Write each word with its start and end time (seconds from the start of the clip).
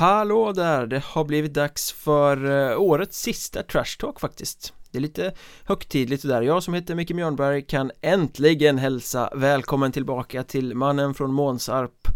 Hallå 0.00 0.52
där! 0.52 0.86
Det 0.86 1.02
har 1.04 1.24
blivit 1.24 1.54
dags 1.54 1.92
för 1.92 2.50
eh, 2.70 2.80
årets 2.80 3.22
sista 3.22 3.62
Trash 3.62 3.98
Talk 3.98 4.20
faktiskt. 4.20 4.72
Det 4.90 4.98
är 4.98 5.02
lite 5.02 5.32
högtidligt 5.64 6.28
där. 6.28 6.42
Jag 6.42 6.62
som 6.62 6.74
heter 6.74 6.94
Micke 6.94 7.10
Mjörnberg 7.10 7.62
kan 7.62 7.90
äntligen 8.00 8.78
hälsa 8.78 9.30
välkommen 9.34 9.92
tillbaka 9.92 10.42
till 10.42 10.74
mannen 10.74 11.14
från 11.14 11.32
Månsarp 11.32 12.08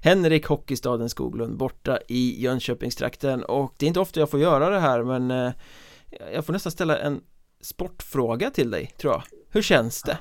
Henrik 0.00 0.46
Hockeystaden 0.46 1.08
Skoglund 1.08 1.56
borta 1.56 1.98
i 2.08 2.42
Jönköpingstrakten. 2.42 3.44
Och 3.44 3.74
det 3.78 3.86
är 3.86 3.88
inte 3.88 4.00
ofta 4.00 4.20
jag 4.20 4.30
får 4.30 4.40
göra 4.40 4.70
det 4.70 4.80
här 4.80 5.02
men 5.02 5.30
eh, 5.30 5.52
jag 6.34 6.46
får 6.46 6.52
nästan 6.52 6.72
ställa 6.72 6.98
en 6.98 7.20
sportfråga 7.60 8.50
till 8.50 8.70
dig 8.70 8.94
tror 8.98 9.12
jag. 9.12 9.22
Hur 9.50 9.62
känns 9.62 10.02
det? 10.02 10.18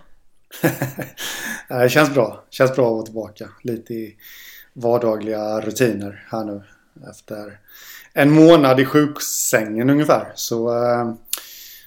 det 1.84 1.90
känns 1.90 2.14
bra, 2.14 2.44
det 2.50 2.56
känns 2.56 2.76
bra 2.76 2.86
att 2.86 2.94
vara 2.94 3.04
tillbaka. 3.04 3.50
Lite 3.64 3.94
i 3.94 4.16
vardagliga 4.74 5.62
rutiner 5.62 6.28
här 6.32 6.46
nu 6.46 6.64
efter 7.10 7.60
en 8.14 8.32
månad 8.32 8.80
i 8.80 8.86
sjuksängen 8.86 9.90
ungefär. 9.90 10.32
Så, 10.36 10.70
eh, 10.70 11.14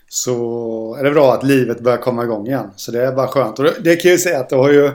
så 0.08 0.96
är 0.98 1.04
det 1.04 1.10
bra 1.10 1.34
att 1.34 1.44
livet 1.44 1.80
börjar 1.80 1.98
komma 1.98 2.24
igång 2.24 2.46
igen. 2.46 2.70
Så 2.76 2.92
det 2.92 3.06
är 3.06 3.12
bara 3.12 3.28
skönt. 3.28 3.58
Och 3.58 3.64
det, 3.64 3.74
det 3.80 3.96
kan 3.96 4.08
jag 4.08 4.16
ju 4.16 4.22
säga 4.22 4.40
att 4.40 4.48
det 4.48 4.56
har 4.56 4.70
ju 4.70 4.92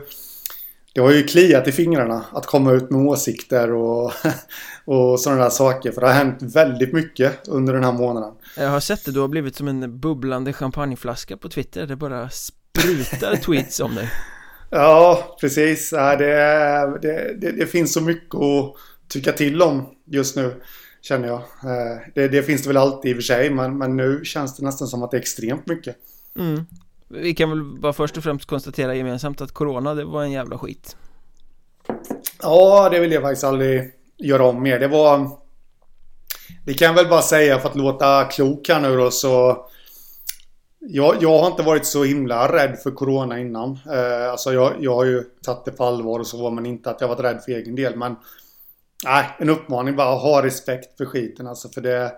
det 0.94 1.02
har 1.02 1.12
ju 1.12 1.24
kliat 1.24 1.68
i 1.68 1.72
fingrarna 1.72 2.26
att 2.34 2.46
komma 2.46 2.72
ut 2.72 2.90
med 2.90 3.02
åsikter 3.02 3.72
och, 3.72 4.12
och 4.86 5.20
sådana 5.20 5.44
där 5.44 5.50
saker. 5.50 5.92
För 5.92 6.02
det 6.02 6.08
har 6.08 6.14
hänt 6.14 6.42
väldigt 6.42 6.94
mycket 6.94 7.48
under 7.48 7.74
den 7.74 7.84
här 7.84 7.92
månaden. 7.92 8.34
Jag 8.58 8.70
har 8.70 8.80
sett 8.80 9.06
det, 9.06 9.12
du 9.12 9.20
har 9.20 9.28
blivit 9.28 9.56
som 9.56 9.68
en 9.68 10.00
bubblande 10.00 10.54
champagneflaska 10.54 11.38
på 11.38 11.50
Twitter. 11.50 11.88
Det 11.88 11.96
bara 11.96 12.30
sprutar 12.30 13.36
tweets 13.46 13.80
om 13.80 13.96
dig. 13.96 14.10
Ja, 14.70 15.38
precis. 15.42 15.90
Det, 15.90 16.98
det, 17.02 17.36
det, 17.42 17.52
det, 17.52 17.66
finns 17.66 17.94
så 17.94 18.02
mycket 18.02 18.36
att 18.36 18.76
tycka 19.12 19.32
till 19.32 19.62
om 19.62 19.96
just 20.06 20.36
nu. 20.36 20.62
Känner 21.02 21.28
jag. 21.28 21.38
Eh, 21.40 22.02
det, 22.16 22.28
det 22.28 22.44
finns 22.44 22.62
det 22.62 22.68
väl 22.68 22.78
alltid 22.78 23.12
i 23.12 23.14
och 23.14 23.18
för 23.18 23.24
sig. 23.24 23.50
Men, 23.50 23.78
men 23.78 23.98
nu 23.98 24.22
känns 24.24 24.58
det 24.58 24.66
nästan 24.66 24.88
som 24.88 25.04
att 25.04 25.12
det 25.12 25.18
är 25.18 25.22
extremt 25.22 25.68
mycket. 25.68 25.96
Mm. 26.40 26.66
Vi 27.08 27.34
kan 27.34 27.50
väl 27.50 27.64
bara 27.64 27.94
först 27.94 28.18
och 28.18 28.24
främst 28.24 28.46
konstatera 28.46 28.96
gemensamt 28.96 29.42
att 29.42 29.52
Corona 29.52 29.94
det 29.94 30.04
var 30.04 30.24
en 30.24 30.32
jävla 30.32 30.58
skit. 30.58 30.96
Ja, 32.42 32.90
det 32.90 33.00
vill 33.00 33.12
jag 33.12 33.22
faktiskt 33.22 33.44
aldrig 33.44 33.92
göra 34.18 34.46
om 34.46 34.64
mer. 34.64 34.80
Det 34.80 34.88
var... 34.88 35.30
Det 36.66 36.74
kan 36.74 36.86
jag 36.86 36.94
väl 36.94 37.08
bara 37.08 37.22
säga 37.22 37.60
för 37.60 37.70
att 37.70 37.76
låta 37.76 38.24
klok 38.24 38.70
här 38.70 38.80
nu 38.80 38.98
då 38.98 39.12
så... 39.12 39.66
Jag, 40.80 41.16
jag 41.20 41.40
har 41.40 41.48
inte 41.48 41.64
varit 41.64 41.86
så 41.86 42.04
himla 42.04 42.54
rädd 42.54 42.80
för 42.84 42.92
Corona 42.92 43.40
innan. 43.40 43.80
Eh, 43.94 44.32
alltså 44.32 44.54
jag, 44.54 44.74
jag 44.80 44.96
har 44.96 45.06
ju 45.06 45.24
tagit 45.24 45.66
det 45.66 45.72
på 45.72 45.84
allvar 45.84 46.20
och 46.20 46.28
så, 46.28 46.50
men 46.50 46.66
inte 46.66 46.90
att 46.90 47.02
jag 47.02 47.08
varit 47.08 47.20
rädd 47.20 47.42
för 47.46 47.52
egen 47.52 47.76
del. 47.76 47.96
Men 47.96 48.16
Nej, 49.04 49.30
en 49.40 49.50
uppmaning 49.50 49.96
bara. 49.96 50.16
Ha 50.16 50.46
respekt 50.46 50.98
för 50.98 51.06
skiten 51.06 51.48
alltså. 51.48 51.70
För 51.70 51.82
det... 51.82 52.14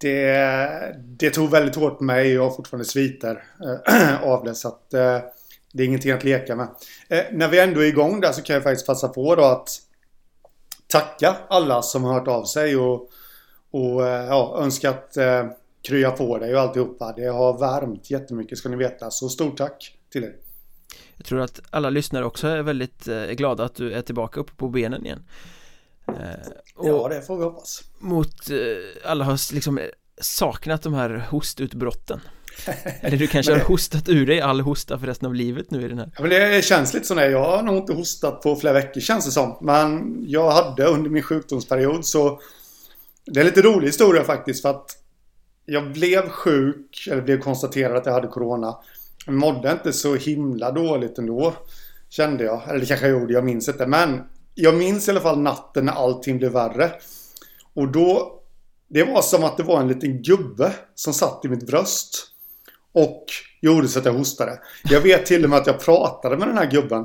Det, 0.00 0.96
det 0.98 1.30
tog 1.30 1.50
väldigt 1.50 1.76
hårt 1.76 1.98
på 1.98 2.04
mig. 2.04 2.32
Jag 2.32 2.42
har 2.42 2.50
fortfarande 2.50 2.84
sviter 2.84 3.44
äh, 3.88 4.22
av 4.28 4.44
det. 4.44 4.54
Så 4.54 4.68
att 4.68 4.94
äh, 4.94 5.18
det 5.72 5.82
är 5.82 5.86
ingenting 5.86 6.12
att 6.12 6.24
leka 6.24 6.56
med. 6.56 6.68
Äh, 7.08 7.24
när 7.32 7.48
vi 7.48 7.60
ändå 7.60 7.80
är 7.80 7.86
igång 7.86 8.20
där 8.20 8.32
så 8.32 8.42
kan 8.42 8.54
jag 8.54 8.62
faktiskt 8.62 8.86
passa 8.86 9.08
på 9.08 9.34
då 9.34 9.44
att 9.44 9.68
tacka 10.86 11.36
alla 11.48 11.82
som 11.82 12.04
har 12.04 12.14
hört 12.14 12.28
av 12.28 12.44
sig 12.44 12.76
och, 12.76 13.10
och 13.70 14.02
ja, 14.02 14.58
önskat 14.62 15.16
äh, 15.16 15.46
krya 15.88 16.10
på 16.10 16.38
dig 16.38 16.54
och 16.54 16.60
alltihopa. 16.60 17.12
Det 17.16 17.26
har 17.26 17.58
värmt 17.58 18.10
jättemycket 18.10 18.58
ska 18.58 18.68
ni 18.68 18.76
veta. 18.76 19.10
Så 19.10 19.28
stort 19.28 19.56
tack 19.56 19.96
till 20.12 20.24
er. 20.24 20.32
Jag 21.16 21.26
tror 21.26 21.40
att 21.40 21.60
alla 21.70 21.90
lyssnare 21.90 22.24
också 22.24 22.46
är 22.46 22.62
väldigt 22.62 23.04
glada 23.30 23.64
att 23.64 23.74
du 23.74 23.92
är 23.92 24.02
tillbaka 24.02 24.40
uppe 24.40 24.52
på 24.56 24.68
benen 24.68 25.06
igen. 25.06 25.22
Eh, 26.08 26.52
ja, 26.82 27.08
det 27.08 27.22
får 27.22 27.36
vi 27.36 27.44
hoppas. 27.44 27.82
Mot, 27.98 28.50
eh, 28.50 29.10
alla 29.10 29.24
har 29.24 29.54
liksom 29.54 29.80
saknat 30.20 30.82
de 30.82 30.94
här 30.94 31.26
hostutbrotten. 31.30 32.20
Eller 33.00 33.16
du 33.16 33.26
kanske 33.26 33.52
har 33.52 33.60
hostat 33.60 34.08
ur 34.08 34.26
dig 34.26 34.40
all 34.40 34.60
hosta 34.60 34.98
för 34.98 35.06
resten 35.06 35.26
av 35.26 35.34
livet 35.34 35.70
nu 35.70 35.84
i 35.84 35.88
den 35.88 35.98
här. 35.98 36.10
Ja, 36.14 36.22
men 36.22 36.30
det 36.30 36.64
känns 36.64 36.94
lite 36.94 37.06
så 37.06 37.14
när 37.14 37.28
jag 37.28 37.44
har 37.44 37.62
nog 37.62 37.76
inte 37.76 37.92
hostat 37.92 38.42
på 38.42 38.56
flera 38.56 38.74
veckor 38.74 39.00
känns 39.00 39.24
det 39.24 39.30
som. 39.30 39.58
Men 39.60 40.22
jag 40.26 40.50
hade 40.50 40.84
under 40.84 41.10
min 41.10 41.22
sjukdomsperiod 41.22 42.04
så 42.06 42.40
det 43.24 43.40
är 43.40 43.44
lite 43.44 43.62
rolig 43.62 43.86
historia 43.86 44.24
faktiskt 44.24 44.62
för 44.62 44.70
att 44.70 44.90
jag 45.66 45.92
blev 45.92 46.28
sjuk, 46.28 47.08
eller 47.10 47.22
blev 47.22 47.40
konstaterad 47.40 47.96
att 47.96 48.06
jag 48.06 48.12
hade 48.12 48.28
corona. 48.28 48.76
Jag 49.26 49.34
mådde 49.34 49.72
inte 49.72 49.92
så 49.92 50.14
himla 50.14 50.70
dåligt 50.70 51.18
ändå. 51.18 51.54
Kände 52.08 52.44
jag. 52.44 52.62
Eller 52.68 52.80
det 52.80 52.86
kanske 52.86 53.08
jag 53.08 53.20
gjorde, 53.20 53.32
jag 53.32 53.44
minns 53.44 53.68
inte. 53.68 53.86
Men 53.86 54.22
jag 54.60 54.74
minns 54.74 55.08
i 55.08 55.10
alla 55.10 55.20
fall 55.20 55.38
natten 55.38 55.84
när 55.84 55.92
allting 55.92 56.38
blev 56.38 56.52
värre. 56.52 56.92
Och 57.74 57.92
då, 57.92 58.40
det 58.88 59.04
var 59.04 59.22
som 59.22 59.44
att 59.44 59.56
det 59.56 59.62
var 59.62 59.80
en 59.80 59.88
liten 59.88 60.22
gubbe 60.22 60.72
som 60.94 61.14
satt 61.14 61.44
i 61.44 61.48
mitt 61.48 61.66
bröst. 61.66 62.26
Och 62.92 63.24
gjorde 63.62 63.88
så 63.88 63.98
att 63.98 64.04
jag 64.04 64.12
hostade. 64.12 64.60
Jag 64.84 65.00
vet 65.00 65.26
till 65.26 65.44
och 65.44 65.50
med 65.50 65.58
att 65.58 65.66
jag 65.66 65.80
pratade 65.80 66.36
med 66.36 66.48
den 66.48 66.58
här 66.58 66.70
gubben. 66.70 67.04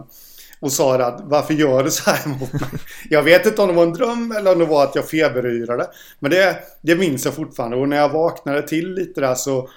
Och 0.59 0.71
sa 0.71 0.95
att 0.95 1.21
varför 1.23 1.53
gör 1.53 1.83
du 1.83 1.91
så 1.91 2.09
här 2.09 2.29
mot 2.29 2.53
mig? 2.53 2.69
Jag 3.09 3.23
vet 3.23 3.45
inte 3.45 3.61
om 3.61 3.67
det 3.67 3.73
var 3.73 3.83
en 3.83 3.93
dröm 3.93 4.31
eller 4.31 4.51
om 4.51 4.59
det 4.59 4.65
var 4.65 4.83
att 4.83 4.95
jag 4.95 5.09
feberyrade. 5.09 5.87
Men 6.19 6.31
det, 6.31 6.57
det 6.81 6.95
minns 6.95 7.25
jag 7.25 7.33
fortfarande. 7.33 7.77
Och 7.77 7.89
när 7.89 7.97
jag 7.97 8.09
vaknade 8.09 8.67
till 8.67 8.93
lite 8.93 9.21
där 9.21 9.35
så, 9.35 9.69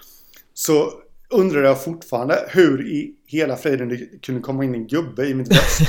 så 0.54 0.93
undrar 1.31 1.62
jag 1.62 1.84
fortfarande 1.84 2.44
hur 2.48 2.87
i 2.87 3.14
hela 3.26 3.56
friden 3.56 3.88
det 3.88 4.22
kunde 4.22 4.41
komma 4.41 4.64
in 4.64 4.75
en 4.75 4.87
gubbe 4.87 5.26
i 5.26 5.34
mitt 5.34 5.48
bröst. 5.48 5.81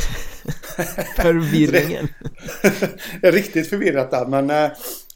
Förvirringen. 1.16 2.08
det 3.22 3.28
är 3.28 3.32
riktigt 3.32 3.70
förvirrat 3.70 4.12
där 4.12 4.26
men 4.26 4.50
eh, 4.50 4.72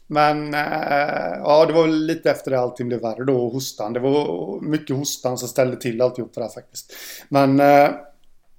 men 0.06 0.54
eh, 0.54 1.38
ja, 1.38 1.64
det 1.66 1.72
var 1.72 1.86
lite 1.86 2.30
efter 2.30 2.50
det 2.50 2.60
allting 2.60 2.88
blev 2.88 3.00
värre 3.00 3.24
då, 3.24 3.48
hostan. 3.48 3.92
Det 3.92 4.00
var 4.00 4.60
mycket 4.60 4.96
hostan 4.96 5.38
som 5.38 5.48
ställde 5.48 5.76
till 5.76 6.02
alltihop 6.02 6.34
det 6.34 6.40
där 6.40 6.48
faktiskt. 6.48 6.92
Men 7.28 7.60
eh, 7.60 7.90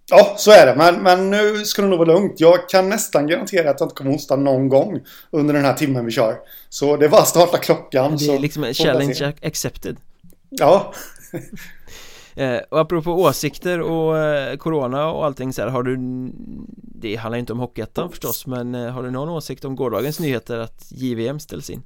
ja, 0.10 0.34
så 0.38 0.52
är 0.52 0.66
det. 0.66 0.76
Men, 0.76 1.04
men 1.04 1.30
nu 1.30 1.66
ska 1.66 1.82
det 1.82 1.88
nog 1.88 2.00
vara 2.00 2.14
lugnt. 2.14 2.40
Jag 2.40 2.70
kan 2.70 2.90
nästan 2.90 3.28
garantera 3.28 3.70
att 3.70 3.80
jag 3.80 3.86
inte 3.86 3.96
kommer 3.96 4.12
hosta 4.12 4.36
någon 4.36 4.70
gång 4.70 5.00
under 5.32 5.54
den 5.54 5.66
här 5.66 5.74
timmen 5.74 6.06
vi 6.06 6.12
kör. 6.12 6.38
Så 6.70 6.98
det 6.98 7.08
var 7.08 7.20
att 7.20 7.28
starta 7.28 7.58
klockan. 7.58 8.18
Det 8.18 8.26
är 8.26 8.40
liksom 8.40 8.64
en 8.64 8.74
challenge 8.74 9.34
accepted. 9.42 9.98
Ja. 10.50 10.94
eh, 12.36 12.58
och 12.70 12.80
apropå 12.80 13.12
åsikter 13.12 13.82
och 13.82 14.18
eh, 14.18 14.58
Corona 14.58 15.12
och 15.12 15.26
allting 15.26 15.54
så 15.54 15.62
här, 15.62 15.70
har 15.70 15.84
du 15.84 15.98
Det 16.78 17.16
handlar 17.16 17.40
inte 17.40 17.54
om 17.54 17.60
Hockeyettan 17.60 18.10
förstås 18.10 18.48
men 18.48 18.76
eh, 18.76 18.92
har 18.92 19.04
du 19.04 19.12
någon 19.12 19.30
åsikt 19.30 19.66
om 19.66 19.76
gårdagens 19.76 20.20
nyheter 20.20 20.58
att 20.58 20.86
JVM 20.90 21.40
ställs 21.40 21.70
in? 21.70 21.84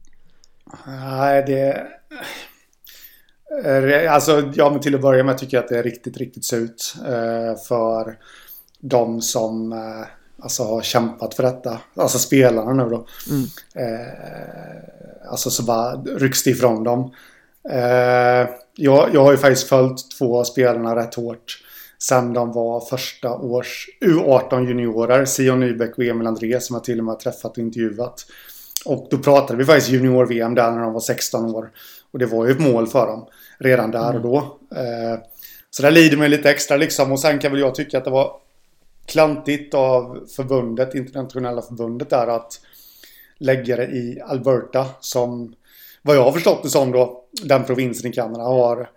Nej 0.88 1.44
det 1.48 1.88
Alltså 4.10 4.52
ja 4.56 4.70
men 4.70 4.80
till 4.80 4.96
att 4.96 5.02
börja 5.02 5.24
med 5.24 5.38
tycker 5.38 5.58
jag 5.58 5.64
att 5.64 5.70
det 5.70 5.80
är 5.80 5.84
riktigt 5.84 6.18
riktigt 6.18 6.46
surt 6.46 6.82
För 7.68 8.18
De 8.80 9.22
som 9.22 9.74
Alltså 10.40 10.64
har 10.64 10.82
kämpat 10.82 11.34
för 11.34 11.44
detta 11.44 11.80
Alltså 11.96 12.20
spelarna 12.20 12.74
nu 12.74 12.90
då 12.90 13.08
mm. 13.30 13.48
Alltså 15.30 15.50
så 15.50 15.64
bara 15.64 15.96
rycks 15.96 16.44
det 16.44 16.50
ifrån 16.50 16.84
dem 16.84 17.12
Eh, 17.70 18.48
jag, 18.78 19.10
jag 19.14 19.24
har 19.24 19.32
ju 19.32 19.38
faktiskt 19.38 19.70
följt 19.70 20.12
två 20.18 20.40
av 20.40 20.44
spelarna 20.44 20.96
rätt 20.96 21.16
hårt. 21.16 21.64
Sen 22.00 22.34
de 22.34 22.54
var 22.54 22.80
första 22.80 23.36
års 23.36 23.90
U18 24.02 24.68
juniorer. 24.68 25.26
Sion 25.26 25.60
Nybeck 25.60 25.98
och 25.98 26.04
Emil 26.04 26.28
André 26.28 26.62
som 26.62 26.74
jag 26.74 26.84
till 26.84 27.00
och 27.00 27.06
med 27.06 27.14
har 27.14 27.20
träffat 27.20 27.52
och 27.52 27.58
intervjuat. 27.58 28.26
Och 28.86 29.08
då 29.12 29.18
pratade 29.18 29.58
vi 29.58 29.66
faktiskt 29.66 29.90
junior-VM 29.90 30.56
där 30.56 30.72
när 30.72 30.82
de 30.82 30.94
var 30.94 31.00
16 31.00 31.56
år. 31.56 31.72
Och 32.12 32.20
det 32.20 32.26
var 32.26 32.46
ju 32.46 32.52
ett 32.52 32.60
mål 32.60 32.88
för 32.88 33.08
dem 33.08 33.26
redan 33.58 33.92
där 33.92 34.16
och 34.16 34.22
då. 34.22 34.38
Eh, 34.76 35.20
så 35.70 35.82
där 35.82 35.92
lider 35.92 36.18
man 36.18 36.30
lite 36.30 36.50
extra 36.50 36.78
liksom. 36.78 37.12
Och 37.12 37.20
sen 37.20 37.40
kan 37.40 37.52
väl 37.52 37.62
jag 37.62 37.76
tycka 37.76 37.98
att 37.98 38.06
det 38.06 38.12
var 38.12 38.32
klantigt 39.06 39.74
av 39.74 40.28
förbundet, 40.36 40.96
internationella 40.96 41.62
förbundet 41.62 42.10
där 42.10 42.28
att 42.28 42.62
lägga 43.38 43.76
det 43.76 43.86
i 43.86 44.22
Alberta 44.26 44.86
som 45.00 45.56
vad 46.08 46.16
jag 46.16 46.24
har 46.24 46.32
förstått 46.32 46.64
det 46.64 46.70
som 46.70 46.92
då, 46.92 47.24
den 47.44 47.64
provinsen 47.64 48.12
i 48.12 48.14
Kanada 48.14 48.44
har 48.44 48.90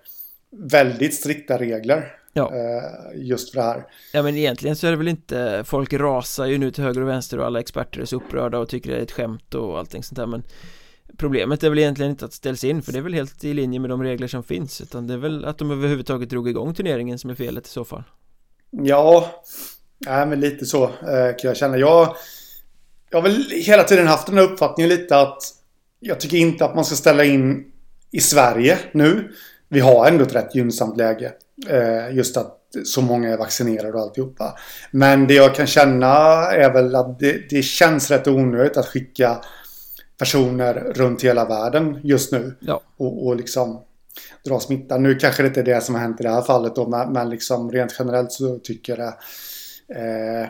väldigt 0.50 1.14
strikta 1.14 1.58
regler. 1.58 2.16
Ja. 2.32 2.52
Eh, 2.54 3.20
just 3.22 3.50
för 3.50 3.60
det 3.60 3.66
här. 3.66 3.86
Ja 4.12 4.22
men 4.22 4.36
egentligen 4.36 4.76
så 4.76 4.86
är 4.86 4.90
det 4.90 4.96
väl 4.96 5.08
inte, 5.08 5.62
folk 5.66 5.92
rasar 5.92 6.46
ju 6.46 6.58
nu 6.58 6.70
till 6.70 6.84
höger 6.84 7.00
och 7.00 7.08
vänster 7.08 7.38
och 7.38 7.46
alla 7.46 7.60
experter 7.60 8.00
är 8.00 8.04
så 8.04 8.16
upprörda 8.16 8.58
och 8.58 8.68
tycker 8.68 8.90
det 8.90 8.96
är 8.96 9.02
ett 9.02 9.12
skämt 9.12 9.54
och 9.54 9.78
allting 9.78 10.02
sånt 10.02 10.16
där 10.16 10.26
men 10.26 10.42
Problemet 11.16 11.62
är 11.62 11.68
väl 11.70 11.78
egentligen 11.78 12.10
inte 12.10 12.24
att 12.24 12.32
ställs 12.32 12.64
in 12.64 12.82
för 12.82 12.92
det 12.92 12.98
är 12.98 13.02
väl 13.02 13.14
helt 13.14 13.44
i 13.44 13.54
linje 13.54 13.80
med 13.80 13.90
de 13.90 14.02
regler 14.02 14.26
som 14.26 14.42
finns 14.42 14.80
utan 14.80 15.06
det 15.06 15.14
är 15.14 15.18
väl 15.18 15.44
att 15.44 15.58
de 15.58 15.70
överhuvudtaget 15.70 16.30
drog 16.30 16.48
igång 16.48 16.74
turneringen 16.74 17.18
som 17.18 17.30
är 17.30 17.34
felet 17.34 17.66
i 17.66 17.70
så 17.70 17.84
fall. 17.84 18.02
Ja, 18.70 19.30
nej 19.98 20.26
men 20.26 20.40
lite 20.40 20.66
så 20.66 20.84
eh, 20.84 21.36
kan 21.38 21.48
jag 21.48 21.56
känna. 21.56 21.78
Jag, 21.78 22.16
jag 23.10 23.18
har 23.18 23.22
väl 23.22 23.44
hela 23.50 23.82
tiden 23.82 24.06
haft 24.06 24.26
den 24.26 24.36
här 24.36 24.44
uppfattningen 24.44 24.88
lite 24.88 25.16
att 25.16 25.42
jag 26.00 26.20
tycker 26.20 26.36
inte 26.36 26.64
att 26.64 26.74
man 26.74 26.84
ska 26.84 26.96
ställa 26.96 27.24
in 27.24 27.64
i 28.10 28.20
Sverige 28.20 28.78
nu. 28.92 29.32
Vi 29.68 29.80
har 29.80 30.06
ändå 30.06 30.24
ett 30.24 30.34
rätt 30.34 30.54
gynnsamt 30.54 30.96
läge. 30.96 31.32
Eh, 31.68 32.16
just 32.16 32.36
att 32.36 32.56
så 32.84 33.02
många 33.02 33.28
är 33.28 33.36
vaccinerade 33.36 33.92
och 33.92 34.00
alltihopa. 34.00 34.58
Men 34.90 35.26
det 35.26 35.34
jag 35.34 35.54
kan 35.54 35.66
känna 35.66 36.06
är 36.52 36.72
väl 36.72 36.94
att 36.94 37.18
det, 37.18 37.50
det 37.50 37.62
känns 37.62 38.10
rätt 38.10 38.28
onödigt 38.28 38.76
att 38.76 38.86
skicka 38.86 39.44
personer 40.18 40.74
runt 40.74 41.24
hela 41.24 41.44
världen 41.44 42.00
just 42.04 42.32
nu. 42.32 42.56
Ja. 42.60 42.80
Och, 42.96 43.26
och 43.26 43.36
liksom 43.36 43.82
dra 44.44 44.60
smitta. 44.60 44.98
Nu 44.98 45.14
kanske 45.14 45.42
det 45.42 45.46
inte 45.46 45.60
är 45.60 45.64
det 45.64 45.80
som 45.80 45.94
har 45.94 46.02
hänt 46.02 46.20
i 46.20 46.22
det 46.22 46.30
här 46.30 46.42
fallet 46.42 46.74
då, 46.74 46.88
men, 46.88 47.12
men 47.12 47.30
liksom 47.30 47.72
rent 47.72 47.96
generellt 47.98 48.32
så 48.32 48.58
tycker 48.58 48.96
jag 48.96 48.98
det. 48.98 49.14
Eh, 49.94 50.48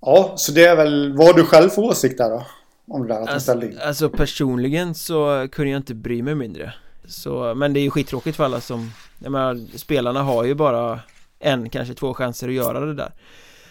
ja, 0.00 0.34
så 0.36 0.52
det 0.52 0.64
är 0.64 0.76
väl, 0.76 1.16
vad 1.16 1.26
har 1.26 1.34
du 1.34 1.44
själv 1.44 1.70
för 1.70 1.82
åsikt 1.82 2.18
där 2.18 2.30
då? 2.30 2.46
Om 2.88 3.02
det 3.02 3.14
där 3.14 3.20
att 3.20 3.28
alltså, 3.28 3.60
alltså 3.82 4.08
personligen 4.08 4.94
så 4.94 5.48
kunde 5.52 5.70
jag 5.70 5.78
inte 5.78 5.94
bry 5.94 6.22
mig 6.22 6.34
mindre. 6.34 6.72
Så, 7.04 7.54
men 7.54 7.72
det 7.72 7.80
är 7.80 7.82
ju 7.82 7.90
skittråkigt 7.90 8.36
för 8.36 8.44
alla 8.44 8.60
som 8.60 8.90
Jag 9.18 9.32
menar, 9.32 9.78
spelarna 9.78 10.22
har 10.22 10.44
ju 10.44 10.54
bara 10.54 11.00
en, 11.38 11.70
kanske 11.70 11.94
två 11.94 12.14
chanser 12.14 12.48
att 12.48 12.54
göra 12.54 12.80
det 12.80 12.94
där. 12.94 13.12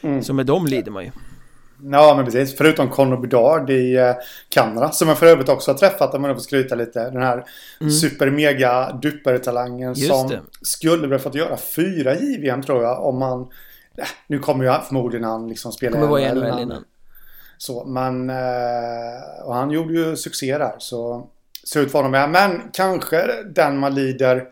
Mm. 0.01 0.23
Så 0.23 0.33
med 0.33 0.45
dem 0.45 0.65
lider 0.65 0.91
man 0.91 1.03
ju. 1.03 1.11
Ja 1.83 2.13
men 2.15 2.25
precis, 2.25 2.57
förutom 2.57 2.89
Conor 2.89 3.17
Bedard 3.17 3.69
i 3.69 3.95
eh, 3.95 4.13
Kanada 4.49 4.91
som 4.91 5.07
jag 5.07 5.17
för 5.17 5.25
övrigt 5.25 5.49
också 5.49 5.71
har 5.71 5.77
träffat 5.77 6.13
om 6.13 6.21
man 6.21 6.35
får 6.35 6.41
skryta 6.41 6.75
lite. 6.75 7.09
Den 7.09 7.21
här 7.21 7.45
mm. 7.81 7.91
super 7.91 8.29
mega 8.29 8.99
duper-talangen 9.01 9.95
som 9.95 10.27
det. 10.27 10.39
skulle 10.61 11.07
väl 11.07 11.19
fått 11.19 11.35
göra 11.35 11.57
fyra 11.57 12.15
JVM 12.15 12.61
tror 12.61 12.83
jag 12.83 13.05
om 13.05 13.19
man 13.19 13.41
äh, 13.97 14.05
Nu 14.27 14.39
kommer 14.39 14.65
ju 14.65 14.71
förmodligen 14.87 15.23
han 15.23 15.49
liksom 15.49 15.71
spela 15.71 15.91
Kommer 15.91 16.07
vara 16.07 16.21
i 16.21 16.33
NHL 16.33 16.59
innan 16.61 16.83
Så 17.61 17.85
men 17.85 18.29
eh, 18.29 19.43
Och 19.45 19.55
han 19.55 19.71
gjorde 19.71 19.93
ju 19.93 20.15
succé 20.15 20.57
där 20.57 20.75
så 20.77 21.27
Ser 21.63 21.81
ut 21.81 21.91
för 21.91 21.99
honom 21.99 22.11
med 22.11 22.29
men 22.29 22.61
kanske 22.73 23.43
den 23.43 23.77
man 23.77 23.95
lider 23.95 24.47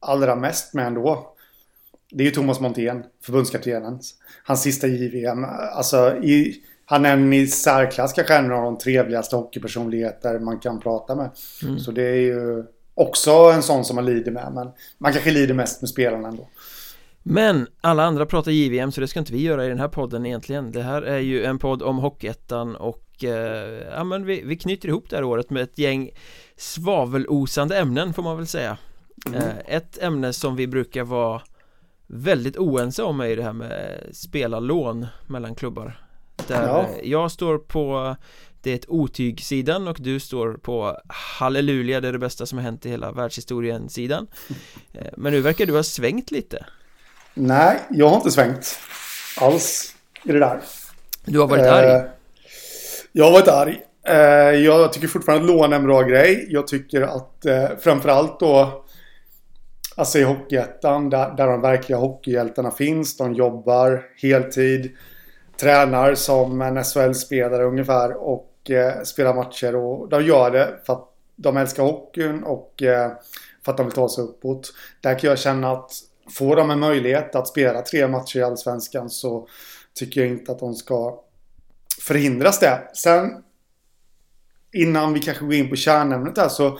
allra 0.00 0.36
mest 0.36 0.74
med 0.74 0.86
ändå 0.86 1.34
Det 2.10 2.22
är 2.22 2.24
ju 2.24 2.30
Thomas 2.30 2.60
Montén, 2.60 3.04
förbundskaptenen 3.22 4.00
hans 4.44 4.62
sista 4.62 4.86
JVM. 4.86 5.44
Alltså, 5.72 6.16
i, 6.16 6.62
han 6.84 7.04
är 7.04 7.12
en 7.12 7.32
i 7.32 7.46
särklass 7.46 8.12
kanske 8.12 8.34
en 8.34 8.52
av 8.52 8.62
de 8.62 8.78
trevligaste 8.78 9.36
hockeypersonligheter 9.36 10.38
man 10.38 10.58
kan 10.58 10.80
prata 10.80 11.14
med. 11.14 11.30
Mm. 11.62 11.78
Så 11.78 11.90
det 11.90 12.02
är 12.02 12.20
ju 12.20 12.64
också 12.94 13.30
en 13.30 13.62
sån 13.62 13.84
som 13.84 13.96
man 13.96 14.06
lider 14.06 14.32
med. 14.32 14.52
Men 14.54 14.68
man 14.98 15.12
kanske 15.12 15.30
lider 15.30 15.54
mest 15.54 15.82
med 15.82 15.88
spelarna 15.88 16.28
ändå. 16.28 16.48
Men 17.28 17.68
alla 17.80 18.04
andra 18.04 18.26
pratar 18.26 18.50
JVM 18.50 18.92
så 18.92 19.00
det 19.00 19.08
ska 19.08 19.18
inte 19.18 19.32
vi 19.32 19.42
göra 19.42 19.66
i 19.66 19.68
den 19.68 19.78
här 19.78 19.88
podden 19.88 20.26
egentligen. 20.26 20.72
Det 20.72 20.82
här 20.82 21.02
är 21.02 21.18
ju 21.18 21.44
en 21.44 21.58
podd 21.58 21.82
om 21.82 21.98
Hockeyettan 21.98 22.76
och 22.76 23.24
eh, 23.24 23.82
ja 23.92 24.04
men 24.04 24.24
vi, 24.24 24.42
vi 24.44 24.56
knyter 24.56 24.88
ihop 24.88 25.10
det 25.10 25.16
här 25.16 25.24
året 25.24 25.50
med 25.50 25.62
ett 25.62 25.78
gäng 25.78 26.10
svavelosande 26.56 27.78
ämnen 27.78 28.14
får 28.14 28.22
man 28.22 28.36
väl 28.36 28.46
säga. 28.46 28.78
Mm. 29.26 29.42
eh, 29.42 29.54
Ett 29.66 30.02
ämne 30.02 30.32
som 30.32 30.56
vi 30.56 30.66
brukar 30.66 31.04
vara 31.04 31.42
väldigt 32.06 32.56
oense 32.56 33.02
om 33.02 33.20
är 33.20 33.36
det 33.36 33.42
här 33.42 33.52
med 33.52 34.00
spelarlån 34.12 35.06
mellan 35.26 35.54
klubbar. 35.54 36.00
Där 36.48 36.62
ja. 36.62 36.88
jag 37.02 37.30
står 37.30 37.58
på 37.58 38.16
det 38.62 38.88
otygsidan 38.88 39.88
och 39.88 39.96
du 40.00 40.20
står 40.20 40.54
på 40.54 41.00
halleluja 41.08 42.00
det 42.00 42.08
är 42.08 42.12
det 42.12 42.18
bästa 42.18 42.46
som 42.46 42.58
har 42.58 42.62
hänt 42.62 42.86
i 42.86 42.88
hela 42.88 43.12
världshistorien 43.12 43.88
sidan 43.88 44.26
eh, 44.92 45.12
Men 45.16 45.32
nu 45.32 45.40
verkar 45.40 45.66
du 45.66 45.72
ha 45.72 45.82
svängt 45.82 46.30
lite 46.30 46.66
Nej, 47.38 47.78
jag 47.90 48.08
har 48.08 48.16
inte 48.16 48.30
svängt 48.30 48.78
alls 49.40 49.94
i 50.24 50.32
det 50.32 50.38
där 50.38 50.60
Du 51.24 51.38
har 51.38 51.46
varit 51.46 51.64
eh, 51.64 51.74
arg? 51.74 52.02
Jag 53.12 53.24
har 53.24 53.32
varit 53.32 53.48
arg 53.48 53.80
eh, 54.08 54.64
Jag 54.64 54.92
tycker 54.92 55.08
fortfarande 55.08 55.44
att 55.44 55.50
lån 55.50 55.72
är 55.72 55.76
en 55.76 55.84
bra 55.84 56.02
grej 56.02 56.46
Jag 56.50 56.66
tycker 56.66 57.02
att 57.02 57.46
eh, 57.46 57.68
framförallt 57.80 58.40
då 58.40 58.84
Alltså 59.98 60.18
i 60.18 60.22
Hockeyettan 60.22 61.10
där, 61.10 61.36
där 61.36 61.46
de 61.46 61.60
verkliga 61.60 61.98
hockeyhjältarna 61.98 62.70
finns. 62.70 63.16
De 63.16 63.34
jobbar 63.34 64.02
heltid. 64.22 64.90
Tränar 65.60 66.14
som 66.14 66.62
en 66.62 66.84
SHL-spelare 66.84 67.64
ungefär 67.64 68.12
och 68.12 68.70
eh, 68.70 69.02
spelar 69.02 69.34
matcher. 69.34 69.76
Och 69.76 70.08
de 70.08 70.24
gör 70.24 70.50
det 70.50 70.74
för 70.86 70.92
att 70.92 71.08
de 71.36 71.56
älskar 71.56 71.82
hockeyn 71.82 72.42
och 72.42 72.82
eh, 72.82 73.12
för 73.64 73.72
att 73.72 73.76
de 73.76 73.86
vill 73.86 73.94
ta 73.94 74.08
sig 74.08 74.24
uppåt. 74.24 74.72
Där 75.00 75.18
kan 75.18 75.30
jag 75.30 75.38
känna 75.38 75.72
att 75.72 75.90
får 76.30 76.56
de 76.56 76.70
en 76.70 76.80
möjlighet 76.80 77.34
att 77.34 77.48
spela 77.48 77.82
tre 77.82 78.08
matcher 78.08 78.38
i 78.38 78.42
Allsvenskan 78.42 79.10
så 79.10 79.48
tycker 79.94 80.20
jag 80.20 80.30
inte 80.30 80.52
att 80.52 80.58
de 80.58 80.74
ska 80.74 81.20
förhindras 82.00 82.60
det. 82.60 82.90
Sen 82.94 83.30
innan 84.72 85.12
vi 85.12 85.20
kanske 85.20 85.44
går 85.44 85.54
in 85.54 85.70
på 85.70 85.76
kärnämnet 85.76 86.38
här 86.38 86.48
så 86.48 86.78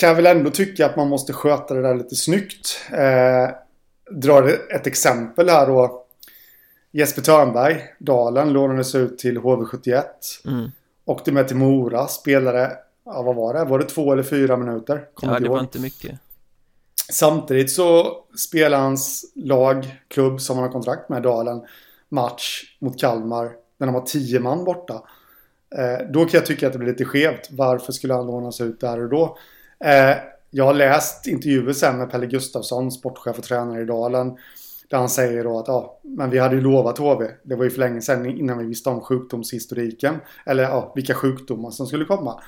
kan 0.00 0.08
jag 0.08 0.16
väl 0.16 0.26
ändå 0.26 0.50
tycka 0.50 0.86
att 0.86 0.96
man 0.96 1.08
måste 1.08 1.32
sköta 1.32 1.74
det 1.74 1.82
där 1.82 1.94
lite 1.94 2.16
snyggt. 2.16 2.80
Eh, 2.92 3.50
drar 4.10 4.48
ett 4.74 4.86
exempel 4.86 5.48
här 5.48 5.66
då. 5.66 6.06
Jesper 6.92 7.22
Törnberg, 7.22 7.84
Dalen, 7.98 8.52
lånades 8.52 8.94
ut 8.94 9.18
till 9.18 9.38
HV71. 9.38 10.02
Mm. 10.46 10.70
Åkte 11.04 11.32
med 11.32 11.48
till 11.48 11.56
Mora, 11.56 12.06
spelade, 12.06 12.76
ja 13.04 13.22
vad 13.22 13.36
var 13.36 13.54
det? 13.54 13.64
Var 13.64 13.78
det 13.78 13.84
två 13.84 14.12
eller 14.12 14.22
fyra 14.22 14.56
minuter? 14.56 15.06
Kommer 15.14 15.32
ja, 15.32 15.40
det 15.40 15.48
var 15.48 15.60
inte 15.60 15.78
mycket. 15.78 16.18
Samtidigt 17.10 17.70
så 17.70 18.16
spelar 18.38 18.78
hans 18.78 19.32
lag, 19.34 20.00
klubb 20.08 20.40
som 20.40 20.56
han 20.56 20.64
har 20.64 20.72
kontrakt 20.72 21.08
med, 21.08 21.22
Dalen, 21.22 21.62
match 22.08 22.76
mot 22.78 23.00
Kalmar. 23.00 23.52
När 23.78 23.86
de 23.86 23.94
har 23.94 24.02
tio 24.02 24.40
man 24.40 24.64
borta. 24.64 25.02
Eh, 25.74 26.06
då 26.12 26.20
kan 26.20 26.30
jag 26.38 26.46
tycka 26.46 26.66
att 26.66 26.72
det 26.72 26.78
blir 26.78 26.88
lite 26.88 27.04
skevt. 27.04 27.48
Varför 27.50 27.92
skulle 27.92 28.14
han 28.14 28.26
lånas 28.26 28.60
ut 28.60 28.80
där 28.80 29.02
och 29.02 29.08
då? 29.08 29.38
Eh, 29.84 30.16
jag 30.50 30.64
har 30.64 30.74
läst 30.74 31.26
intervjuer 31.26 31.72
sen 31.72 31.98
med 31.98 32.10
Pelle 32.10 32.26
Gustafsson, 32.26 32.92
sportchef 32.92 33.38
och 33.38 33.44
tränare 33.44 33.82
i 33.82 33.84
Dalen. 33.84 34.36
Där 34.88 34.98
han 34.98 35.08
säger 35.08 35.44
då 35.44 35.58
att 35.58 35.68
ja, 35.68 36.00
men 36.02 36.30
vi 36.30 36.38
hade 36.38 36.54
ju 36.54 36.60
lovat 36.60 36.98
HV. 36.98 37.30
Det 37.42 37.54
var 37.54 37.64
ju 37.64 37.70
för 37.70 37.78
länge 37.78 38.00
sedan 38.00 38.26
innan 38.26 38.58
vi 38.58 38.64
visste 38.64 38.90
om 38.90 39.00
sjukdomshistoriken. 39.00 40.14
Eller 40.46 40.62
ja, 40.62 40.92
vilka 40.94 41.14
sjukdomar 41.14 41.70
som 41.70 41.86
skulle 41.86 42.04
komma. 42.04 42.42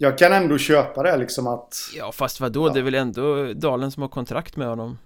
Jag 0.00 0.18
kan 0.18 0.32
ändå 0.32 0.58
köpa 0.58 1.02
det 1.02 1.16
liksom 1.16 1.46
att... 1.46 1.76
Ja, 1.96 2.12
fast 2.12 2.40
vadå? 2.40 2.68
Ja. 2.68 2.72
Det 2.72 2.80
är 2.80 2.82
väl 2.82 2.94
ändå 2.94 3.52
Dalen 3.52 3.90
som 3.90 4.02
har 4.02 4.08
kontrakt 4.08 4.56
med 4.56 4.68
honom? 4.68 4.98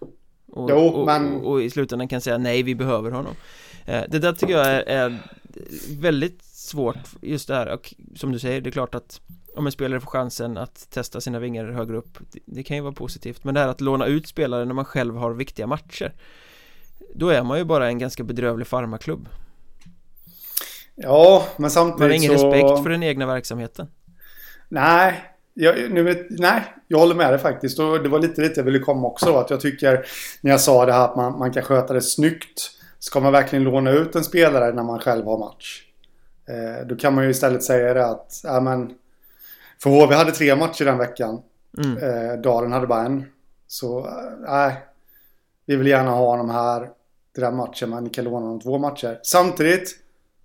Och, 0.47 0.71
jo, 0.71 0.79
och, 0.79 1.07
men... 1.07 1.35
och, 1.35 1.53
och, 1.53 1.63
i 1.63 1.71
slutändan 1.71 2.09
kan 2.09 2.21
säga 2.21 2.39
nej, 2.39 2.63
vi 2.63 2.75
behöver 2.75 3.11
honom. 3.11 3.35
Eh, 3.87 4.03
det 4.09 4.19
där 4.19 4.33
tycker 4.33 4.53
jag 4.53 4.67
är, 4.67 4.83
är 4.83 5.19
väldigt 6.01 6.43
svårt, 6.45 6.97
just 7.23 7.49
det 7.49 7.55
här. 7.55 7.69
Och 7.75 7.95
som 8.17 8.33
du 8.33 8.39
säger, 8.39 8.61
det 8.61 8.71
är 8.71 8.73
klart 8.73 8.95
att 8.95 9.21
om 9.55 9.67
en 9.67 9.73
spelare 9.73 10.01
får 10.01 10.11
chansen 10.11 10.57
att 10.59 10.91
testa 10.91 11.21
sina 11.21 11.39
vingar 11.39 11.65
högre 11.65 11.97
upp 11.97 12.19
det, 12.47 12.63
kan 12.63 12.77
ju 12.77 12.83
vara 12.83 12.93
positivt 12.93 13.45
men 13.45 13.55
det 13.55 13.61
här 13.61 13.69
att 13.69 13.81
låna 13.81 14.07
ut 14.07 14.27
spelare 14.27 14.65
när 14.65 14.75
man 14.75 14.85
själv 14.85 15.17
har 15.17 15.33
viktiga 15.33 15.67
matcher 15.67 16.13
då 17.15 17.29
är 17.29 17.43
man 17.43 17.59
ju 17.59 17.65
bara 17.65 17.89
en 17.89 17.99
ganska 17.99 18.25
bedrövlig 18.25 18.67
farmaklubb 18.67 19.29
Ja, 20.95 21.47
men 21.57 21.71
samtidigt 21.71 21.99
Man 21.99 22.11
har 22.11 22.17
ingen 22.17 22.39
så... 22.39 22.51
respekt 22.51 22.83
för 22.83 22.91
den 22.91 23.03
egna 23.03 23.27
verksamheten 23.27 23.87
Nej, 24.73 25.25
jag, 25.55 25.91
nu 25.91 26.27
nej, 26.31 26.63
jag 26.89 26.99
håller 26.99 27.15
med 27.15 27.33
dig 27.33 27.39
faktiskt. 27.39 27.79
Och 27.79 28.03
det 28.03 28.09
var 28.09 28.19
lite 28.19 28.43
dit 28.43 28.57
jag 28.57 28.65
ville 28.65 28.79
komma 28.79 29.07
också. 29.07 29.37
Att 29.37 29.51
jag 29.51 29.61
tycker, 29.61 30.07
när 30.41 30.51
jag 30.51 30.61
sa 30.61 30.87
det 30.87 30.93
här 30.93 31.05
att 31.05 31.17
man, 31.17 31.39
man 31.39 31.53
kan 31.53 31.63
sköta 31.63 31.95
det 31.95 32.03
snyggt. 32.03 32.71
Ska 32.99 33.21
man 33.21 33.33
verkligen 33.33 33.65
låna 33.65 33.91
ut 33.91 34.17
en 34.17 34.25
spelare 34.25 34.73
när 34.73 34.83
man 34.83 35.01
själv 35.01 35.27
har 35.27 35.39
match? 35.39 35.83
Eh, 36.49 36.87
då 36.87 36.97
kan 36.97 37.15
man 37.15 37.25
ju 37.25 37.31
istället 37.31 37.63
säga 37.63 37.95
det 37.95 38.07
att, 38.07 38.41
ja 38.45 38.61
men 38.61 38.95
för 39.83 39.91
HV 39.91 40.15
hade 40.15 40.33
tre 40.33 40.57
matcher 40.57 40.85
den 40.85 40.99
veckan. 40.99 41.43
Mm. 41.79 41.99
Eh, 41.99 42.41
Dalen 42.41 42.73
hade 42.73 42.87
bara 42.87 43.03
en. 43.03 43.25
Så 43.67 43.99
eh, 43.99 44.13
nej, 44.49 44.69
äh, 44.69 44.75
vi 45.67 45.77
vill 45.77 45.87
gärna 45.87 46.11
ha 46.11 46.31
honom 46.31 46.51
här. 46.51 46.91
Den 47.35 47.57
matchen, 47.57 47.91
men 47.91 48.05
ni 48.05 48.11
kan 48.11 48.25
låna 48.25 48.47
honom 48.47 48.61
två 48.61 48.79
matcher. 48.79 49.21
Samtidigt 49.23 49.97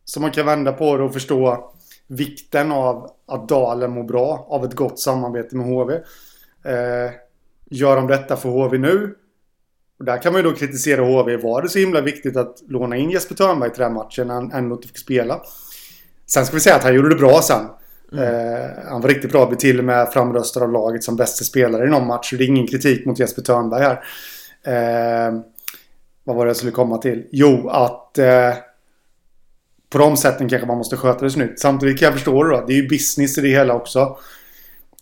som 0.05 0.21
man 0.21 0.31
kan 0.31 0.45
vända 0.45 0.73
på 0.73 0.97
det 0.97 1.03
och 1.03 1.13
förstå 1.13 1.73
vikten 2.07 2.71
av 2.71 3.11
att 3.27 3.49
Dalen 3.49 3.91
mår 3.91 4.03
bra 4.03 4.47
av 4.49 4.65
ett 4.65 4.73
gott 4.73 4.99
samarbete 4.99 5.55
med 5.55 5.65
HV. 5.65 5.93
Eh, 6.63 7.11
gör 7.69 7.95
de 7.95 8.07
detta 8.07 8.35
för 8.35 8.49
HV 8.49 8.77
nu? 8.77 9.15
Och 9.99 10.05
där 10.05 10.21
kan 10.21 10.33
man 10.33 10.41
ju 10.41 10.49
då 10.49 10.55
kritisera 10.55 11.01
HV. 11.01 11.37
Var 11.37 11.61
det 11.61 11.69
så 11.69 11.79
himla 11.79 12.01
viktigt 12.01 12.37
att 12.37 12.63
låna 12.67 12.97
in 12.97 13.09
Jesper 13.09 13.35
Törnberg 13.35 13.69
till 13.69 13.81
den 13.81 13.93
matchen 13.93 14.27
när 14.27 14.33
han 14.33 14.51
ändå 14.51 14.75
inte 14.75 14.87
fick 14.87 14.97
spela? 14.97 15.41
Sen 16.25 16.45
ska 16.45 16.55
vi 16.55 16.61
säga 16.61 16.75
att 16.75 16.83
han 16.83 16.95
gjorde 16.95 17.09
det 17.09 17.15
bra 17.15 17.41
sen. 17.41 17.65
Mm. 18.11 18.23
Eh, 18.23 18.69
han 18.89 19.01
var 19.01 19.09
riktigt 19.09 19.31
bra, 19.31 19.45
blev 19.45 19.57
till 19.57 19.79
och 19.79 19.85
med 19.85 20.13
framröstad 20.13 20.63
av 20.63 20.71
laget 20.71 21.03
som 21.03 21.15
bästa 21.15 21.43
spelare 21.43 21.85
i 21.85 21.89
någon 21.89 22.07
match. 22.07 22.29
Så 22.29 22.35
det 22.35 22.43
är 22.43 22.47
ingen 22.47 22.67
kritik 22.67 23.05
mot 23.05 23.19
Jesper 23.19 23.41
Törnberg 23.41 23.83
här. 23.83 24.03
Eh, 24.63 25.39
vad 26.23 26.35
var 26.35 26.45
det 26.45 26.49
jag 26.49 26.57
skulle 26.57 26.71
komma 26.71 26.97
till? 26.97 27.27
Jo, 27.31 27.69
att 27.69 28.17
eh, 28.17 28.53
på 29.97 30.03
de 30.03 30.17
sätten 30.17 30.49
kanske 30.49 30.67
man 30.67 30.77
måste 30.77 30.97
sköta 30.97 31.25
det 31.25 31.31
snyggt. 31.31 31.59
Samtidigt 31.59 31.99
kan 31.99 32.05
jag 32.05 32.13
förstå 32.13 32.43
det 32.43 32.49
då. 32.49 32.65
Det 32.67 32.73
är 32.73 32.81
ju 32.81 32.87
business 32.87 33.37
i 33.37 33.41
det 33.41 33.49
hela 33.49 33.73
också. 33.73 34.17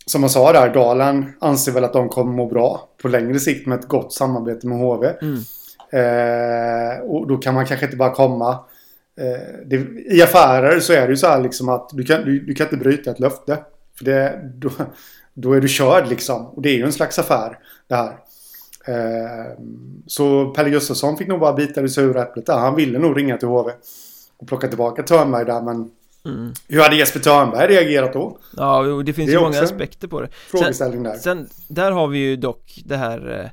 Som 0.06 0.22
jag 0.22 0.30
sa 0.30 0.52
där, 0.52 0.74
Dalen 0.74 1.32
anser 1.40 1.72
väl 1.72 1.84
att 1.84 1.92
de 1.92 2.08
kommer 2.08 2.32
må 2.32 2.46
bra 2.46 2.88
på 3.02 3.08
längre 3.08 3.40
sikt 3.40 3.66
med 3.66 3.78
ett 3.78 3.88
gott 3.88 4.12
samarbete 4.12 4.66
med 4.66 4.78
HV. 4.78 5.12
Mm. 5.22 5.38
Eh, 5.92 7.00
och 7.00 7.26
då 7.26 7.36
kan 7.36 7.54
man 7.54 7.66
kanske 7.66 7.86
inte 7.86 7.96
bara 7.96 8.10
komma 8.10 8.58
Eh, 9.20 9.66
det, 9.66 9.76
I 10.14 10.22
affärer 10.22 10.80
så 10.80 10.92
är 10.92 11.02
det 11.02 11.10
ju 11.10 11.16
så 11.16 11.26
här 11.26 11.42
liksom 11.42 11.68
att 11.68 11.90
du 11.92 12.04
kan, 12.04 12.24
du, 12.24 12.40
du 12.40 12.54
kan 12.54 12.66
inte 12.66 12.76
bryta 12.76 13.10
ett 13.10 13.20
löfte. 13.20 13.58
För 13.98 14.04
det, 14.04 14.40
då, 14.54 14.70
då 15.34 15.52
är 15.52 15.60
du 15.60 15.68
körd 15.68 16.08
liksom. 16.08 16.46
Och 16.46 16.62
det 16.62 16.68
är 16.68 16.76
ju 16.76 16.84
en 16.84 16.92
slags 16.92 17.18
affär 17.18 17.58
det 17.88 17.94
här. 17.94 18.16
Eh, 18.86 19.52
så 20.06 20.50
Pelle 20.50 20.70
Gustafsson 20.70 21.16
fick 21.16 21.28
nog 21.28 21.40
bara 21.40 21.52
bita 21.52 21.82
det 21.82 21.88
sura 21.88 22.22
äpplet 22.22 22.46
där. 22.46 22.58
Han 22.58 22.74
ville 22.74 22.98
nog 22.98 23.18
ringa 23.18 23.36
till 23.36 23.48
HV. 23.48 23.72
Och 24.36 24.48
plocka 24.48 24.68
tillbaka 24.68 25.02
Törnberg 25.02 25.44
där 25.44 25.62
men 25.62 25.90
Mm. 26.26 26.52
Hur 26.68 26.80
hade 26.80 26.96
Jesper 26.96 27.20
Törnberg 27.20 27.68
reagerat 27.68 28.12
då? 28.12 28.38
Ja, 28.56 28.82
det 28.82 29.12
finns 29.12 29.26
det 29.26 29.32
ju 29.32 29.40
många 29.40 29.62
aspekter 29.62 30.08
på 30.08 30.20
det 30.20 30.28
Frågeställning 30.32 31.02
där 31.02 31.14
Sen, 31.14 31.48
där 31.68 31.92
har 31.92 32.08
vi 32.08 32.18
ju 32.18 32.36
dock 32.36 32.82
det 32.84 32.96
här 32.96 33.40
eh, 33.40 33.50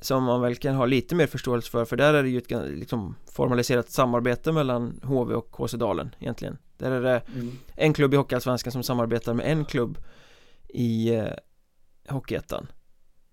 Som 0.00 0.24
man 0.24 0.40
väl 0.40 0.56
kan 0.56 0.74
ha 0.74 0.86
lite 0.86 1.14
mer 1.14 1.26
förståelse 1.26 1.70
för 1.70 1.84
För 1.84 1.96
där 1.96 2.14
är 2.14 2.22
det 2.22 2.28
ju 2.28 2.38
ett 2.38 2.50
liksom, 2.70 3.14
formaliserat 3.32 3.90
samarbete 3.90 4.52
mellan 4.52 5.00
HV 5.02 5.34
och 5.34 5.56
HC 5.56 5.72
Dalen 5.72 6.14
egentligen 6.18 6.58
Där 6.76 6.90
är 6.90 7.00
det 7.00 7.22
mm. 7.34 7.58
en 7.76 7.92
klubb 7.92 8.14
i 8.14 8.16
Hockeyallsvenskan 8.16 8.72
som 8.72 8.82
samarbetar 8.82 9.34
med 9.34 9.52
en 9.52 9.64
klubb 9.64 9.98
i 10.68 11.14
eh, 11.14 11.26
Hockeyettan 12.08 12.66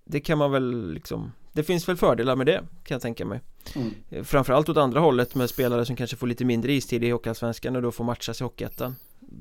Det 0.06 0.20
kan 0.20 0.38
man 0.38 0.52
väl 0.52 0.94
liksom 0.94 1.32
Det 1.60 1.64
finns 1.64 1.90
väl 1.90 1.98
fördelar 1.98 2.36
med 2.36 2.46
det 2.46 2.58
kan 2.58 2.96
jag 2.96 3.02
tänka 3.02 3.26
mig. 3.26 3.42
Mm. 3.76 3.94
Eh, 4.10 4.24
framförallt 4.24 4.70
åt 4.70 4.78
andra 4.78 5.00
hållet 5.00 5.36
med 5.36 5.50
spelare 5.50 5.86
som 5.86 5.96
kanske 5.96 6.18
får 6.18 6.28
lite 6.28 6.46
mindre 6.46 6.74
istid 6.74 7.04
i 7.04 7.10
Hockeyallsvenskan 7.10 7.76
och 7.76 7.82
då 7.82 7.92
får 7.92 8.04
matchas 8.04 8.42
i 8.42 8.44
Hockeyettan. 8.44 8.96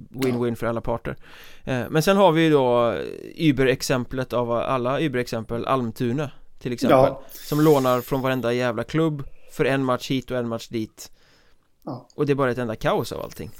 Win-win 0.08 0.54
för 0.54 0.66
alla 0.66 0.80
parter. 0.80 1.16
Eh, 1.64 1.82
Men 1.90 2.02
sen 2.02 2.16
har 2.16 2.32
vi 2.32 2.42
ju 2.42 2.50
då 2.50 2.94
Uber-exemplet 3.36 4.32
av 4.32 4.52
alla 4.52 5.00
Uber-exempel 5.00 5.66
Almtuna 5.66 6.30
till 6.58 6.72
exempel 6.72 6.98
ja. 6.98 7.22
Som 7.32 7.60
lånar 7.60 8.00
från 8.00 8.20
varenda 8.20 8.52
jävla 8.52 8.84
klubb 8.84 9.24
För 9.52 9.64
en 9.64 9.84
match 9.84 10.10
hit 10.10 10.30
och 10.30 10.36
en 10.36 10.48
match 10.48 10.68
dit. 10.68 11.10
Ja. 11.84 12.08
Och 12.14 12.26
det 12.26 12.32
är 12.32 12.34
bara 12.34 12.50
ett 12.50 12.58
enda 12.58 12.76
kaos 12.76 13.12
av 13.12 13.22
allting. 13.22 13.50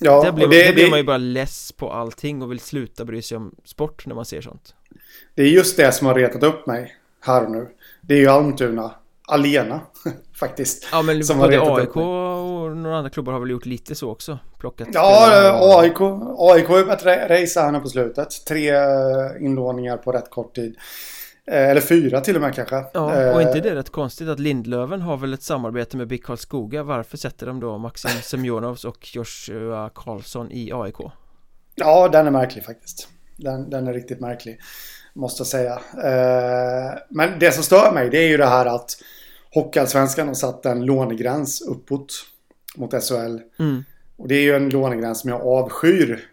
Ja, 0.00 0.22
Där 0.22 0.32
blir, 0.32 0.48
det, 0.48 0.66
det, 0.66 0.72
blir 0.72 0.90
man 0.90 0.98
ju 0.98 1.04
bara 1.04 1.16
less 1.16 1.72
på 1.72 1.92
allting 1.92 2.42
och 2.42 2.50
vill 2.50 2.60
sluta 2.60 3.04
bry 3.04 3.22
sig 3.22 3.36
om 3.36 3.54
sport 3.64 4.06
när 4.06 4.14
man 4.14 4.24
ser 4.24 4.40
sånt. 4.40 4.74
Det 5.34 5.42
är 5.42 5.46
just 5.46 5.76
det 5.76 5.92
som 5.92 6.06
har 6.06 6.14
retat 6.14 6.42
upp 6.42 6.66
mig 6.66 6.96
här 7.20 7.44
och 7.44 7.50
nu 7.50 7.68
Det 8.02 8.14
är 8.14 8.18
ju 8.18 8.28
Almtuna 8.28 8.94
Alena 9.28 9.80
faktiskt 10.40 10.88
Ja 10.92 11.02
men 11.02 11.24
som 11.24 11.38
både 11.38 11.60
AIK 11.60 11.96
och 11.96 12.76
några 12.76 12.96
andra 12.96 13.10
klubbar 13.10 13.32
har 13.32 13.40
väl 13.40 13.50
gjort 13.50 13.66
lite 13.66 13.94
så 13.94 14.10
också 14.10 14.38
Plockat 14.58 14.88
Ja 14.92 15.80
AIK 15.80 16.00
AIK 16.38 16.68
har 16.68 16.84
börjat 16.84 17.30
racea 17.30 17.62
här 17.62 17.80
på 17.80 17.88
slutet. 17.88 18.46
Tre 18.48 18.70
eh, 18.70 19.44
inlåningar 19.44 19.96
på 19.96 20.12
rätt 20.12 20.30
kort 20.30 20.54
tid. 20.54 20.76
Eh, 21.46 21.68
eller 21.68 21.80
fyra 21.80 22.20
till 22.20 22.36
och 22.36 22.42
med 22.42 22.54
kanske. 22.54 22.84
Ja, 22.92 23.34
och 23.34 23.42
inte 23.42 23.58
eh, 23.58 23.62
det 23.62 23.74
rätt 23.74 23.90
konstigt 23.90 24.28
att 24.28 24.38
Lindlöven 24.38 25.00
har 25.00 25.16
väl 25.16 25.34
ett 25.34 25.42
samarbete 25.42 25.96
med 25.96 26.08
BIK 26.08 26.24
Karlskoga 26.24 26.82
Varför 26.82 27.16
sätter 27.16 27.46
de 27.46 27.60
då 27.60 27.78
Maxim 27.78 28.10
Semjonovs 28.22 28.84
och 28.84 29.16
Joshua 29.16 29.90
Karlsson 29.94 30.52
i 30.52 30.72
AIK? 30.72 30.96
Ja, 31.74 32.08
den 32.08 32.26
är 32.26 32.30
märklig 32.30 32.64
faktiskt. 32.64 33.08
Den, 33.36 33.70
den 33.70 33.88
är 33.88 33.92
riktigt 33.92 34.20
märklig 34.20 34.58
Måste 35.14 35.40
jag 35.40 35.46
säga 35.46 35.72
eh, 35.96 36.98
Men 37.10 37.38
det 37.38 37.52
som 37.52 37.62
stör 37.62 37.92
mig 37.92 38.10
det 38.10 38.18
är 38.18 38.28
ju 38.28 38.36
det 38.36 38.46
här 38.46 38.66
att 38.66 38.96
Hockeyallsvenskan 39.54 40.28
har 40.28 40.34
satt 40.34 40.66
en 40.66 40.84
lånegräns 40.84 41.60
uppåt 41.60 42.26
Mot 42.76 43.04
SHL 43.04 43.38
mm. 43.58 43.84
Och 44.16 44.28
det 44.28 44.34
är 44.34 44.42
ju 44.42 44.56
en 44.56 44.68
lånegräns 44.68 45.20
som 45.20 45.30
jag 45.30 45.46
avskyr 45.46 46.30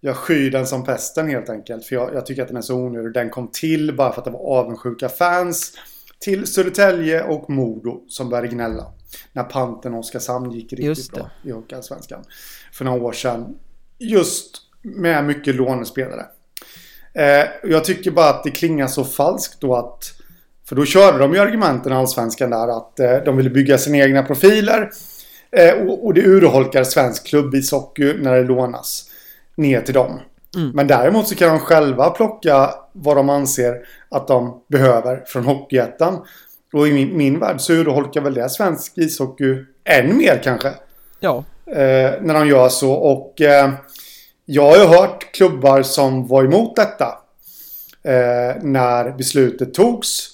jag 0.00 0.16
skyr 0.16 0.50
den 0.50 0.66
som 0.66 0.84
pesten 0.84 1.28
helt 1.28 1.48
enkelt. 1.48 1.84
För 1.84 1.94
jag, 1.94 2.14
jag, 2.14 2.26
tycker 2.26 2.42
att 2.42 2.48
den 2.48 2.56
är 2.56 2.62
så 2.62 2.76
onödig. 2.76 3.12
Den 3.12 3.30
kom 3.30 3.48
till 3.48 3.96
bara 3.96 4.12
för 4.12 4.20
att 4.20 4.24
det 4.24 4.30
var 4.30 4.58
avundsjuka 4.58 5.08
fans 5.08 5.72
till 6.18 6.46
Södertälje 6.46 7.22
och 7.22 7.50
Modo 7.50 8.04
som 8.08 8.28
började 8.28 8.48
gnälla. 8.48 8.92
När 9.32 9.44
Panten 9.44 9.94
och 9.94 10.00
Oskarshamn 10.00 10.50
gick 10.50 10.72
riktigt 10.72 11.12
bra 11.12 11.30
i 11.44 11.50
Hockeyallsvenskan. 11.50 12.24
För 12.72 12.84
några 12.84 13.02
år 13.02 13.12
sedan. 13.12 13.58
Just 13.98 14.56
med 14.82 15.24
mycket 15.24 15.54
lånespelare. 15.54 16.26
Eh, 17.14 17.70
jag 17.70 17.84
tycker 17.84 18.10
bara 18.10 18.28
att 18.28 18.44
det 18.44 18.50
klingar 18.50 18.86
så 18.86 19.04
falskt 19.04 19.60
då 19.60 19.76
att 19.76 20.12
för 20.68 20.76
då 20.76 20.84
körde 20.84 21.18
de 21.18 21.34
ju 21.34 21.38
argumenten 21.38 21.92
Allsvenskan 21.92 22.50
där 22.50 22.76
att 22.76 23.00
eh, 23.00 23.16
de 23.24 23.36
ville 23.36 23.50
bygga 23.50 23.78
sina 23.78 23.98
egna 23.98 24.22
profiler. 24.22 24.90
Eh, 25.52 25.74
och, 25.74 26.06
och 26.06 26.14
det 26.14 26.20
urholkar 26.20 26.84
svensk 26.84 27.26
klubbishockey 27.26 28.14
när 28.18 28.36
det 28.36 28.42
lånas 28.42 29.10
ner 29.56 29.80
till 29.80 29.94
dem. 29.94 30.20
Mm. 30.56 30.70
Men 30.70 30.86
däremot 30.86 31.28
så 31.28 31.34
kan 31.34 31.48
de 31.48 31.58
själva 31.58 32.10
plocka 32.10 32.70
vad 32.92 33.16
de 33.16 33.30
anser 33.30 33.76
att 34.08 34.28
de 34.28 34.62
behöver 34.68 35.22
från 35.26 35.44
Hockeyettan. 35.44 36.18
Och 36.72 36.88
i 36.88 36.92
min, 36.92 37.16
min 37.16 37.38
värld 37.38 37.60
så 37.60 37.72
urholkar 37.72 38.20
väl 38.20 38.34
det 38.34 38.48
svensk 38.48 38.98
ishockey 38.98 39.64
än 39.84 40.16
mer 40.16 40.40
kanske. 40.44 40.72
Ja. 41.20 41.44
Eh, 41.66 42.12
när 42.20 42.34
de 42.34 42.48
gör 42.48 42.68
så. 42.68 42.92
Och 42.92 43.40
eh, 43.40 43.70
jag 44.52 44.62
har 44.62 44.76
ju 44.76 44.84
hört 44.84 45.32
klubbar 45.32 45.82
som 45.82 46.26
var 46.26 46.44
emot 46.44 46.76
detta. 46.76 47.06
Eh, 48.02 48.62
när 48.62 49.16
beslutet 49.16 49.74
togs. 49.74 50.28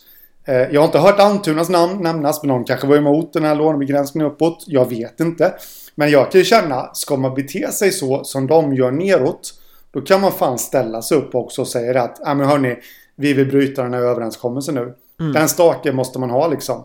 Eh, 0.44 0.54
jag 0.54 0.80
har 0.80 0.86
inte 0.86 0.98
hört 0.98 1.20
Almtunas 1.20 1.68
namn 1.68 2.02
nämnas. 2.02 2.42
Men 2.42 2.48
någon 2.48 2.64
kanske 2.64 2.86
var 2.86 2.96
emot 2.96 3.32
den 3.32 3.44
här 3.44 3.54
lånebegränsningen 3.54 4.30
uppåt. 4.30 4.64
Jag 4.66 4.88
vet 4.88 5.20
inte. 5.20 5.54
Men 5.94 6.10
jag 6.10 6.32
kan 6.32 6.38
ju 6.38 6.44
känna, 6.44 6.94
ska 6.94 7.16
man 7.16 7.34
bete 7.34 7.72
sig 7.72 7.92
så 7.92 8.24
som 8.24 8.46
de 8.46 8.74
gör 8.74 8.90
neråt, 8.90 9.54
då 9.90 10.00
kan 10.00 10.20
man 10.20 10.32
fan 10.32 10.58
ställa 10.58 11.02
sig 11.02 11.18
upp 11.18 11.34
också 11.34 11.60
och 11.60 11.68
säga 11.68 12.02
att, 12.02 12.20
ja 12.24 12.34
men 12.34 12.46
hörni, 12.46 12.76
vi 13.16 13.32
vill 13.32 13.46
bryta 13.46 13.82
den 13.82 13.94
här 13.94 14.00
överenskommelsen 14.00 14.74
nu. 14.74 14.94
Mm. 15.20 15.32
Den 15.32 15.48
staken 15.48 15.96
måste 15.96 16.18
man 16.18 16.30
ha 16.30 16.48
liksom. 16.48 16.84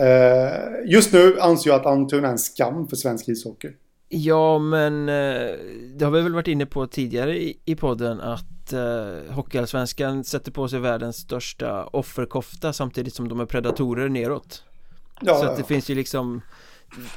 Uh, 0.00 0.90
just 0.92 1.12
nu 1.12 1.40
anser 1.40 1.70
jag 1.70 1.80
att 1.80 1.86
Antun 1.86 2.24
är 2.24 2.28
en 2.28 2.38
skam 2.38 2.88
för 2.88 2.96
svensk 2.96 3.28
ishockey. 3.28 3.68
Ja, 4.14 4.58
men 4.58 5.08
uh, 5.08 5.56
det 5.94 6.04
har 6.04 6.10
vi 6.10 6.20
väl 6.20 6.34
varit 6.34 6.48
inne 6.48 6.66
på 6.66 6.86
tidigare 6.86 7.36
i, 7.36 7.58
i 7.64 7.76
podden 7.76 8.20
att 8.20 8.72
uh, 8.72 9.32
Hockeyallsvenskan 9.32 10.24
sätter 10.24 10.52
på 10.52 10.68
sig 10.68 10.80
världens 10.80 11.16
största 11.16 11.84
offerkofta 11.84 12.72
samtidigt 12.72 13.14
som 13.14 13.28
de 13.28 13.40
är 13.40 13.46
predatorer 13.46 14.08
neråt. 14.08 14.64
Ja, 15.20 15.34
så 15.34 15.46
att 15.46 15.56
det 15.56 15.64
finns 15.64 15.90
ju 15.90 15.94
liksom 15.94 16.42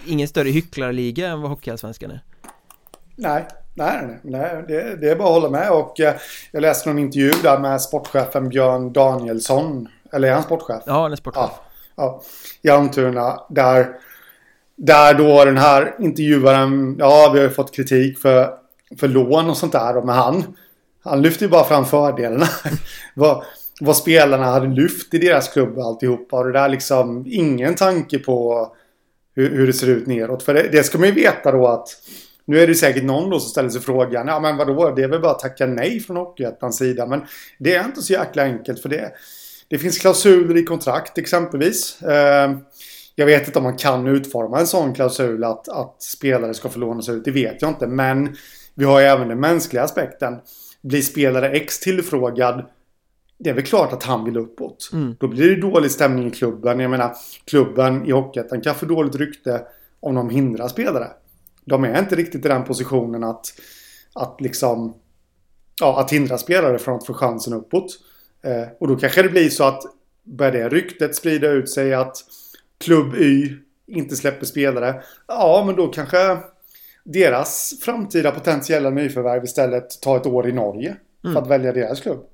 ingen 0.06 0.28
större 0.28 0.50
hycklarliga 0.50 1.28
än 1.28 1.42
vad 1.42 1.52
Hockeyallsvenskan 1.52 2.12
är 2.12 2.24
Nej, 3.16 3.48
nej, 3.74 4.20
nej, 4.22 4.64
det, 4.68 4.96
det 4.96 5.10
är 5.10 5.16
bara 5.16 5.28
att 5.28 5.34
hålla 5.34 5.50
med 5.50 5.72
och 5.72 6.00
eh, 6.00 6.16
jag 6.52 6.62
läste 6.62 6.90
någon 6.90 7.00
intervju 7.00 7.32
där 7.44 7.60
med 7.60 7.82
sportchefen 7.82 8.50
Björn 8.50 8.94
Danielsson 8.94 9.88
eller 10.12 10.28
är 10.28 10.34
han 10.34 10.44
sportchef? 10.44 10.84
Ja, 10.86 11.02
han 11.02 11.12
är 11.12 11.16
sportchef 11.16 11.44
Ja, 11.44 11.62
ja 11.96 12.22
i 12.62 12.70
Almtuna 12.70 13.40
där 13.50 13.98
där 14.78 15.14
då 15.14 15.46
den 15.46 15.58
här 15.58 15.96
intervjuaren, 16.00 16.96
ja 17.00 17.32
vi 17.34 17.40
har 17.40 17.48
ju 17.48 17.54
fått 17.54 17.76
kritik 17.76 18.20
för, 18.20 18.50
för 19.00 19.08
lån 19.08 19.50
och 19.50 19.58
sånt 19.58 19.72
där 19.72 20.02
men 20.02 20.16
han 20.16 20.44
han 21.06 21.22
lyfter 21.22 21.46
ju 21.46 21.50
bara 21.50 21.64
fram 21.64 21.86
fördelarna. 21.86 22.48
vad, 23.14 23.44
vad 23.82 23.98
spelarna 23.98 24.46
hade 24.46 24.68
lyft 24.68 25.14
i 25.14 25.18
deras 25.18 25.50
klubb 25.50 25.78
och 25.78 25.86
alltihopa. 25.86 26.38
Och 26.38 26.46
det 26.46 26.52
där 26.52 26.70
liksom 26.70 27.26
ingen 27.28 27.76
tanke 27.76 28.20
på 28.20 28.68
hur, 29.36 29.50
hur 29.50 29.68
det 29.68 29.74
ser 29.74 29.88
ut 29.88 30.08
neråt. 30.08 30.44
För 30.44 30.54
det, 30.54 30.70
det, 30.72 30.84
ska 30.84 30.98
man 30.98 31.08
ju 31.08 31.14
veta 31.14 31.52
då 31.52 31.68
att 31.68 31.88
nu 32.46 32.60
är 32.60 32.68
det 32.68 32.76
säkert 32.76 33.04
någon 33.04 33.30
då 33.30 33.40
som 33.40 33.50
ställer 33.50 33.70
sig 33.70 33.82
frågan. 33.82 34.28
Ja 34.28 34.40
men 34.40 34.58
vadå, 34.58 34.92
det 34.96 35.04
är 35.04 35.08
väl 35.08 35.22
bara 35.22 35.32
att 35.32 35.40
tacka 35.40 35.66
nej 35.66 36.00
från 36.00 36.18
Hockeyettans 36.18 36.78
sida. 36.78 37.06
Men 37.06 37.22
det 37.60 37.76
är 37.76 37.86
inte 37.86 38.02
så 38.02 38.14
jäkla 38.14 38.44
enkelt 38.44 38.82
för 38.82 38.90
det. 38.90 39.12
Det 39.68 39.78
finns 39.78 39.98
klausuler 39.98 40.58
i 40.58 40.64
kontrakt 40.64 41.18
exempelvis. 41.18 42.02
Eh, 42.02 42.52
jag 43.16 43.26
vet 43.26 43.48
inte 43.48 43.60
om 43.60 43.64
man 43.64 43.78
kan 43.78 44.08
utforma 44.08 44.60
en 44.60 44.68
sån 44.68 44.94
klausul 44.94 45.44
att, 45.44 45.70
att 45.70 46.02
spelare 46.02 46.54
ska 46.54 46.70
få 46.70 46.80
lånas 46.80 47.10
ut. 47.10 47.26
Det 47.26 47.32
vet 47.32 47.62
jag 47.62 47.72
inte. 47.72 47.88
Men 47.88 48.36
vi 48.74 48.86
har 48.86 49.00
ju 49.00 49.06
även 49.06 49.28
den 49.28 49.40
mänskliga 49.40 49.84
aspekten. 49.84 50.40
Blir 50.82 51.02
spelare 51.02 51.50
X 51.50 51.80
tillfrågad 51.80 52.66
det 53.38 53.50
är 53.50 53.54
väl 53.54 53.64
klart 53.64 53.94
att 53.94 54.04
han 54.04 54.26
vill 54.26 54.38
uppåt. 54.38 54.90
Mm. 54.94 55.16
Då 55.20 55.28
blir 55.28 55.50
det 55.50 55.62
dålig 55.62 55.92
stämning 55.92 56.28
i 56.28 56.32
klubben. 56.32 56.80
Jag 56.80 56.92
menar, 56.92 57.16
klubben 57.46 58.06
i 58.06 58.12
Hockeyettan 58.12 58.62
kan 58.62 58.76
få 58.76 58.86
dåligt 58.86 59.16
rykte 59.16 59.62
om 60.00 60.16
de 60.16 60.30
hindrar 60.30 60.68
spelare. 60.68 61.08
De 61.66 61.84
är 61.84 62.00
inte 62.00 62.16
riktigt 62.16 62.46
i 62.46 62.48
den 62.48 62.64
positionen 62.64 63.24
att, 63.24 63.54
att 64.14 64.42
liksom 64.42 64.96
ja, 65.82 66.00
att 66.00 66.12
hindra 66.12 66.38
spelare 66.38 66.80
från 66.80 66.96
att 66.96 67.06
få 67.06 67.14
chansen 67.14 67.54
uppåt. 67.54 68.00
Eh, 68.44 68.68
och 68.80 68.88
då 68.88 68.96
kanske 68.96 69.22
det 69.22 69.30
blir 69.30 69.50
så 69.50 69.64
att 69.64 69.82
börjar 70.24 70.52
det 70.52 70.70
ryktet 70.70 71.16
sprida 71.16 71.50
ut 71.50 71.70
sig 71.70 71.94
att 71.94 72.18
klubb 72.78 73.16
Y 73.16 73.54
inte 73.88 74.16
släpper 74.16 74.46
spelare. 74.46 75.02
Ja, 75.28 75.64
men 75.66 75.76
då 75.76 75.88
kanske 75.88 76.38
deras 77.04 77.74
framtida 77.82 78.32
potentiella 78.32 78.90
nyförvärv 78.90 79.44
istället 79.44 80.02
tar 80.02 80.18
ett 80.18 80.26
år 80.26 80.50
i 80.50 80.52
Norge. 80.52 80.96
För 81.22 81.30
mm. 81.30 81.44
att 81.44 81.50
välja 81.50 81.72
deras 81.72 82.02
klubb. 82.02 82.26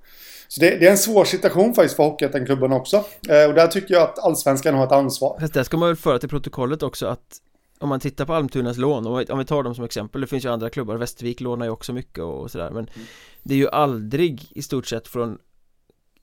Så 0.48 0.62
det, 0.62 0.78
det, 0.78 0.88
är 0.88 0.92
en 0.92 0.98
svår 0.98 1.26
situation 1.26 1.74
faktiskt 1.74 1.96
för 1.96 2.04
Hockeyettan-klubben 2.04 2.72
också. 2.72 2.98
Eh, 3.30 3.46
och 3.48 3.54
där 3.54 3.68
tycker 3.68 3.94
jag 3.94 4.04
att 4.04 4.20
Allsvenskan 4.20 4.76
har 4.76 4.86
ett 4.86 4.92
ansvar. 4.92 5.38
Fast 5.40 5.54
där 5.54 5.64
ska 5.64 5.78
man 5.78 5.90
väl 5.90 5.96
föra 5.96 6.20
till 6.20 6.30
protokollet 6.30 6.84
också 6.84 7.08
att 7.08 7.42
om 7.80 7.90
man 7.90 8.00
tittar 8.00 8.26
på 8.26 8.34
Almtunas 8.34 8.78
lån, 8.78 9.08
om 9.30 9.40
vi 9.40 9.46
tar 9.46 9.64
dem 9.64 9.76
som 9.76 9.86
exempel, 9.86 10.22
det 10.22 10.28
finns 10.28 10.46
ju 10.46 10.50
andra 10.50 10.70
klubbar, 10.70 10.96
Västervik 10.96 11.42
lånar 11.42 11.66
ju 11.66 11.72
också 11.72 11.94
mycket 11.94 12.24
och 12.24 12.52
sådär 12.52 12.70
men 12.70 12.88
mm. 12.88 13.08
det 13.44 13.54
är 13.54 13.58
ju 13.58 13.70
aldrig 13.70 14.52
i 14.52 14.62
stort 14.62 14.88
sett 14.88 15.08
från 15.08 15.38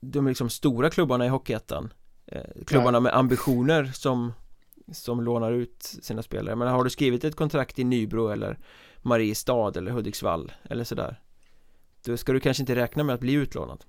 de 0.01 0.27
liksom 0.27 0.49
stora 0.49 0.89
klubbarna 0.89 1.25
i 1.25 1.29
Hockeyettan 1.29 1.93
Eh, 2.31 2.41
klubbarna 2.65 2.99
med 2.99 3.13
ambitioner 3.13 3.85
som 3.93 4.33
som 4.91 5.21
lånar 5.21 5.51
ut 5.51 5.83
sina 6.01 6.23
spelare, 6.23 6.55
men 6.55 6.67
har 6.67 6.83
du 6.83 6.89
skrivit 6.89 7.23
ett 7.23 7.35
kontrakt 7.35 7.79
i 7.79 7.83
Nybro 7.83 8.27
eller 8.27 8.57
Mariestad 9.01 9.77
eller 9.77 9.91
Hudiksvall 9.91 10.51
eller 10.69 10.83
sådär 10.83 11.19
då 12.05 12.17
ska 12.17 12.33
du 12.33 12.39
kanske 12.39 12.63
inte 12.63 12.75
räkna 12.75 13.03
med 13.03 13.15
att 13.15 13.21
bli 13.21 13.33
utlånad 13.33 13.83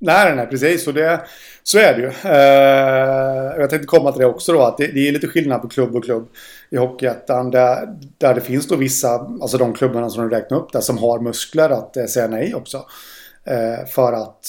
Nej, 0.00 0.36
nej, 0.36 0.46
precis. 0.46 0.86
Och 0.86 0.94
det, 0.94 1.20
så 1.62 1.78
är 1.78 1.94
det 1.94 2.00
ju. 2.00 2.08
Eh, 2.30 3.60
jag 3.60 3.70
tänkte 3.70 3.86
komma 3.86 4.12
till 4.12 4.20
det 4.20 4.26
också 4.26 4.52
då. 4.52 4.62
Att 4.62 4.76
det, 4.76 4.86
det 4.86 5.08
är 5.08 5.12
lite 5.12 5.28
skillnad 5.28 5.62
på 5.62 5.68
klubb 5.68 5.96
och 5.96 6.04
klubb 6.04 6.28
i 6.70 6.76
Hockeyettan. 6.76 7.50
Där, 7.50 7.88
där 8.18 8.34
det 8.34 8.40
finns 8.40 8.68
då 8.68 8.76
vissa, 8.76 9.08
alltså 9.40 9.58
de 9.58 9.74
klubbarna 9.74 10.10
som 10.10 10.28
du 10.28 10.36
räknar 10.36 10.58
upp 10.58 10.72
där, 10.72 10.80
som 10.80 10.98
har 10.98 11.20
muskler 11.20 11.70
att 11.70 11.96
eh, 11.96 12.04
säga 12.04 12.26
nej 12.26 12.54
också. 12.54 12.86
Eh, 13.44 13.86
för 13.86 14.12
att 14.12 14.46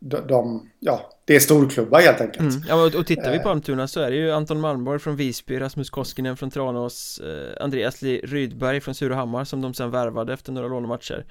de, 0.00 0.26
de, 0.26 0.68
ja, 0.78 1.10
det 1.30 1.36
är 1.36 1.40
storklubbar 1.40 2.00
helt 2.00 2.20
enkelt. 2.20 2.54
Mm. 2.54 2.62
Ja, 2.68 2.86
och, 2.86 2.94
och 2.94 3.06
tittar 3.06 3.32
vi 3.32 3.38
på 3.38 3.48
Almtuna 3.48 3.88
så 3.88 4.00
är 4.00 4.10
det 4.10 4.16
ju 4.16 4.30
Anton 4.30 4.60
Malmborg 4.60 4.98
från 4.98 5.16
Visby, 5.16 5.60
Rasmus 5.60 5.90
Koskinen 5.90 6.36
från 6.36 6.50
Tranås, 6.50 7.18
eh, 7.18 7.64
Andreas 7.64 8.02
Rydberg 8.02 8.80
från 8.80 8.94
Surahammar 8.94 9.44
som 9.44 9.60
de 9.60 9.74
sen 9.74 9.90
värvade 9.90 10.32
efter 10.32 10.52
några 10.52 10.68
lånematcher. 10.68 11.24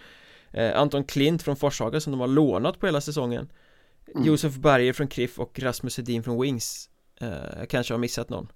Eh, 0.52 0.80
Anton 0.80 1.04
Klint 1.04 1.44
från 1.44 1.56
Forshaga 1.56 2.00
som 2.00 2.12
de 2.12 2.20
har 2.20 2.28
lånat 2.28 2.80
på 2.80 2.86
hela 2.86 3.02
säsongen. 3.02 3.50
Mm. 4.16 4.28
Josef 4.28 4.56
Berger 4.56 4.94
från 4.94 5.08
Kriff 5.08 5.40
och 5.40 5.60
Rasmus 5.60 5.98
Hedin 5.98 6.24
från 6.24 6.42
Wings. 6.42 6.90
Eh, 7.22 7.66
kanske 7.70 7.94
har 7.94 8.00
missat 8.00 8.30
någon. 8.30 8.48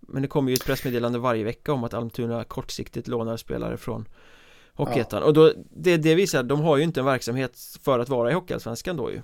Men 0.00 0.22
det 0.22 0.28
kommer 0.28 0.50
ju 0.50 0.54
ett 0.54 0.66
pressmeddelande 0.66 1.18
varje 1.18 1.44
vecka 1.44 1.72
om 1.72 1.84
att 1.84 1.94
Almtuna 1.94 2.44
kortsiktigt 2.44 3.08
lånar 3.08 3.36
spelare 3.36 3.76
från 3.76 4.08
Hockeyettan 4.74 5.20
ja. 5.20 5.26
och 5.26 5.34
då, 5.34 5.52
det, 5.70 5.96
det 5.96 6.14
visar, 6.14 6.42
de 6.42 6.60
har 6.60 6.76
ju 6.76 6.82
inte 6.82 7.00
en 7.00 7.06
verksamhet 7.06 7.58
för 7.82 7.98
att 7.98 8.08
vara 8.08 8.30
i 8.30 8.34
Hockeyallsvenskan 8.34 8.96
då 8.96 9.10
ju 9.10 9.20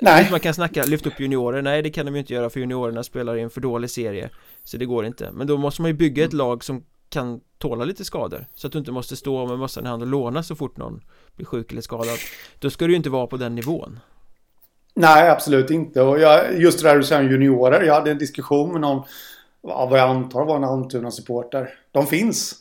Nej 0.00 0.28
Man 0.30 0.40
kan 0.40 0.54
snacka, 0.54 0.84
lyfta 0.84 1.08
upp 1.08 1.20
juniorer, 1.20 1.62
nej 1.62 1.82
det 1.82 1.90
kan 1.90 2.06
de 2.06 2.14
ju 2.14 2.20
inte 2.20 2.34
göra 2.34 2.50
för 2.50 2.60
juniorerna 2.60 3.02
spelar 3.02 3.36
i 3.36 3.40
en 3.40 3.50
för 3.50 3.60
dålig 3.60 3.90
serie 3.90 4.30
Så 4.64 4.76
det 4.76 4.86
går 4.86 5.06
inte, 5.06 5.30
men 5.32 5.46
då 5.46 5.56
måste 5.56 5.82
man 5.82 5.90
ju 5.90 5.96
bygga 5.96 6.24
ett 6.24 6.32
lag 6.32 6.64
som 6.64 6.84
kan 7.10 7.40
tåla 7.58 7.84
lite 7.84 8.04
skador 8.04 8.46
Så 8.54 8.66
att 8.66 8.72
du 8.72 8.78
inte 8.78 8.92
måste 8.92 9.16
stå 9.16 9.46
med 9.46 9.58
mössan 9.58 9.84
i 9.84 9.88
hand 9.88 10.02
och 10.02 10.08
låna 10.08 10.42
så 10.42 10.54
fort 10.54 10.76
någon 10.76 11.00
blir 11.36 11.46
sjuk 11.46 11.72
eller 11.72 11.82
skadad 11.82 12.18
Då 12.58 12.70
ska 12.70 12.84
du 12.84 12.92
ju 12.92 12.96
inte 12.96 13.10
vara 13.10 13.26
på 13.26 13.36
den 13.36 13.54
nivån 13.54 14.00
Nej, 14.98 15.30
absolut 15.30 15.70
inte. 15.70 16.02
Och 16.02 16.20
jag, 16.20 16.60
just 16.60 16.82
det 16.82 16.88
där 16.88 16.96
du 16.96 17.04
säger 17.04 17.22
om 17.22 17.30
juniorer. 17.30 17.82
Jag 17.82 17.94
hade 17.94 18.10
en 18.10 18.18
diskussion 18.18 18.72
med 18.72 18.80
någon, 18.80 19.02
vad 19.62 19.98
jag 19.98 20.10
antar 20.10 20.44
var 20.44 20.56
en 20.56 20.64
Almtuna-supporter. 20.64 21.68
De 21.92 22.06
finns. 22.06 22.54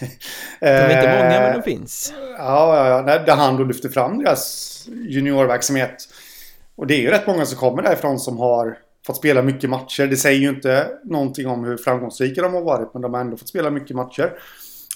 De 0.60 0.66
är 0.66 0.96
inte 0.96 1.22
många, 1.22 1.40
men 1.40 1.56
de 1.56 1.62
finns. 1.62 2.12
Ja, 2.38 2.76
ja, 2.76 2.88
ja. 2.88 3.18
Där 3.18 3.36
han 3.36 3.56
då 3.56 3.64
lyfter 3.64 3.88
fram 3.88 4.18
deras 4.18 4.88
juniorverksamhet. 4.88 6.08
Och 6.78 6.86
det 6.86 6.94
är 6.94 7.00
ju 7.00 7.10
rätt 7.10 7.26
många 7.26 7.46
som 7.46 7.58
kommer 7.58 7.82
därifrån 7.82 8.18
som 8.18 8.38
har 8.38 8.78
fått 9.06 9.16
spela 9.16 9.42
mycket 9.42 9.70
matcher. 9.70 10.06
Det 10.06 10.16
säger 10.16 10.40
ju 10.40 10.48
inte 10.48 10.88
någonting 11.04 11.46
om 11.46 11.64
hur 11.64 11.76
framgångsrika 11.76 12.42
de 12.42 12.54
har 12.54 12.62
varit, 12.62 12.94
men 12.94 13.02
de 13.02 13.14
har 13.14 13.20
ändå 13.20 13.36
fått 13.36 13.48
spela 13.48 13.70
mycket 13.70 13.96
matcher. 13.96 14.32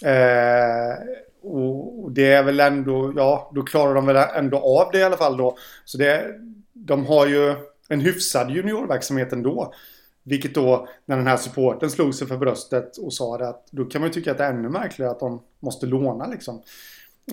Eh, 0.04 0.94
och 1.42 2.12
det 2.12 2.32
är 2.32 2.42
väl 2.42 2.60
ändå, 2.60 3.12
ja, 3.16 3.50
då 3.54 3.62
klarar 3.62 3.94
de 3.94 4.06
väl 4.06 4.16
ändå 4.16 4.58
av 4.58 4.92
det 4.92 4.98
i 4.98 5.02
alla 5.02 5.16
fall 5.16 5.36
då. 5.36 5.56
Så 5.84 5.98
det, 5.98 6.26
de 6.72 7.06
har 7.06 7.26
ju 7.26 7.54
en 7.88 8.00
hyfsad 8.00 8.50
juniorverksamhet 8.50 9.32
ändå. 9.32 9.74
Vilket 10.22 10.54
då, 10.54 10.88
när 11.04 11.16
den 11.16 11.26
här 11.26 11.36
supporten 11.36 11.90
slog 11.90 12.14
sig 12.14 12.26
för 12.26 12.36
bröstet 12.36 12.96
och 12.96 13.12
sa 13.12 13.38
det 13.38 13.48
att 13.48 13.66
då 13.70 13.84
kan 13.84 14.00
man 14.00 14.10
ju 14.10 14.14
tycka 14.14 14.30
att 14.30 14.38
det 14.38 14.44
är 14.44 14.52
ännu 14.52 14.68
märkligare 14.68 15.12
att 15.12 15.20
de 15.20 15.42
måste 15.60 15.86
låna 15.86 16.26
liksom. 16.26 16.62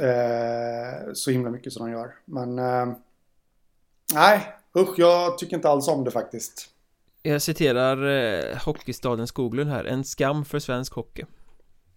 Eh, 0.01 1.13
så 1.13 1.31
himla 1.31 1.49
mycket 1.49 1.73
som 1.73 1.85
de 1.85 1.91
gör. 1.91 2.13
Men 2.25 2.59
eh, 2.59 2.95
nej, 4.13 4.55
usch, 4.77 4.99
jag 4.99 5.37
tycker 5.37 5.55
inte 5.55 5.69
alls 5.69 5.87
om 5.87 6.03
det 6.03 6.11
faktiskt. 6.11 6.69
Jag 7.21 7.41
citerar 7.41 8.07
eh, 8.07 8.57
Hockeystaden 8.57 9.27
Skoglund 9.27 9.69
här, 9.69 9.85
en 9.85 10.03
skam 10.03 10.45
för 10.45 10.59
svensk 10.59 10.93
hockey. 10.93 11.25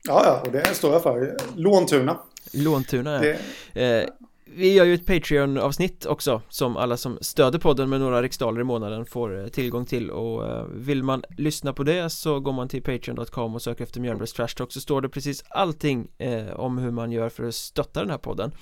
Ja, 0.04 0.22
ja, 0.24 0.42
och 0.46 0.52
det 0.52 0.74
står 0.74 0.92
jag 0.92 1.02
för. 1.02 1.36
Låntuna. 1.56 2.18
Låntuna, 2.52 3.24
ja. 3.24 3.34
Det... 3.72 4.00
Eh, 4.00 4.08
vi 4.54 4.74
gör 4.74 4.84
ju 4.84 4.94
ett 4.94 5.06
Patreon-avsnitt 5.06 6.06
också 6.06 6.42
som 6.48 6.76
alla 6.76 6.96
som 6.96 7.18
stöder 7.20 7.58
podden 7.58 7.90
med 7.90 8.00
några 8.00 8.22
riksdaler 8.22 8.60
i 8.60 8.64
månaden 8.64 9.06
får 9.06 9.40
eh, 9.40 9.46
tillgång 9.46 9.86
till 9.86 10.10
och 10.10 10.46
eh, 10.46 10.64
vill 10.64 11.02
man 11.02 11.24
lyssna 11.38 11.72
på 11.72 11.82
det 11.82 12.10
så 12.10 12.40
går 12.40 12.52
man 12.52 12.68
till 12.68 12.82
patreon.com 12.82 13.54
och 13.54 13.62
söker 13.62 13.84
efter 13.84 14.00
Mjölnbergs 14.00 14.32
Trash 14.32 14.48
Talk 14.56 14.72
så 14.72 14.80
står 14.80 15.00
det 15.00 15.08
precis 15.08 15.44
allting 15.48 16.08
eh, 16.18 16.60
om 16.60 16.78
hur 16.78 16.90
man 16.90 17.12
gör 17.12 17.28
för 17.28 17.44
att 17.44 17.54
stötta 17.54 18.00
den 18.00 18.10
här 18.10 18.18
podden 18.18 18.52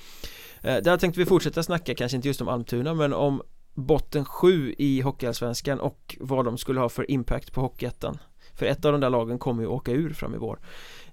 Eh, 0.62 0.82
där 0.82 0.96
tänkte 0.96 1.20
vi 1.20 1.26
fortsätta 1.26 1.62
snacka, 1.62 1.94
kanske 1.94 2.16
inte 2.16 2.28
just 2.28 2.40
om 2.40 2.48
Almtuna 2.48 2.94
men 2.94 3.12
om 3.12 3.42
botten 3.74 4.24
7 4.24 4.74
i 4.78 5.00
Hockeyallsvenskan 5.00 5.80
och 5.80 6.16
vad 6.20 6.44
de 6.44 6.58
skulle 6.58 6.80
ha 6.80 6.88
för 6.88 7.10
impact 7.10 7.52
på 7.52 7.60
Hockeyettan. 7.60 8.18
För 8.54 8.66
ett 8.66 8.84
av 8.84 8.92
de 8.92 9.00
där 9.00 9.10
lagen 9.10 9.38
kommer 9.38 9.62
ju 9.62 9.68
åka 9.68 9.92
ur 9.92 10.12
fram 10.12 10.34
i 10.34 10.38
vår. 10.38 10.60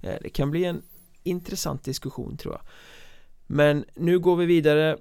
Eh, 0.01 0.15
det 0.21 0.29
kan 0.29 0.51
bli 0.51 0.65
en 0.65 0.81
intressant 1.23 1.83
diskussion 1.83 2.37
tror 2.37 2.53
jag. 2.53 2.61
Men 3.47 3.85
nu 3.95 4.19
går 4.19 4.35
vi 4.35 4.45
vidare. 4.45 4.97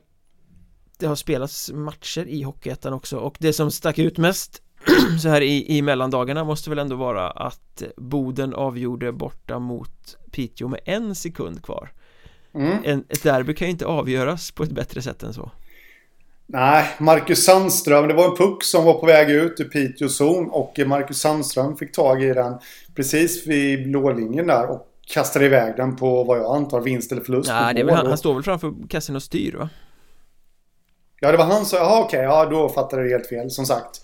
Det 0.98 1.06
har 1.06 1.16
spelats 1.16 1.72
matcher 1.72 2.28
i 2.28 2.42
Hockeyettan 2.42 2.92
också 2.92 3.18
och 3.18 3.36
det 3.40 3.52
som 3.52 3.70
stack 3.70 3.98
ut 3.98 4.18
mest 4.18 4.62
så 5.22 5.28
här 5.28 5.40
i, 5.40 5.76
i 5.76 5.82
mellandagarna 5.82 6.44
måste 6.44 6.70
väl 6.70 6.78
ändå 6.78 6.96
vara 6.96 7.30
att 7.30 7.82
Boden 7.96 8.54
avgjorde 8.54 9.12
borta 9.12 9.58
mot 9.58 10.16
Piteå 10.30 10.68
med 10.68 10.80
en 10.84 11.14
sekund 11.14 11.62
kvar 11.62 11.92
mm. 12.56 12.78
en, 12.84 13.04
Ett 13.08 13.22
derby 13.22 13.54
kan 13.54 13.66
ju 13.66 13.72
inte 13.72 13.86
avgöras 13.86 14.50
på 14.50 14.62
ett 14.62 14.70
bättre 14.70 15.02
sätt 15.02 15.22
än 15.22 15.34
så 15.34 15.50
Nej, 16.48 16.86
Marcus 16.98 17.44
Sandström, 17.44 18.08
det 18.08 18.14
var 18.14 18.30
en 18.30 18.36
puck 18.36 18.64
som 18.64 18.84
var 18.84 18.94
på 18.94 19.06
väg 19.06 19.30
ut 19.30 19.60
ur 19.60 19.64
Piteås 19.64 20.16
zon 20.16 20.50
och 20.50 20.78
Marcus 20.86 21.18
Sandström 21.18 21.76
fick 21.76 21.92
tag 21.92 22.22
i 22.22 22.34
den 22.34 22.58
precis 22.94 23.46
vid 23.46 23.90
blålinjen 23.90 24.46
där 24.46 24.70
och 24.70 24.88
kastade 25.06 25.44
iväg 25.44 25.76
den 25.76 25.96
på 25.96 26.24
vad 26.24 26.38
jag 26.38 26.56
antar 26.56 26.80
vinst 26.80 27.12
eller 27.12 27.22
förlust. 27.22 27.48
Nej, 27.48 27.74
det 27.74 27.80
är 27.80 27.90
han, 27.90 28.06
han 28.06 28.18
står 28.18 28.34
väl 28.34 28.42
framför 28.42 28.74
kassen 28.88 29.16
och 29.16 29.22
styr 29.22 29.56
va? 29.56 29.68
Ja, 31.20 31.30
det 31.30 31.36
var 31.36 31.44
han 31.44 31.66
som, 31.66 31.78
jaha 31.78 32.04
okej, 32.04 32.22
ja 32.22 32.46
då 32.46 32.68
fattade 32.68 33.02
jag 33.02 33.10
helt 33.10 33.28
fel. 33.28 33.50
Som 33.50 33.66
sagt. 33.66 34.00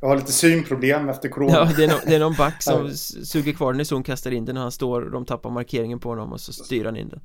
Jag 0.00 0.08
har 0.08 0.16
lite 0.16 0.32
synproblem 0.32 1.08
efter 1.08 1.28
corona. 1.28 1.52
Ja, 1.52 1.70
det 1.76 1.84
är, 1.84 1.88
no, 1.88 1.94
det 2.06 2.14
är 2.14 2.20
någon 2.20 2.34
back 2.34 2.62
som 2.62 2.90
suger 3.24 3.52
kvar 3.52 3.72
den 3.72 3.80
i 3.80 3.84
zon, 3.84 4.02
kastar 4.02 4.30
in 4.30 4.44
den 4.44 4.56
och 4.56 4.62
han 4.62 4.72
står 4.72 5.02
och 5.02 5.10
de 5.10 5.24
tappar 5.24 5.50
markeringen 5.50 6.00
på 6.00 6.08
honom 6.08 6.32
och 6.32 6.40
så 6.40 6.52
styr 6.52 6.84
han 6.84 6.96
in 6.96 7.08
den. 7.08 7.20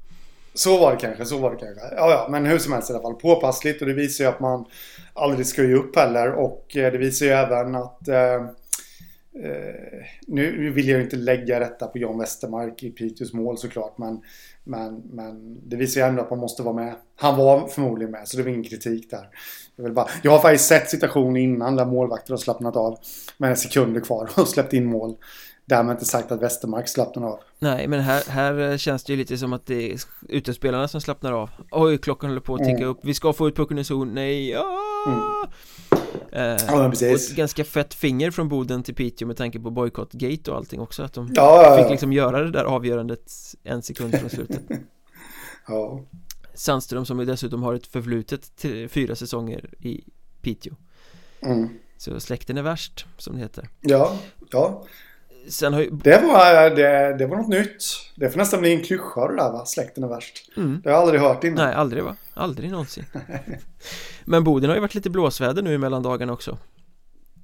Så 0.57 0.77
var 0.77 0.91
det 0.91 0.97
kanske, 0.97 1.25
så 1.25 1.37
var 1.37 1.51
det 1.51 1.57
kanske. 1.57 1.81
Ja, 1.95 2.11
ja, 2.11 2.27
men 2.29 2.45
hur 2.45 2.57
som 2.57 2.73
helst 2.73 2.89
i 2.89 2.93
alla 2.93 3.01
fall. 3.01 3.15
Påpassligt 3.15 3.81
och 3.81 3.87
det 3.87 3.93
visar 3.93 4.23
ju 4.23 4.29
att 4.29 4.39
man 4.39 4.65
aldrig 5.13 5.47
ska 5.47 5.63
ge 5.63 5.73
upp 5.73 5.95
heller. 5.95 6.31
Och 6.31 6.77
eh, 6.77 6.91
det 6.91 6.97
visar 6.97 7.25
ju 7.25 7.31
även 7.31 7.75
att 7.75 8.07
eh, 8.07 8.33
eh 8.33 8.41
nu 10.27 10.71
vill 10.71 10.87
jag 10.87 11.01
inte 11.01 11.15
lägga 11.15 11.59
detta 11.59 11.87
på 11.87 11.97
John 11.97 12.19
Westermark 12.19 12.83
i 12.83 12.89
Piteås 12.89 13.33
mål 13.33 13.57
såklart, 13.57 13.97
men, 13.97 14.21
men, 14.63 15.01
men 15.11 15.59
det 15.69 15.75
visar 15.75 16.01
ju 16.01 16.07
ändå 16.07 16.21
att 16.21 16.29
man 16.29 16.39
måste 16.39 16.63
vara 16.63 16.75
med. 16.75 16.95
Han 17.15 17.37
var 17.37 17.67
förmodligen 17.67 18.11
med, 18.11 18.27
så 18.27 18.37
det 18.37 18.43
var 18.43 18.49
ingen 18.49 18.63
kritik 18.63 19.11
där. 19.11 19.29
Jag, 19.75 19.83
vill 19.83 19.93
bara, 19.93 20.07
jag 20.23 20.31
har 20.31 20.39
faktiskt 20.39 20.67
sett 20.67 20.89
situationer 20.89 21.39
innan 21.39 21.75
där 21.75 21.85
målvakter 21.85 22.33
har 22.33 22.37
slappnat 22.37 22.75
av 22.75 22.99
med 23.37 23.59
sekunder 23.59 24.01
kvar 24.01 24.29
och 24.35 24.47
släppt 24.47 24.73
in 24.73 24.85
mål. 24.85 25.15
Därmed 25.69 25.93
inte 25.93 26.06
sagt 26.06 26.32
att 26.32 26.41
Westermark 26.41 26.88
slappnar 26.88 27.23
av. 27.23 27.39
Nej, 27.60 27.88
men 27.88 27.99
här, 27.99 28.23
här 28.30 28.77
känns 28.77 29.03
det 29.03 29.13
ju 29.13 29.17
lite 29.17 29.38
som 29.38 29.53
att 29.53 29.65
det 29.65 29.91
är 29.91 29.99
utespelarna 30.30 30.88
som 30.88 31.01
slappnar 31.01 31.32
av. 31.32 31.49
Oj, 31.71 31.97
klockan 31.97 32.30
håller 32.30 32.41
på 32.41 32.56
att 32.56 32.60
ticka 32.60 32.77
mm. 32.77 32.89
upp. 32.89 32.99
Vi 33.01 33.13
ska 33.13 33.34
få 33.34 33.47
ut 33.47 33.56
pucken 33.56 33.77
i 33.77 33.84
zon. 33.84 34.13
Nej, 34.13 34.49
ja. 34.49 34.65
Mm. 35.08 35.19
Eh, 36.32 36.65
ja, 36.67 36.88
och 36.88 37.01
ett 37.01 37.36
ganska 37.36 37.63
fett 37.63 37.93
finger 37.93 38.32
från 38.32 38.49
Boden 38.49 38.84
till 38.84 38.95
Piteå 38.95 39.27
med 39.27 39.38
tanke 39.38 39.60
på 39.60 39.69
boycott-gate 39.69 40.51
och 40.51 40.58
allting 40.58 40.80
också 40.80 41.03
Att 41.03 41.13
de 41.13 41.32
ja, 41.36 41.77
fick 41.82 41.91
liksom 41.91 42.13
göra 42.13 42.43
det 42.43 42.51
där 42.51 42.63
avgörandet 42.63 43.32
en 43.63 43.82
sekund 43.82 44.15
från 44.15 44.30
slutet 44.30 44.62
Ja 45.67 46.01
Sandström 46.53 47.06
som 47.06 47.19
ju 47.19 47.25
dessutom 47.25 47.63
har 47.63 47.73
ett 47.73 47.88
förflutet 47.88 48.56
till 48.56 48.89
fyra 48.89 49.15
säsonger 49.15 49.73
i 49.80 50.03
Piteå 50.41 50.73
mm. 51.41 51.69
Så 51.97 52.19
släkten 52.19 52.58
är 52.58 52.62
värst, 52.62 53.06
som 53.17 53.36
det 53.36 53.41
heter 53.41 53.69
Ja, 53.82 54.17
ja 54.51 54.86
Sen 55.49 55.73
har 55.73 55.81
ju... 55.81 55.89
det, 55.89 56.21
var, 56.21 56.69
det, 56.69 57.17
det 57.17 57.27
var 57.27 57.38
något 57.38 57.47
nytt. 57.47 57.83
Det 58.15 58.29
får 58.29 58.38
nästan 58.38 58.62
bli 58.62 58.73
en 58.73 58.83
klyscha 58.83 59.27
det 59.27 59.36
där 59.36 59.51
va, 59.51 59.65
släkten 59.65 60.03
är 60.03 60.07
värst. 60.07 60.51
Mm. 60.57 60.81
Det 60.83 60.89
har 60.89 60.95
jag 60.95 61.01
aldrig 61.01 61.21
hört 61.21 61.43
innan. 61.43 61.65
Nej, 61.65 61.75
aldrig 61.75 62.03
va, 62.03 62.15
aldrig 62.33 62.71
någonsin. 62.71 63.05
Men 64.25 64.43
Boden 64.43 64.69
har 64.69 64.75
ju 64.75 64.81
varit 64.81 64.95
lite 64.95 65.10
blåsväder 65.10 65.62
nu 65.62 65.73
i 65.73 65.77
mellandagarna 65.77 66.33
också. 66.33 66.57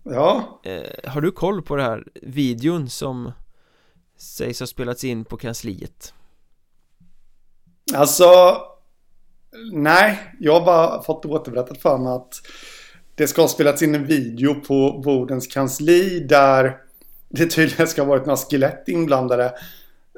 Ja. 0.04 0.62
Eh, 0.63 1.12
Har 1.12 1.22
du 1.22 1.32
koll 1.32 1.62
på 1.62 1.76
det 1.76 1.84
här 1.84 2.04
videon 2.22 2.89
som 2.89 3.32
sägs 4.18 4.60
ha 4.60 4.68
spelats 4.68 5.04
in 5.04 5.26
på 5.26 5.38
kansliet? 5.38 6.13
Alltså 7.96 8.58
Nej, 9.72 10.20
jag 10.39 10.60
har 10.60 10.66
bara 10.66 11.04
fått 11.04 11.26
återberättat 11.26 11.78
för 11.78 11.98
mig 11.98 12.13
att 12.13 12.34
det 13.16 13.28
ska 13.28 13.42
ha 13.42 13.48
spelats 13.48 13.82
in 13.82 13.96
en 13.96 14.06
video 14.06 14.56
på 14.56 15.02
Bodens 15.06 15.48
kansli 15.48 16.20
där 16.20 16.78
det 17.38 17.46
tydligen 17.46 17.88
ska 17.88 18.02
ha 18.02 18.10
varit 18.10 18.26
några 18.26 18.38
skelett 18.38 18.88
inblandade 18.88 19.54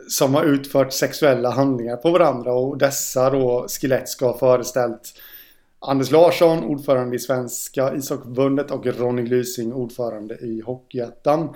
som 0.09 0.35
har 0.35 0.43
utfört 0.43 0.93
sexuella 0.93 1.49
handlingar 1.49 1.97
på 1.97 2.11
varandra 2.11 2.53
och 2.53 2.77
dessa 2.77 3.29
då 3.29 3.67
skelett 3.67 4.09
ska 4.09 4.25
ha 4.25 4.37
föreställt 4.37 5.13
Anders 5.79 6.11
Larsson, 6.11 6.63
ordförande 6.63 7.15
i 7.15 7.19
Svenska 7.19 7.95
ishockeyförbundet 7.95 8.71
och 8.71 8.85
Ronny 8.85 9.21
Lysing, 9.21 9.73
ordförande 9.73 10.35
i 10.35 10.61
Hockeyettan. 10.61 11.55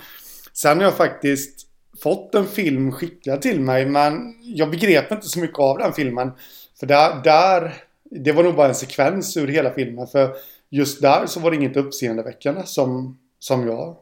Sen 0.54 0.78
har 0.78 0.84
jag 0.84 0.98
faktiskt 0.98 1.68
fått 2.04 2.36
en 2.36 2.48
film 2.48 2.92
skickad 2.92 3.42
till 3.42 3.60
mig 3.60 3.86
men 3.86 4.36
jag 4.42 4.72
begrep 4.72 5.12
inte 5.12 5.28
så 5.28 5.40
mycket 5.40 5.60
av 5.60 5.78
den 5.78 5.94
filmen. 5.94 6.32
För 6.80 6.88
där, 6.88 7.24
där 7.24 7.74
Det 8.12 8.32
var 8.32 8.44
nog 8.44 8.56
bara 8.56 8.68
en 8.68 8.76
sekvens 8.76 9.38
ur 9.38 9.48
hela 9.48 9.74
filmen. 9.74 10.08
För 10.08 10.36
just 10.70 11.02
där 11.02 11.26
så 11.26 11.40
var 11.40 11.52
det 11.52 11.58
inget 11.58 11.78
uppseendeväckande 11.78 12.62
som, 12.66 13.18
som 13.40 13.68
jag 13.68 13.98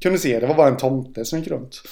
kunde 0.00 0.18
se. 0.18 0.40
Det 0.40 0.46
var 0.46 0.54
bara 0.54 0.68
en 0.68 0.76
tomte 0.76 1.24
som 1.24 1.38
gick 1.38 1.48
runt. 1.48 1.82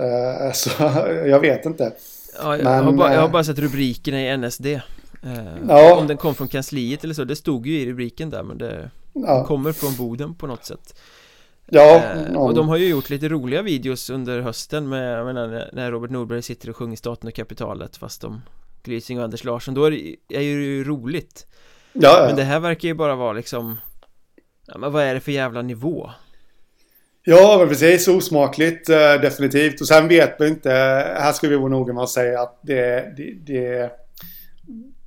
Uh, 0.00 0.52
så 0.52 0.70
jag 1.26 1.40
vet 1.40 1.66
inte. 1.66 1.92
Ja, 2.38 2.56
jag, 2.56 2.64
Men, 2.64 2.84
har 2.84 2.92
bara, 2.92 3.14
jag 3.14 3.20
har 3.20 3.28
bara 3.28 3.44
sett 3.44 3.58
rubrikerna 3.58 4.22
i 4.22 4.36
NSD. 4.36 4.66
Uh, 4.66 4.80
ja. 5.68 5.96
Om 5.96 6.06
den 6.06 6.16
kom 6.16 6.34
från 6.34 6.48
kansliet 6.48 7.04
eller 7.04 7.14
så. 7.14 7.24
Det 7.24 7.36
stod 7.36 7.66
ju 7.66 7.80
i 7.80 7.86
rubriken 7.86 8.30
där 8.30 8.42
men 8.42 8.58
det 8.58 8.90
ja. 9.12 9.44
kommer 9.44 9.72
från 9.72 9.96
Boden 9.96 10.34
på 10.34 10.46
något 10.46 10.64
sätt. 10.64 10.94
Ja, 11.66 11.96
eh, 11.96 12.36
Och 12.36 12.54
de 12.54 12.68
har 12.68 12.76
ju 12.76 12.88
gjort 12.88 13.10
lite 13.10 13.28
roliga 13.28 13.62
videos 13.62 14.10
under 14.10 14.40
hösten 14.40 14.88
med, 14.88 15.18
jag 15.18 15.26
menar, 15.26 15.70
när 15.72 15.90
Robert 15.90 16.10
Norberg 16.10 16.42
sitter 16.42 16.70
och 16.70 16.76
sjunger 16.76 16.96
Staten 16.96 17.28
och 17.28 17.34
kapitalet 17.34 17.96
fast 17.96 18.20
de 18.20 18.42
Glysing 18.82 19.18
och 19.18 19.24
Anders 19.24 19.44
Larsson, 19.44 19.74
då 19.74 19.84
är 19.84 19.90
det, 19.90 20.16
är 20.28 20.38
det 20.38 20.44
ju 20.44 20.84
roligt 20.84 21.46
ja. 21.92 22.24
Men 22.26 22.36
det 22.36 22.42
här 22.42 22.60
verkar 22.60 22.88
ju 22.88 22.94
bara 22.94 23.14
vara 23.14 23.32
liksom 23.32 23.76
Ja 24.66 24.78
men 24.78 24.92
vad 24.92 25.02
är 25.02 25.14
det 25.14 25.20
för 25.20 25.32
jävla 25.32 25.62
nivå? 25.62 26.10
Ja 27.26 27.56
men 27.58 27.68
precis, 27.68 28.08
osmakligt 28.08 28.88
äh, 28.88 28.96
definitivt 28.96 29.80
och 29.80 29.88
sen 29.88 30.08
vet 30.08 30.38
man 30.38 30.48
inte 30.48 30.70
Här 31.18 31.32
ska 31.32 31.48
vi 31.48 31.56
vara 31.56 31.68
noga 31.68 31.92
med 31.92 32.02
att 32.02 32.10
säga 32.10 32.40
att 32.40 32.58
det, 32.62 33.14
det, 33.16 33.32
det 33.46 33.90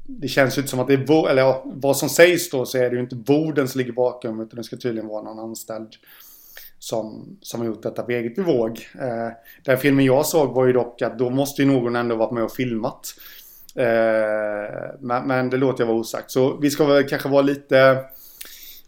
det 0.08 0.28
känns 0.28 0.58
ju 0.58 0.62
inte 0.62 0.70
som 0.70 0.80
att 0.80 0.88
det 0.88 0.94
är, 0.94 1.30
eller 1.30 1.42
ja, 1.42 1.64
vad 1.66 1.98
som 1.98 2.10
sägs 2.10 2.50
då 2.50 2.66
så 2.66 2.78
är 2.78 2.90
det 2.90 2.96
ju 2.96 3.02
inte 3.02 3.16
borden 3.16 3.68
som 3.68 3.80
ligger 3.80 3.92
bakom 3.92 4.42
utan 4.42 4.58
det 4.58 4.64
ska 4.64 4.78
tydligen 4.78 5.08
vara 5.08 5.24
någon 5.24 5.40
anställd 5.40 5.90
som, 6.80 7.38
som 7.42 7.60
har 7.60 7.68
gjort 7.68 7.84
detta 7.84 8.04
på 8.04 8.12
eget 8.12 8.36
bevåg. 8.36 8.88
Eh, 9.00 9.30
den 9.64 9.78
filmen 9.78 10.06
jag 10.06 10.26
såg 10.26 10.54
var 10.54 10.66
ju 10.66 10.74
dock 10.74 11.02
att 11.02 11.20
då 11.20 11.30
måste 11.30 11.62
ju 11.62 11.68
någon 11.68 11.96
ändå 11.96 12.16
varit 12.16 12.32
med 12.32 12.44
och 12.44 12.52
filmat. 12.52 13.08
Eh, 13.76 14.96
men, 15.00 15.28
men, 15.28 15.50
det 15.50 15.58
låter 15.58 15.84
jag 15.84 15.88
vara 15.88 15.98
osagt. 15.98 16.32
Så 16.32 16.58
vi 16.58 16.70
ska 16.70 16.86
väl 16.86 17.04
kanske 17.04 17.30
vara 17.30 17.42
lite, 17.42 17.98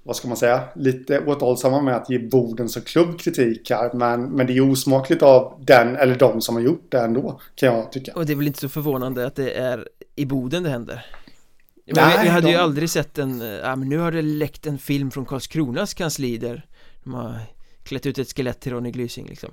vad 0.03 0.15
ska 0.15 0.27
man 0.27 0.38
säga, 0.38 0.63
lite 0.75 1.19
återhållsamma 1.19 1.81
med 1.81 1.95
att 1.95 2.09
ge 2.09 2.19
borden 2.19 2.69
som 2.69 2.81
klubb 2.81 3.19
kritik 3.19 3.69
här. 3.69 3.93
Men, 3.93 4.23
men 4.23 4.47
det 4.47 4.57
är 4.57 4.71
osmakligt 4.71 5.23
av 5.23 5.63
den 5.65 5.95
eller 5.95 6.15
de 6.15 6.41
som 6.41 6.55
har 6.55 6.62
gjort 6.62 6.85
det 6.89 6.99
ändå, 6.99 7.39
kan 7.55 7.75
jag 7.75 7.91
tycka. 7.91 8.13
Och 8.15 8.25
det 8.25 8.33
är 8.33 8.35
väl 8.35 8.47
inte 8.47 8.59
så 8.59 8.69
förvånande 8.69 9.25
att 9.25 9.35
det 9.35 9.51
är 9.51 9.88
i 10.15 10.25
Boden 10.25 10.63
det 10.63 10.69
händer? 10.69 11.05
Men 11.85 11.95
Nej, 11.95 12.19
vi, 12.23 12.29
hade 12.29 12.47
de... 12.47 12.51
ju 12.51 12.57
aldrig 12.57 12.89
sett 12.89 13.17
en, 13.17 13.39
ja 13.39 13.75
men 13.75 13.89
nu 13.89 13.97
har 13.97 14.12
det 14.12 14.21
läckt 14.21 14.67
en 14.67 14.77
film 14.77 15.12
från 15.12 15.25
Karlskronas 15.25 15.93
kansli 15.93 16.38
där 16.38 16.65
de 17.03 17.13
har 17.13 17.39
klätt 17.83 18.05
ut 18.05 18.17
ett 18.17 18.35
skelett 18.35 18.59
till 18.59 18.71
Ronny 18.71 18.91
Glysing 18.91 19.27
liksom 19.27 19.49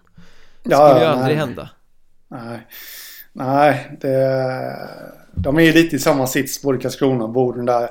Det 0.63 0.71
ja, 0.71 0.89
skulle 0.89 1.05
ju 1.05 1.11
aldrig 1.11 1.37
nej. 1.37 1.47
hända 1.47 1.71
Nej 2.29 2.67
Nej, 3.39 3.97
det, 4.01 4.89
de 5.35 5.57
är 5.57 5.63
ju 5.63 5.73
lite 5.73 5.97
i 5.97 5.99
samma 5.99 6.27
sits 6.27 6.63
både 6.63 6.79
Karlskrona 6.79 7.25
och 7.25 7.31
Boden 7.31 7.65
där 7.65 7.91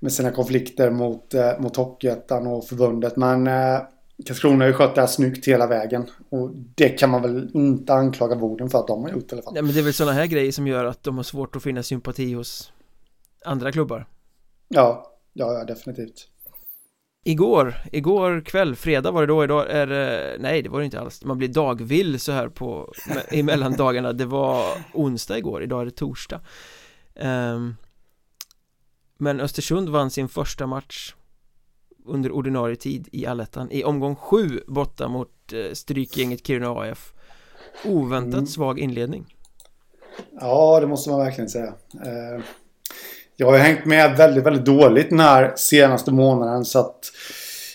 med 0.00 0.12
sina 0.12 0.30
konflikter 0.30 0.90
mot, 0.90 1.34
eh, 1.34 1.58
mot 1.58 1.76
Hockeyettan 1.76 2.46
och 2.46 2.64
förbundet. 2.64 3.16
Men 3.16 3.46
eh, 3.46 3.80
Karlskrona 4.26 4.64
har 4.64 4.68
ju 4.68 4.72
skött 4.72 4.94
det 4.94 5.00
här 5.00 5.08
snyggt 5.08 5.48
hela 5.48 5.66
vägen. 5.66 6.06
Och 6.28 6.50
det 6.54 6.88
kan 6.88 7.10
man 7.10 7.22
väl 7.22 7.50
inte 7.54 7.94
anklaga 7.94 8.36
Boden 8.36 8.70
för 8.70 8.78
att 8.78 8.86
de 8.86 9.02
har 9.02 9.10
gjort 9.10 9.32
i 9.32 9.34
alla 9.34 9.42
fall. 9.42 9.52
Ja, 9.56 9.62
men 9.62 9.74
det 9.74 9.80
är 9.80 9.84
väl 9.84 9.94
sådana 9.94 10.12
här 10.12 10.26
grejer 10.26 10.52
som 10.52 10.66
gör 10.66 10.84
att 10.84 11.02
de 11.02 11.16
har 11.16 11.24
svårt 11.24 11.56
att 11.56 11.62
finna 11.62 11.82
sympati 11.82 12.32
hos 12.32 12.72
andra 13.44 13.72
klubbar. 13.72 14.06
Ja, 14.68 15.12
ja, 15.32 15.52
ja 15.52 15.64
definitivt. 15.64 16.28
Igår, 17.24 17.74
igår 17.92 18.40
kväll, 18.40 18.76
fredag 18.76 19.10
var 19.10 19.20
det 19.20 19.26
då, 19.26 19.44
idag 19.44 19.70
är 19.70 19.86
det, 19.86 20.36
nej 20.40 20.62
det 20.62 20.68
var 20.68 20.78
det 20.78 20.84
inte 20.84 21.00
alls 21.00 21.24
Man 21.24 21.38
blir 21.38 21.48
dagvill 21.48 22.20
så 22.20 22.32
här 22.32 22.48
på, 22.48 22.92
emellan 23.30 23.72
dagarna 23.72 24.12
Det 24.12 24.24
var 24.24 24.64
onsdag 24.94 25.38
igår, 25.38 25.62
idag 25.62 25.80
är 25.80 25.84
det 25.84 25.90
torsdag 25.90 26.40
um, 27.14 27.76
Men 29.18 29.40
Östersund 29.40 29.88
vann 29.88 30.10
sin 30.10 30.28
första 30.28 30.66
match 30.66 31.14
Under 32.04 32.32
ordinarie 32.32 32.76
tid 32.76 33.08
i 33.12 33.26
allettan 33.26 33.70
I 33.70 33.84
omgång 33.84 34.16
sju 34.16 34.60
borta 34.66 35.08
mot 35.08 35.52
uh, 35.52 35.72
strykgänget 35.72 36.46
Kiruna 36.46 36.70
AF 36.70 37.12
Oväntat 37.84 38.34
mm. 38.34 38.46
svag 38.46 38.78
inledning 38.78 39.36
Ja, 40.40 40.80
det 40.80 40.86
måste 40.86 41.10
man 41.10 41.18
verkligen 41.18 41.50
säga 41.50 41.74
uh... 42.06 42.44
Jag 43.38 43.50
har 43.50 43.58
hängt 43.58 43.84
med 43.84 44.16
väldigt, 44.16 44.44
väldigt 44.44 44.64
dåligt 44.64 45.10
den 45.10 45.20
här 45.20 45.52
senaste 45.56 46.12
månaden 46.12 46.64
så 46.64 46.78
att 46.78 47.12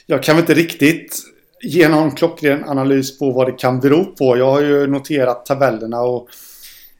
jag 0.05 0.23
kan 0.23 0.35
väl 0.35 0.43
inte 0.43 0.53
riktigt 0.53 1.19
ge 1.61 1.89
någon 1.89 2.11
klockren 2.11 2.69
analys 2.69 3.19
på 3.19 3.31
vad 3.31 3.47
det 3.47 3.51
kan 3.51 3.79
bero 3.79 4.05
på. 4.05 4.37
Jag 4.37 4.51
har 4.51 4.61
ju 4.61 4.87
noterat 4.87 5.45
tabellerna 5.45 6.01
och 6.01 6.27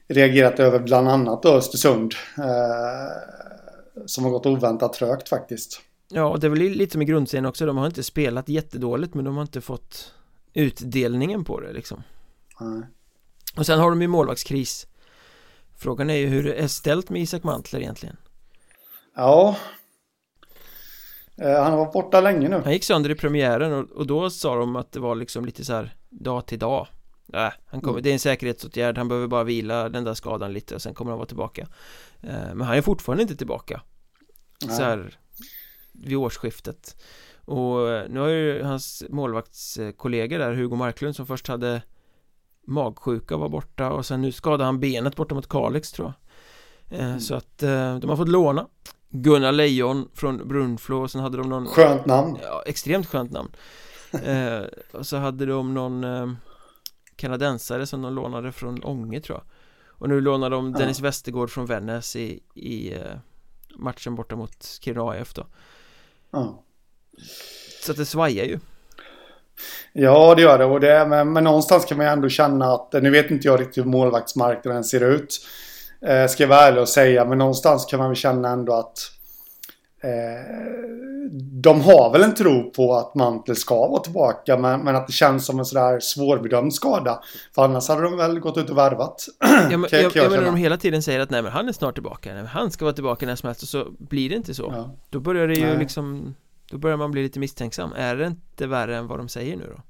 reagerat 0.08 0.60
över 0.60 0.78
bland 0.78 1.08
annat 1.08 1.46
Östersund. 1.46 2.14
Eh, 2.38 3.41
som 4.06 4.24
har 4.24 4.30
gått 4.30 4.46
oväntat 4.46 4.92
trögt 4.92 5.28
faktiskt. 5.28 5.82
Ja, 6.08 6.24
och 6.24 6.40
det 6.40 6.46
är 6.46 6.48
väl 6.48 6.58
lite 6.58 6.98
med 6.98 7.06
grundserien 7.06 7.46
också. 7.46 7.66
De 7.66 7.76
har 7.76 7.86
inte 7.86 8.02
spelat 8.02 8.48
jättedåligt 8.48 9.14
men 9.14 9.24
de 9.24 9.34
har 9.34 9.42
inte 9.42 9.60
fått 9.60 10.14
utdelningen 10.52 11.44
på 11.44 11.60
det 11.60 11.72
liksom. 11.72 12.02
Nej. 12.60 12.82
Och 13.56 13.66
sen 13.66 13.78
har 13.78 13.90
de 13.90 14.02
ju 14.02 14.08
målvaktskris. 14.08 14.86
Frågan 15.78 16.10
är 16.10 16.14
ju 16.14 16.26
hur 16.26 16.42
det 16.42 16.54
är 16.54 16.68
ställt 16.68 17.10
med 17.10 17.22
Isak 17.22 17.42
Mantler 17.42 17.80
egentligen. 17.80 18.16
Ja. 19.16 19.56
Eh, 21.36 21.62
han 21.62 21.78
varit 21.78 21.92
borta 21.92 22.20
länge 22.20 22.48
nu. 22.48 22.60
Han 22.64 22.72
gick 22.72 22.84
sönder 22.84 23.10
i 23.10 23.14
premiären 23.14 23.72
och, 23.72 23.90
och 23.90 24.06
då 24.06 24.30
sa 24.30 24.56
de 24.56 24.76
att 24.76 24.92
det 24.92 25.00
var 25.00 25.14
liksom 25.14 25.44
lite 25.44 25.64
så 25.64 25.72
här 25.72 25.94
dag 26.10 26.46
till 26.46 26.58
dag. 26.58 26.86
Äh, 27.32 27.48
han 27.66 27.80
kommer, 27.80 27.92
mm. 27.92 28.02
Det 28.02 28.08
är 28.10 28.12
en 28.12 28.18
säkerhetsåtgärd, 28.18 28.98
han 28.98 29.08
behöver 29.08 29.26
bara 29.28 29.44
vila 29.44 29.88
den 29.88 30.04
där 30.04 30.14
skadan 30.14 30.52
lite 30.52 30.74
och 30.74 30.82
sen 30.82 30.94
kommer 30.94 31.10
han 31.10 31.18
vara 31.18 31.28
tillbaka. 31.28 31.66
Eh, 32.22 32.54
men 32.54 32.60
han 32.60 32.76
är 32.76 32.82
fortfarande 32.82 33.22
inte 33.22 33.36
tillbaka. 33.36 33.82
Nej. 34.66 34.76
Så 34.76 34.82
här 34.82 35.18
vid 35.92 36.16
årsskiftet. 36.16 37.02
Och 37.44 37.90
eh, 37.90 38.08
nu 38.08 38.20
har 38.20 38.28
ju 38.28 38.62
hans 38.62 39.02
målvaktskollegor 39.08 40.38
där, 40.38 40.54
Hugo 40.54 40.76
Marklund 40.76 41.16
som 41.16 41.26
först 41.26 41.48
hade 41.48 41.82
magsjuka 42.66 43.36
var 43.36 43.48
borta 43.48 43.90
och 43.90 44.06
sen 44.06 44.22
nu 44.22 44.32
skadade 44.32 44.64
han 44.64 44.80
benet 44.80 45.16
borta 45.16 45.34
mot 45.34 45.48
Kalix 45.48 45.92
tror 45.92 46.12
jag. 46.88 47.00
Mm. 47.00 47.20
Så 47.20 47.34
att 47.34 47.58
de 47.58 48.08
har 48.08 48.16
fått 48.16 48.28
låna 48.28 48.66
Gunnar 49.12 49.52
Lejon 49.52 50.08
från 50.14 50.48
Brunflo 50.48 51.02
och 51.02 51.10
sen 51.10 51.20
hade 51.20 51.36
de 51.36 51.48
någon 51.48 51.66
Skönt 51.66 52.06
namn 52.06 52.38
Ja, 52.42 52.62
extremt 52.66 53.06
skönt 53.06 53.30
namn 53.30 53.50
eh, 54.12 54.62
Och 54.92 55.06
så 55.06 55.16
hade 55.16 55.46
de 55.46 55.74
någon 55.74 56.04
eh, 56.04 56.32
Kanadensare 57.16 57.86
som 57.86 58.02
de 58.02 58.14
lånade 58.14 58.52
från 58.52 58.84
Ånge 58.84 59.20
tror 59.20 59.38
jag 59.38 59.44
Och 60.02 60.08
nu 60.08 60.20
lånar 60.20 60.50
de 60.50 60.72
Dennis 60.72 60.98
ja. 60.98 61.02
Westergård 61.02 61.50
från 61.50 61.66
Vännäs 61.66 62.16
i, 62.16 62.40
i 62.54 62.92
eh, 62.94 63.00
matchen 63.76 64.14
borta 64.14 64.36
mot 64.36 64.78
Kiruna 64.80 65.20
AF 65.20 65.34
då 65.34 65.46
Ja 66.32 66.62
Så 67.82 67.92
att 67.92 67.98
det 67.98 68.04
svajar 68.04 68.44
ju 68.44 68.58
Ja, 69.92 70.34
det 70.34 70.42
gör 70.42 70.58
det. 70.58 70.64
Och 70.64 70.80
det 70.80 71.06
men, 71.06 71.32
men 71.32 71.44
någonstans 71.44 71.84
kan 71.84 71.96
man 71.96 72.06
ju 72.06 72.12
ändå 72.12 72.28
känna 72.28 72.74
att, 72.74 72.92
nu 72.92 73.10
vet 73.10 73.30
inte 73.30 73.48
jag 73.48 73.60
riktigt 73.60 73.84
hur 73.84 73.90
målvaktsmarknaden 73.90 74.84
ser 74.84 75.00
ut. 75.00 75.46
Eh, 76.00 76.26
ska 76.26 76.42
jag 76.42 76.48
vara 76.48 76.60
ärlig 76.60 76.82
och 76.82 76.88
säga. 76.88 77.24
Men 77.24 77.38
någonstans 77.38 77.84
kan 77.84 77.98
man 77.98 78.08
väl 78.08 78.16
känna 78.16 78.48
ändå 78.48 78.72
att 78.72 78.98
eh, 80.02 81.11
de 81.34 81.80
har 81.80 82.12
väl 82.12 82.22
en 82.22 82.34
tro 82.34 82.70
på 82.70 82.94
att 82.94 83.14
Mantel 83.14 83.56
ska 83.56 83.88
vara 83.88 84.02
tillbaka. 84.02 84.56
Men, 84.56 84.80
men 84.80 84.96
att 84.96 85.06
det 85.06 85.12
känns 85.12 85.46
som 85.46 85.58
en 85.58 85.64
sådär 85.64 86.00
svårbedömd 86.00 86.74
skada. 86.74 87.22
För 87.54 87.64
annars 87.64 87.88
hade 87.88 88.02
de 88.02 88.16
väl 88.16 88.40
gått 88.40 88.58
ut 88.58 88.70
och 88.70 88.78
värvat. 88.78 89.26
Ja, 89.70 89.78
men, 89.78 89.88
jag, 89.92 90.02
jag, 90.02 90.16
jag 90.16 90.30
menar 90.30 90.44
de 90.44 90.56
hela 90.56 90.76
tiden 90.76 91.02
säger 91.02 91.20
att 91.20 91.30
nej 91.30 91.42
men 91.42 91.52
han 91.52 91.68
är 91.68 91.72
snart 91.72 91.94
tillbaka. 91.94 92.34
Nej, 92.34 92.44
han 92.44 92.70
ska 92.70 92.84
vara 92.84 92.94
tillbaka 92.94 93.26
när 93.26 93.36
som 93.36 93.46
helst. 93.46 93.62
Och 93.62 93.68
så 93.68 93.86
blir 93.98 94.28
det 94.28 94.34
inte 94.34 94.54
så. 94.54 94.72
Ja. 94.76 94.90
Då 95.10 95.20
börjar 95.20 95.48
det 95.48 95.54
ju 95.54 95.66
nej. 95.66 95.78
liksom 95.78 96.34
Då 96.70 96.78
börjar 96.78 96.96
man 96.96 97.10
bli 97.10 97.22
lite 97.22 97.38
misstänksam. 97.38 97.92
Är 97.96 98.16
det 98.16 98.26
inte 98.26 98.66
värre 98.66 98.96
än 98.96 99.06
vad 99.06 99.18
de 99.18 99.28
säger 99.28 99.56
nu 99.56 99.72
då? 99.76 99.82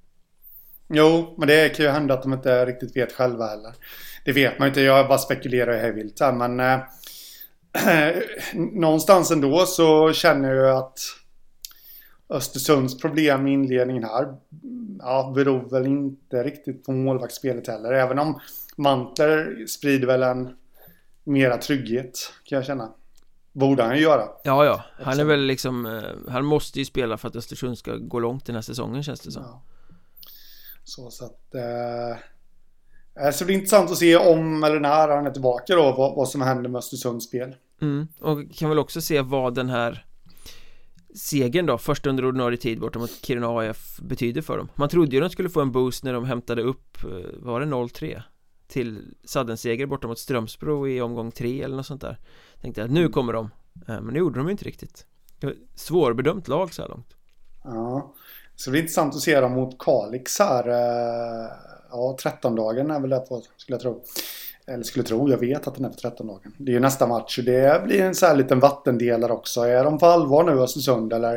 Jo, 0.88 1.34
men 1.38 1.48
det 1.48 1.68
kan 1.68 1.84
ju 1.84 1.90
hända 1.92 2.14
att 2.14 2.22
de 2.22 2.32
inte 2.32 2.66
riktigt 2.66 2.96
vet 2.96 3.12
själva 3.12 3.46
heller. 3.46 3.72
Det 4.24 4.32
vet 4.32 4.58
man 4.58 4.68
inte, 4.68 4.80
jag 4.80 5.08
bara 5.08 5.18
spekulerar 5.18 5.78
hej 5.78 5.92
vilt 5.92 6.20
här 6.20 6.32
men 6.32 6.60
eh, 6.60 6.80
någonstans 8.72 9.30
ändå 9.30 9.66
så 9.66 10.12
känner 10.12 10.54
jag 10.54 10.76
att 10.76 10.98
Östersunds 12.32 12.98
problem 12.98 13.46
i 13.46 13.52
inledningen 13.52 14.04
här 14.04 14.34
ja, 14.98 15.32
beror 15.34 15.70
väl 15.70 15.86
inte 15.86 16.42
riktigt 16.42 16.84
på 16.84 16.92
målvaktsspelet 16.92 17.66
heller. 17.66 17.92
Även 17.92 18.18
om 18.18 18.40
Mantler 18.76 19.66
sprider 19.66 20.06
väl 20.06 20.22
en 20.22 20.56
mera 21.24 21.56
trygghet 21.56 22.32
kan 22.44 22.56
jag 22.56 22.66
känna. 22.66 22.92
Borde 23.52 23.82
han 23.82 23.96
ju 23.96 24.02
göra. 24.02 24.28
Ja, 24.44 24.64
ja. 24.64 24.84
Han 25.04 25.20
är 25.20 25.24
väl 25.24 25.40
liksom, 25.40 25.86
eh, 25.86 26.32
han 26.32 26.44
måste 26.44 26.78
ju 26.78 26.84
spela 26.84 27.16
för 27.16 27.28
att 27.28 27.36
Östersund 27.36 27.78
ska 27.78 27.96
gå 27.96 28.20
långt 28.20 28.46
den 28.46 28.54
här 28.54 28.62
säsongen 28.62 29.02
känns 29.02 29.20
det 29.20 29.30
som. 29.30 29.42
Ja. 29.42 29.62
Så, 30.84 31.10
så 31.10 31.24
att... 31.24 31.54
Eh, 31.54 32.18
Eh, 33.20 33.30
så 33.30 33.38
det 33.38 33.44
blir 33.44 33.56
intressant 33.56 33.90
att 33.90 33.96
se 33.96 34.16
om 34.16 34.64
eller 34.64 34.80
när 34.80 35.08
han 35.08 35.26
är 35.26 35.30
tillbaka 35.30 35.74
då 35.74 35.82
vad, 35.92 36.16
vad 36.16 36.28
som 36.28 36.42
händer 36.42 36.70
med 36.70 36.78
Östersunds 36.78 37.26
spel. 37.26 37.54
Mm, 37.82 38.08
och 38.20 38.54
kan 38.54 38.68
väl 38.68 38.78
också 38.78 39.00
se 39.00 39.20
vad 39.20 39.54
den 39.54 39.68
här 39.68 40.06
segern 41.14 41.66
då, 41.66 41.78
först 41.78 42.06
under 42.06 42.24
ordinarie 42.24 42.58
tid 42.58 42.80
borta 42.80 42.98
mot 42.98 43.10
Kiruna 43.10 43.48
AF 43.48 43.98
betyder 44.00 44.42
för 44.42 44.58
dem. 44.58 44.68
Man 44.74 44.88
trodde 44.88 45.16
ju 45.16 45.20
de 45.20 45.30
skulle 45.30 45.48
få 45.48 45.60
en 45.60 45.72
boost 45.72 46.04
när 46.04 46.12
de 46.12 46.24
hämtade 46.24 46.62
upp, 46.62 47.04
eh, 47.04 47.38
var 47.38 47.60
det 47.60 47.66
0-3? 47.66 48.22
Till 48.68 49.14
Sadden-seger 49.24 49.86
borta 49.86 50.08
mot 50.08 50.18
Strömsbro 50.18 50.88
i 50.88 51.00
omgång 51.00 51.30
3 51.30 51.62
eller 51.62 51.76
något 51.76 51.86
sånt 51.86 52.00
där. 52.00 52.18
Tänkte 52.60 52.84
att 52.84 52.90
nu 52.90 53.08
kommer 53.08 53.32
de 53.32 53.50
Eh, 53.88 54.00
men 54.00 54.14
det 54.14 54.18
gjorde 54.18 54.38
de 54.38 54.46
ju 54.46 54.52
inte 54.52 54.64
riktigt 54.64 55.06
Svårbedömt 55.74 56.48
lag 56.48 56.74
så 56.74 56.82
här 56.82 56.88
långt 56.88 57.16
Ja 57.64 58.14
Så 58.56 58.70
det 58.70 58.72
blir 58.72 58.80
intressant 58.80 59.14
att 59.14 59.20
se 59.20 59.40
dem 59.40 59.52
mot 59.52 59.78
Kalix 59.78 60.38
här 60.38 60.68
eh, 60.68 61.50
Ja 61.90 62.16
13-dagen 62.22 62.90
är 62.90 63.00
väl 63.00 63.10
det 63.10 63.20
på 63.20 63.42
skulle 63.56 63.74
jag 63.74 63.82
tro 63.82 64.04
eller 64.66 64.84
skulle 64.84 65.04
tro, 65.04 65.30
jag 65.30 65.38
vet 65.38 65.66
att 65.66 65.74
den 65.74 65.84
är 65.84 65.88
på 65.88 65.94
13 65.94 66.26
dagen. 66.26 66.54
Det 66.58 66.70
är 66.70 66.74
ju 66.74 66.80
nästa 66.80 67.06
match 67.06 67.38
och 67.38 67.44
det 67.44 67.84
blir 67.84 68.00
en 68.02 68.14
sån 68.14 68.28
här 68.28 68.36
liten 68.36 68.60
vattendelare 68.60 69.32
också. 69.32 69.60
Är 69.60 69.84
de 69.84 69.98
på 69.98 70.06
allvar 70.06 70.44
nu 70.44 70.60
Östersund 70.60 71.12
eller? 71.12 71.34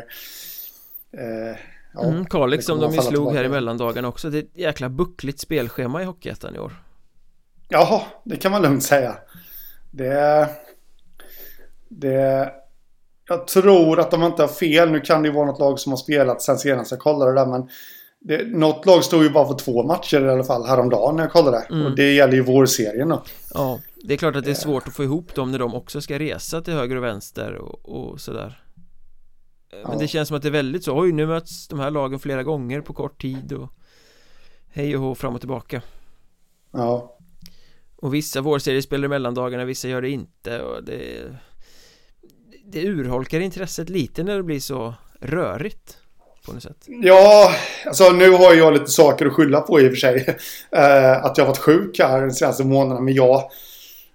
Eh, 1.18 1.58
ja, 1.94 2.04
mm, 2.04 2.26
Kalix 2.26 2.66
som 2.66 2.80
de 2.80 2.94
ju 2.94 3.02
slog 3.02 3.34
här 3.34 3.44
i 3.44 3.50
mellandagen 3.50 4.06
också. 4.06 4.30
Det 4.30 4.38
är 4.38 4.44
ett 4.44 4.58
jäkla 4.58 4.90
buckligt 4.90 5.40
spelschema 5.40 6.02
i 6.02 6.06
Hockeyettan 6.06 6.56
i 6.56 6.60
år. 6.60 6.74
Jaha, 7.70 8.02
det 8.24 8.38
kan 8.38 8.52
man 8.52 8.62
lugnt 8.62 8.84
säga. 8.84 9.18
Det... 9.92 10.50
Det... 11.90 12.52
Jag 13.28 13.48
tror 13.48 14.00
att 14.00 14.12
de 14.12 14.24
inte 14.24 14.44
har 14.44 14.48
fel. 14.48 14.92
Nu 14.92 15.00
kan 15.00 15.22
det 15.22 15.28
ju 15.28 15.34
vara 15.34 15.46
något 15.46 15.60
lag 15.60 15.80
som 15.80 15.92
har 15.92 15.98
spelat 15.98 16.42
sen 16.42 16.58
senast 16.58 16.92
jag 16.92 17.00
kollade 17.00 17.32
det 17.32 17.40
där 17.40 17.46
men 17.46 17.70
det, 18.28 18.48
något 18.48 18.86
lag 18.86 19.04
stod 19.04 19.24
ju 19.24 19.30
bara 19.30 19.48
för 19.48 19.56
två 19.56 19.84
matcher 19.84 20.26
i 20.26 20.30
alla 20.30 20.44
fall 20.44 20.66
häromdagen 20.66 21.16
när 21.16 21.24
jag 21.24 21.32
kollade. 21.32 21.58
Mm. 21.58 21.86
Och 21.86 21.96
det 21.96 22.14
gäller 22.14 22.34
ju 22.34 22.42
vårserien 22.42 23.10
då. 23.10 23.24
Ja, 23.54 23.80
det 23.96 24.14
är 24.14 24.18
klart 24.18 24.36
att 24.36 24.46
det 24.46 24.52
är 24.52 24.56
svårt 24.56 24.88
att 24.88 24.96
få 24.96 25.04
ihop 25.04 25.36
dem 25.36 25.52
när 25.52 25.60
de 25.60 25.76
också 25.76 26.02
ska 26.02 26.20
resa 26.20 26.62
till 26.62 26.74
höger 26.74 26.96
och 26.96 27.04
vänster 27.04 27.56
och, 27.56 27.90
och 27.90 28.22
sådär. 28.22 28.64
Men 29.72 29.92
ja. 29.92 29.98
det 30.00 30.08
känns 30.08 30.28
som 30.28 30.38
att 30.38 30.44
det 30.44 30.50
är 30.50 30.52
väldigt 30.52 30.84
så, 30.84 31.00
oj 31.00 31.12
nu 31.12 31.28
möts 31.28 31.68
de 31.68 31.80
här 31.80 31.92
lagen 31.92 32.20
flera 32.20 32.44
gånger 32.44 32.82
på 32.82 32.94
kort 32.94 33.22
tid 33.22 33.54
och 33.54 33.70
hej 34.68 34.96
och 34.96 35.02
hå 35.02 35.16
fram 35.16 35.34
och 35.34 35.42
tillbaka. 35.42 35.82
Ja. 36.72 37.18
Och 37.96 38.14
vissa 38.14 38.42
vårserier 38.42 38.82
spelar 38.82 39.06
i 39.06 39.10
mellandagarna, 39.10 39.66
vissa 39.66 39.88
gör 39.88 40.02
det 40.02 40.10
inte 40.10 40.62
och 40.62 40.84
det 40.84 41.32
Det 42.66 42.86
urholkar 42.86 43.40
intresset 43.40 43.90
lite 43.90 44.24
när 44.24 44.38
det 44.38 44.44
blir 44.44 44.60
så 44.60 44.94
rörigt 45.22 45.98
på 46.46 46.54
något 46.54 46.64
sätt? 46.64 46.78
Ja, 46.86 47.52
alltså 47.86 48.10
nu 48.10 48.30
har 48.30 48.54
jag 48.54 48.74
lite 48.74 48.92
saker 48.92 49.26
att 49.26 49.34
skylla 49.34 49.62
på 49.62 49.82
i 49.82 49.88
och 49.88 49.92
för 49.92 49.98
sig. 49.98 50.38
Eh, 50.72 51.26
att 51.26 51.38
jag 51.38 51.46
har 51.46 51.48
varit 51.48 51.58
sjuk 51.58 52.00
här 52.00 52.22
de 52.22 52.32
senaste 52.32 52.64
månaderna. 52.64 53.02
Men 53.02 53.14
jag, 53.14 53.44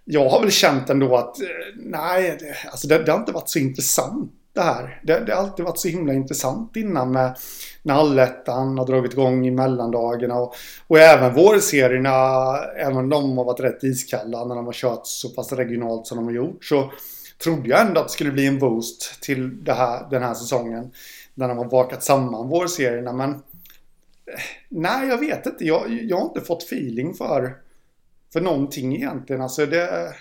jag 0.04 0.28
har 0.28 0.40
väl 0.40 0.50
känt 0.50 0.90
ändå 0.90 1.16
att 1.16 1.40
eh, 1.40 1.46
nej, 1.76 2.36
det, 2.40 2.70
alltså 2.70 2.88
det, 2.88 2.98
det 2.98 3.12
har 3.12 3.18
inte 3.18 3.32
varit 3.32 3.48
så 3.48 3.58
intressant 3.58 4.32
det 4.52 4.60
här. 4.60 5.00
Det, 5.02 5.20
det 5.20 5.34
har 5.34 5.42
alltid 5.42 5.64
varit 5.64 5.78
så 5.78 5.88
himla 5.88 6.12
intressant 6.12 6.76
innan 6.76 7.12
med 7.12 7.36
när 7.82 7.94
allettan 7.94 8.78
har 8.78 8.86
dragit 8.86 9.12
igång 9.12 9.46
i 9.46 9.50
mellandagarna 9.50 10.34
och, 10.34 10.54
och 10.86 10.98
även 10.98 11.34
vårserierna, 11.34 12.56
även 12.76 12.96
om 12.96 13.08
de 13.08 13.38
har 13.38 13.44
varit 13.44 13.60
rätt 13.60 13.84
iskalla 13.84 14.44
när 14.44 14.54
de 14.54 14.66
har 14.66 14.72
kört 14.72 15.00
så 15.04 15.28
pass 15.28 15.52
regionalt 15.52 16.06
som 16.06 16.16
de 16.16 16.24
har 16.24 16.32
gjort 16.32 16.64
så 16.64 16.92
trodde 17.42 17.68
jag 17.68 17.80
ändå 17.80 18.00
att 18.00 18.06
det 18.06 18.12
skulle 18.12 18.32
bli 18.32 18.46
en 18.46 18.58
boost 18.58 19.22
till 19.22 19.64
det 19.64 19.72
här, 19.72 20.10
den 20.10 20.22
här 20.22 20.34
säsongen 20.34 20.90
när 21.40 21.48
de 21.48 21.58
har 21.58 21.64
bakat 21.64 22.02
samman 22.02 22.48
vårserierna. 22.48 23.12
Men 23.12 23.30
eh, 23.30 23.40
nej, 24.68 25.08
jag 25.08 25.18
vet 25.18 25.46
inte. 25.46 25.64
Jag, 25.64 25.90
jag 25.90 26.16
har 26.16 26.24
inte 26.24 26.40
fått 26.40 26.62
feeling 26.62 27.14
för, 27.14 27.56
för 28.32 28.40
någonting 28.40 28.96
egentligen. 28.96 29.42
Alltså 29.42 29.66
det, 29.66 30.14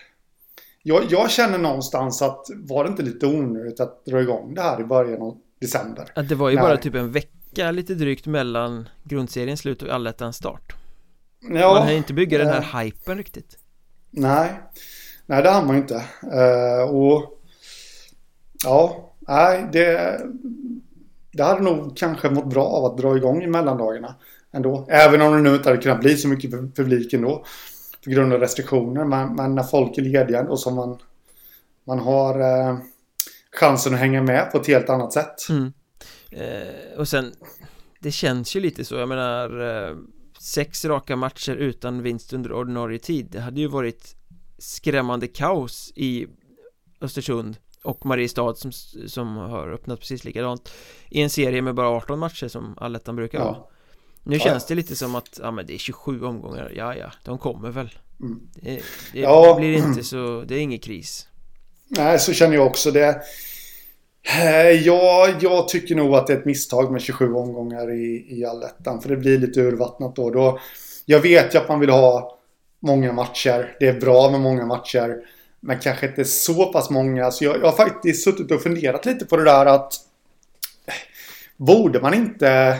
jag, 0.83 1.03
jag 1.09 1.31
känner 1.31 1.57
någonstans 1.57 2.21
att 2.21 2.45
var 2.55 2.83
det 2.83 2.89
inte 2.89 3.03
lite 3.03 3.27
onödigt 3.27 3.79
att 3.79 4.05
dra 4.05 4.21
igång 4.21 4.53
det 4.53 4.61
här 4.61 4.81
i 4.81 4.83
början 4.83 5.21
av 5.21 5.37
december? 5.61 6.11
Att 6.15 6.29
det 6.29 6.35
var 6.35 6.49
ju 6.49 6.55
när... 6.55 6.61
bara 6.61 6.77
typ 6.77 6.95
en 6.95 7.11
vecka 7.11 7.71
lite 7.71 7.93
drygt 7.93 8.25
mellan 8.25 8.89
grundseriens 9.03 9.59
slut 9.59 9.81
och 9.81 9.89
allettans 9.89 10.35
start. 10.35 10.75
Ja, 11.41 11.73
man 11.73 11.83
har 11.83 11.91
ju 11.91 11.97
inte 11.97 12.13
bygga 12.13 12.37
den 12.37 12.47
här 12.47 12.59
äh, 12.59 12.79
hypen 12.79 13.17
riktigt. 13.17 13.57
Nej, 14.11 14.49
nej 15.25 15.43
det 15.43 15.49
har 15.49 15.65
man 15.65 15.75
ju 15.75 15.81
inte. 15.81 16.03
Uh, 16.23 16.95
och 16.95 17.39
ja, 18.63 19.13
nej 19.19 19.69
det 19.71 20.21
det 21.31 21.43
hade 21.43 21.61
nog 21.61 21.97
kanske 21.97 22.29
mått 22.29 22.49
bra 22.49 22.65
av 22.65 22.85
att 22.85 22.97
dra 22.97 23.17
igång 23.17 23.43
i 23.43 23.47
mellandagarna 23.47 24.15
ändå. 24.51 24.87
Även 24.89 25.21
om 25.21 25.33
det 25.33 25.41
nu 25.41 25.55
inte 25.55 25.69
hade 25.69 25.81
kunnat 25.81 25.99
bli 25.99 26.17
så 26.17 26.27
mycket 26.27 26.75
publik 26.75 27.13
ändå. 27.13 27.45
På 28.03 28.09
grund 28.09 28.33
av 28.33 28.39
restriktioner. 28.39 29.05
Men, 29.05 29.35
men 29.35 29.55
när 29.55 29.63
folk 29.63 29.97
är 29.97 30.01
lediga 30.01 30.41
och 30.41 30.59
som 30.59 30.75
man, 30.75 30.97
man 31.87 31.99
har 31.99 32.39
eh, 32.39 32.77
chansen 33.51 33.93
att 33.93 33.99
hänga 33.99 34.23
med 34.23 34.51
på 34.51 34.57
ett 34.57 34.67
helt 34.67 34.89
annat 34.89 35.13
sätt. 35.13 35.49
Mm. 35.49 35.73
Eh, 36.31 36.97
och 36.97 37.07
sen 37.07 37.33
Det 37.99 38.11
känns 38.11 38.55
ju 38.55 38.59
lite 38.59 38.85
så, 38.85 38.95
jag 38.95 39.09
menar 39.09 39.59
eh, 39.89 39.95
Sex 40.39 40.85
raka 40.85 41.15
matcher 41.15 41.55
utan 41.55 42.01
vinst 42.01 42.33
under 42.33 42.51
ordinarie 42.51 42.99
tid 42.99 43.27
Det 43.31 43.39
hade 43.39 43.59
ju 43.59 43.67
varit 43.67 44.15
skrämmande 44.57 45.27
kaos 45.27 45.93
i 45.95 46.27
Östersund 47.01 47.57
och 47.83 48.05
Mariestad 48.05 48.55
som, 48.55 48.71
som 49.07 49.37
har 49.37 49.71
öppnat 49.71 49.99
precis 49.99 50.23
likadant 50.23 50.71
i 51.09 51.21
en 51.21 51.29
serie 51.29 51.61
med 51.61 51.75
bara 51.75 51.87
18 51.89 52.19
matcher 52.19 52.47
som 52.47 52.77
allettan 52.77 53.15
brukar 53.15 53.39
vara 53.39 53.57
Nu 54.23 54.35
ja. 54.35 54.39
känns 54.39 54.65
det 54.65 54.75
lite 54.75 54.95
som 54.95 55.15
att, 55.15 55.39
ja 55.41 55.51
men 55.51 55.65
det 55.65 55.73
är 55.73 55.77
27 55.77 56.23
omgångar, 56.23 56.71
ja 56.75 56.95
ja, 56.95 57.11
de 57.25 57.37
kommer 57.37 57.69
väl 57.69 57.89
mm. 58.19 58.39
Det, 58.53 58.81
det, 59.13 59.19
ja. 59.19 59.55
blir 59.59 59.73
inte 59.73 60.03
så, 60.03 60.43
det 60.47 60.55
är 60.55 60.59
ingen 60.59 60.79
kris 60.79 61.27
Nej, 61.87 62.19
så 62.19 62.33
känner 62.33 62.55
jag 62.55 62.67
också 62.67 62.91
det 62.91 63.21
eh, 64.41 64.71
Ja, 64.71 65.29
jag 65.41 65.67
tycker 65.67 65.95
nog 65.95 66.15
att 66.15 66.27
det 66.27 66.33
är 66.33 66.37
ett 66.37 66.45
misstag 66.45 66.91
med 66.91 67.01
27 67.01 67.33
omgångar 67.33 67.91
i, 67.91 68.25
i 68.29 68.45
allettan 68.45 69.01
För 69.01 69.09
det 69.09 69.17
blir 69.17 69.37
lite 69.37 69.59
urvattnat 69.61 70.15
då. 70.15 70.29
då 70.29 70.59
Jag 71.05 71.19
vet 71.19 71.55
ju 71.55 71.59
att 71.59 71.69
man 71.69 71.79
vill 71.79 71.89
ha 71.89 72.39
många 72.79 73.13
matcher 73.13 73.75
Det 73.79 73.87
är 73.87 73.99
bra 73.99 74.31
med 74.31 74.41
många 74.41 74.65
matcher 74.65 75.17
men 75.59 75.79
kanske 75.79 76.07
inte 76.07 76.25
så 76.25 76.65
pass 76.65 76.89
många. 76.89 77.31
Så 77.31 77.43
jag, 77.43 77.57
jag 77.57 77.65
har 77.65 77.77
faktiskt 77.77 78.23
suttit 78.23 78.51
och 78.51 78.61
funderat 78.61 79.05
lite 79.05 79.25
på 79.25 79.37
det 79.37 79.43
där 79.43 79.65
att 79.65 79.93
Borde 81.57 82.01
man 82.01 82.13
inte 82.13 82.79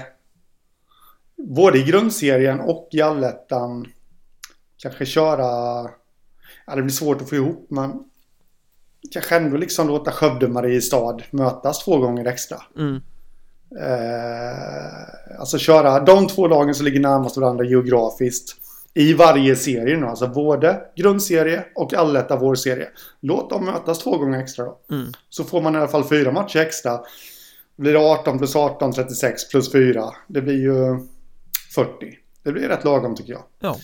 både 1.38 1.78
i 1.78 1.84
grundserien 1.84 2.60
och 2.60 2.89
i 2.92 3.02
allettan 3.02 3.88
kanske 4.78 5.06
köra 5.06 5.46
Ja 6.65 6.76
det 6.76 6.82
blir 6.82 6.94
svårt 6.94 7.22
att 7.22 7.30
få 7.30 7.36
ihop 7.36 7.68
men 7.70 8.04
Kanske 9.12 9.36
ändå 9.36 9.58
liksom 9.58 9.88
låta 9.88 10.12
Skövde 10.12 10.48
Mariestad 10.48 11.18
mötas 11.32 11.86
två 11.86 11.98
gånger 11.98 12.26
extra. 12.26 12.58
Mm. 12.78 13.02
Eh, 13.80 15.39
alltså 15.39 15.58
köra 15.58 16.00
de 16.00 16.28
två 16.28 16.48
lagen 16.48 16.76
som 16.76 16.86
ligger 16.86 17.00
närmast 17.00 17.38
varandra 17.38 17.65
geografiskt 17.65 18.56
i 18.93 19.13
varje 19.13 19.56
serie 19.56 19.97
nu. 19.97 20.06
Alltså 20.06 20.28
både 20.28 20.82
grundserie 20.95 21.65
och 21.75 21.93
alletta 21.93 22.36
vårserie. 22.36 22.89
Låt 23.19 23.49
dem 23.49 23.65
mötas 23.65 23.99
två 23.99 24.17
gånger 24.17 24.39
extra 24.39 24.65
då. 24.65 24.80
Mm. 24.91 25.12
Så 25.30 25.43
får 25.43 25.62
man 25.62 25.75
i 25.75 25.78
alla 25.78 25.88
fall 25.88 26.08
fyra 26.08 26.32
matcher 26.32 26.60
extra. 26.60 26.99
Blir 27.75 27.93
det 27.93 27.99
18 27.99 28.38
plus 28.38 28.56
18, 28.56 28.93
36 28.93 29.49
plus 29.49 29.71
4. 29.71 30.04
Det 30.28 30.41
blir 30.41 30.62
ju 30.62 30.99
40. 31.75 32.17
Det 32.43 32.52
blir 32.52 32.67
rätt 32.67 32.84
lagom 32.84 33.15
tycker 33.15 33.34
jag. 33.34 33.43
Ja. 33.60 33.78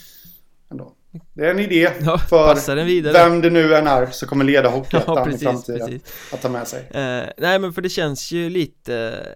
Ändå. 0.72 0.94
Det 1.34 1.46
är 1.46 1.52
en 1.52 1.60
idé 1.60 1.92
ja, 2.02 2.18
för 2.18 3.14
vem 3.14 3.42
det 3.42 3.50
nu 3.50 3.76
än 3.76 3.88
är 3.88 4.06
som 4.06 4.28
kommer 4.28 4.46
leda 4.46 4.70
Hockeyettan 4.70 5.16
ja, 5.30 5.36
i 5.36 5.38
framtiden. 5.38 5.88
Precis. 5.88 6.34
Att 6.34 6.42
ta 6.42 6.50
med 6.50 6.68
sig. 6.68 6.80
Eh, 6.80 7.30
nej 7.38 7.60
men 7.60 7.74
för 7.74 7.82
det 7.82 7.90
känns 7.90 8.32
ju 8.32 8.50
lite 8.50 9.28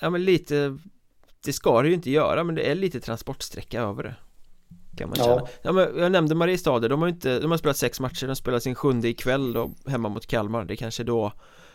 Ja 0.00 0.10
men 0.10 0.24
lite 0.24 0.78
Det 1.44 1.52
ska 1.52 1.82
det 1.82 1.88
ju 1.88 1.94
inte 1.94 2.10
göra 2.10 2.44
men 2.44 2.54
det 2.54 2.70
är 2.70 2.74
lite 2.74 3.00
transportsträcka 3.00 3.80
över 3.80 4.02
det 4.02 4.14
kan 4.96 5.08
man 5.08 5.16
känna. 5.16 5.28
Ja. 5.30 5.48
ja 5.62 5.72
men 5.72 5.98
jag 5.98 6.12
nämnde 6.12 6.34
Mariestad, 6.34 6.78
de 6.78 7.02
har 7.02 7.08
inte, 7.08 7.38
de 7.40 7.50
har 7.50 7.58
spelat 7.58 7.76
sex 7.76 8.00
matcher, 8.00 8.26
de 8.26 8.36
spelar 8.36 8.58
sin 8.58 8.74
sjunde 8.74 9.08
ikväll 9.08 9.52
då 9.52 9.70
hemma 9.86 10.08
mot 10.08 10.26
Kalmar, 10.26 10.64
det 10.64 10.74
är 10.74 10.76
kanske 10.76 11.04
då 11.04 11.32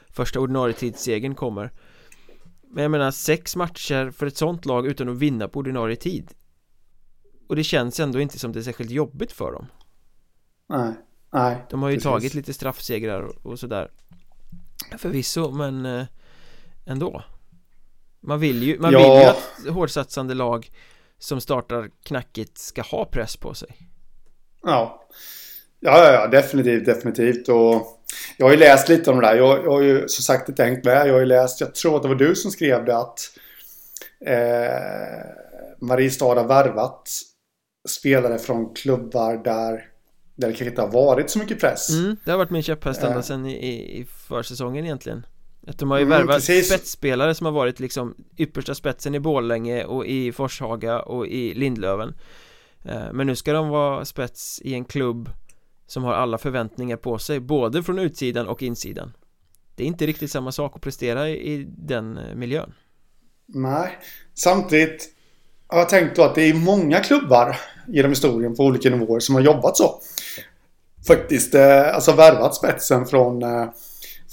första 0.10 0.39
ordinarie 0.39 0.73
tidssegern 0.73 1.36
kommer. 1.36 1.71
Men 2.69 2.82
jag 2.82 2.91
menar 2.91 3.12
sex 3.12 3.56
matcher 3.56 4.12
för 4.12 4.25
ett 4.25 4.38
sånt 4.38 4.65
lag 4.65 4.88
utan 4.88 5.10
att 5.10 5.17
vinna 5.17 5.47
på 5.47 5.60
ordinarie 5.60 5.95
tid. 5.95 6.32
Och 7.47 7.56
det 7.56 7.63
känns 7.63 7.99
ändå 7.99 8.19
inte 8.19 8.39
som 8.39 8.51
det 8.51 8.60
är 8.60 8.63
särskilt 8.63 8.91
jobbigt 8.91 9.32
för 9.32 9.51
dem. 9.51 9.67
Nej, 10.69 10.93
nej. 11.34 11.65
De 11.69 11.82
har 11.82 11.89
ju 11.89 11.95
precis. 11.95 12.04
tagit 12.04 12.34
lite 12.34 12.54
straffsegrar 12.54 13.47
och 13.47 13.60
sådär. 13.60 13.91
Förvisso, 14.97 15.51
men 15.51 15.86
eh, 15.86 16.06
ändå. 16.86 17.23
Man 18.21 18.39
vill 18.39 18.63
ju, 18.63 18.80
man 18.80 18.91
ja. 18.93 18.99
vill 18.99 19.08
ju 19.08 19.30
att 19.30 19.75
hårdsatsande 19.75 20.34
lag 20.34 20.69
som 21.19 21.41
startar 21.41 21.89
knackigt 22.04 22.58
ska 22.58 22.82
ha 22.82 23.06
press 23.06 23.38
på 23.38 23.54
sig. 23.54 23.78
Ja, 24.63 25.08
ja, 25.80 26.13
ja 26.13 26.28
definitivt, 26.28 26.86
definitivt. 26.86 27.49
Och 27.49 28.01
jag 28.38 28.45
har 28.45 28.51
ju 28.51 28.60
läst 28.60 28.89
lite 28.89 29.12
om 29.12 29.21
det 29.21 29.28
där. 29.28 29.36
Jag, 29.36 29.65
jag 29.65 29.71
har 29.71 29.82
ju 29.82 30.08
som 30.08 30.23
sagt 30.23 30.49
inte 30.49 30.63
tänkt 30.63 30.86
med. 30.86 31.08
Jag 31.08 31.13
har 31.13 31.19
ju 31.19 31.25
läst, 31.25 31.62
jag 31.62 31.75
tror 31.75 31.95
att 31.95 32.01
det 32.01 32.08
var 32.08 32.15
du 32.15 32.36
som 32.36 32.51
skrev 32.51 32.86
det 32.86 32.97
att 32.97 33.19
eh, 34.25 35.88
Mariestad 35.88 36.36
har 36.36 36.47
värvat 36.47 37.10
spelare 37.89 38.39
från 38.39 38.73
klubbar 38.73 39.43
där 39.43 39.91
där 40.36 40.47
det 40.47 40.54
kanske 40.54 40.69
inte 40.69 40.82
har 40.82 40.91
varit 40.91 41.30
så 41.30 41.39
mycket 41.39 41.60
press. 41.60 41.89
Mm, 41.89 42.17
det 42.25 42.32
har 42.32 42.38
varit 42.38 42.49
min 42.49 42.63
käpphäst 42.63 43.04
ända 43.04 43.15
eh. 43.15 43.21
sedan 43.21 43.45
i, 43.45 43.99
i 43.99 44.06
försäsongen 44.28 44.86
egentligen. 44.86 45.25
Att 45.67 45.80
de 45.80 45.91
har 45.91 45.97
ju 45.97 46.04
mm, 46.04 46.17
värvat 46.17 46.43
spetsspelare 46.43 47.36
som 47.36 47.45
har 47.45 47.51
varit 47.51 47.80
liksom 47.80 48.15
yppersta 48.38 48.75
spetsen 48.75 49.15
i 49.15 49.19
Borlänge 49.19 49.86
och 49.86 50.06
i 50.06 50.32
Forshaga 50.32 50.99
och 50.99 51.28
i 51.28 51.54
Lindlöven. 51.54 52.15
Eh, 52.86 53.13
Men 53.13 53.28
nu 53.28 53.36
ska 53.36 53.54
de 53.54 53.69
vara 53.69 54.06
spets 54.06 54.62
i 54.63 54.73
en 54.73 54.86
klubb 54.86 55.30
som 55.88 56.04
har 56.04 56.13
alla 56.13 56.38
förväntningar 56.38 56.97
på 56.97 57.17
sig 57.17 57.39
både 57.39 57.84
från 57.84 57.99
utsidan 57.99 58.47
och 58.47 58.63
insidan. 58.63 59.13
Det 59.75 59.84
är 59.84 59.88
inte 59.88 60.06
riktigt 60.06 60.32
samma 60.32 60.51
sak 60.51 60.75
att 60.75 60.82
prestera 60.82 61.30
i 61.30 61.67
den 61.78 62.17
eh, 62.17 62.36
miljön. 62.36 62.73
Nej, 63.47 63.99
samtidigt 64.34 65.10
har 65.67 65.80
jag 65.80 65.89
tänkt 65.89 66.15
då 66.15 66.23
att 66.23 66.36
det 66.36 66.49
är 66.49 66.54
många 66.54 66.99
klubbar 66.99 67.60
genom 67.88 68.12
historien 68.12 68.56
på 68.56 68.63
olika 68.63 68.89
nivåer 68.89 69.19
som 69.19 69.36
har 69.36 69.41
jobbat 69.41 69.78
så. 69.78 70.01
Faktiskt, 71.08 71.56
eh, 71.56 71.95
alltså 71.95 72.12
värvat 72.12 72.56
spetsen 72.56 73.06
från, 73.06 73.43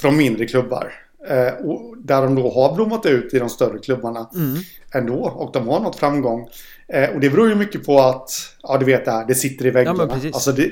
från 0.01 0.17
mindre 0.17 0.47
klubbar. 0.47 1.02
Eh, 1.29 1.67
och 1.67 1.95
där 1.99 2.23
de 2.23 2.35
då 2.35 2.51
har 2.51 2.75
blommat 2.75 3.07
ut 3.07 3.35
i 3.35 3.39
de 3.39 3.49
större 3.49 3.79
klubbarna 3.79 4.31
mm. 4.35 4.57
ändå. 4.95 5.15
Och 5.15 5.53
de 5.53 5.69
har 5.69 5.81
nått 5.81 5.97
framgång. 5.97 6.49
Eh, 6.89 7.11
och 7.11 7.21
det 7.21 7.31
beror 7.31 7.49
ju 7.49 7.55
mycket 7.55 7.87
på 7.87 8.01
att, 8.01 8.31
ja 8.63 8.79
du 8.79 8.85
vet 8.85 9.05
det 9.05 9.11
här, 9.11 9.27
det 9.27 9.35
sitter 9.35 9.67
i 9.67 9.71
väggarna. 9.71 10.19
Ja, 10.23 10.31
alltså 10.33 10.53
det, 10.53 10.71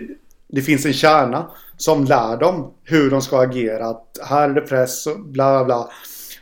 det 0.49 0.63
finns 0.63 0.87
en 0.87 0.93
kärna 0.93 1.51
som 1.77 2.05
lär 2.05 2.37
dem 2.37 2.73
hur 2.85 3.11
de 3.11 3.23
ska 3.23 3.41
agera. 3.41 3.87
Att 3.87 4.19
här 4.25 4.51
är 4.51 4.55
det 4.55 4.61
press 4.61 5.07
och 5.07 5.21
bla 5.21 5.59
bla 5.59 5.65
bla. 5.65 5.91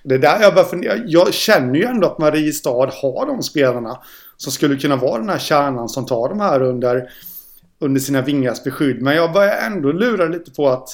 Det 0.03 0.14
är 0.14 0.18
där 0.18 0.40
jag 0.40 0.55
börjar 0.55 0.68
fundera. 0.68 0.97
Jag 1.07 1.35
känner 1.35 1.75
ju 1.75 1.85
ändå 1.85 2.07
att 2.07 2.18
Mariestad 2.18 2.90
har 3.03 3.27
de 3.27 3.42
spelarna 3.42 3.99
som 4.37 4.53
skulle 4.53 4.77
kunna 4.77 4.97
vara 4.97 5.18
den 5.18 5.29
här 5.29 5.38
kärnan 5.38 5.88
som 5.88 6.07
tar 6.07 6.29
de 6.29 6.40
här 6.40 6.62
under, 6.62 7.11
under 7.81 8.01
sina 8.01 8.23
vingars 8.23 8.64
beskydd. 8.64 9.03
Men 9.03 9.16
jag 9.16 9.33
börjar 9.33 9.57
ändå 9.66 9.92
lura 9.92 10.25
lite 10.25 10.51
på 10.51 10.68
att 10.68 10.88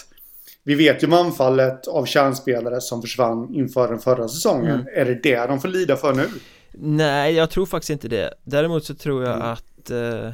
vi 0.64 0.74
vet 0.74 1.03
ju 1.03 1.07
manfallet 1.07 1.87
av 1.88 2.07
kärnspelare 2.07 2.81
som 2.81 3.03
försvann 3.03 3.55
inför 3.55 3.88
den 3.88 3.98
förra 3.98 4.29
säsongen. 4.29 4.70
Mm. 4.81 4.87
Är 4.94 5.05
det 5.05 5.14
det 5.22 5.46
de 5.46 5.61
får 5.61 5.68
lida 5.68 5.96
för 5.96 6.14
nu? 6.14 6.27
Nej, 6.79 7.35
jag 7.35 7.50
tror 7.50 7.66
faktiskt 7.66 7.90
inte 7.90 8.09
det 8.09 8.35
Däremot 8.44 8.85
så 8.85 8.94
tror 8.94 9.24
jag 9.24 9.35
Mm. 9.37 9.46
att 9.48 9.90
eh, 9.90 10.31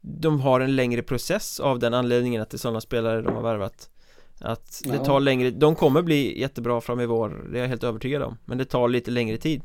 De 0.00 0.40
har 0.40 0.60
en 0.60 0.76
längre 0.76 1.02
process 1.02 1.60
av 1.60 1.78
den 1.78 1.94
anledningen 1.94 2.42
att 2.42 2.50
det 2.50 2.54
är 2.54 2.58
sådana 2.58 2.80
spelare 2.80 3.22
de 3.22 3.34
har 3.34 3.42
värvat 3.42 3.90
Att 4.40 4.82
det 4.84 4.94
Ja. 4.96 5.04
tar 5.04 5.20
längre, 5.20 5.50
de 5.50 5.74
kommer 5.74 6.02
bli 6.02 6.40
jättebra 6.40 6.80
fram 6.80 7.00
i 7.00 7.06
vår, 7.06 7.46
det 7.52 7.58
är 7.58 7.62
jag 7.62 7.68
helt 7.68 7.84
övertygad 7.84 8.22
om 8.22 8.36
Men 8.44 8.58
det 8.58 8.64
tar 8.64 8.88
lite 8.88 9.10
längre 9.10 9.36
tid 9.36 9.62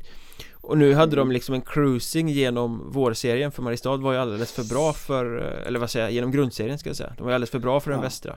Och 0.52 0.78
nu 0.78 0.94
hade 0.94 1.16
de 1.16 1.32
liksom 1.32 1.54
en 1.54 1.60
cruising 1.62 2.28
genom 2.28 2.92
vårserien 2.92 3.52
för 3.52 3.62
Mariestad 3.62 3.96
var 3.96 4.12
ju 4.12 4.18
alldeles 4.18 4.52
för 4.52 4.64
bra 4.64 4.92
för 4.92 5.38
eh, 5.38 5.66
Eller 5.66 5.78
vad 5.78 5.90
säger 5.90 6.06
jag, 6.06 6.12
genom 6.12 6.30
grundserien 6.32 6.78
ska 6.78 6.88
jag 6.88 6.96
säga 6.96 7.12
De 7.16 7.22
var 7.22 7.30
ju 7.30 7.34
alldeles 7.34 7.50
för 7.50 7.58
bra 7.58 7.80
för 7.80 7.90
den 7.90 8.00
Ja. 8.00 8.04
västra 8.04 8.36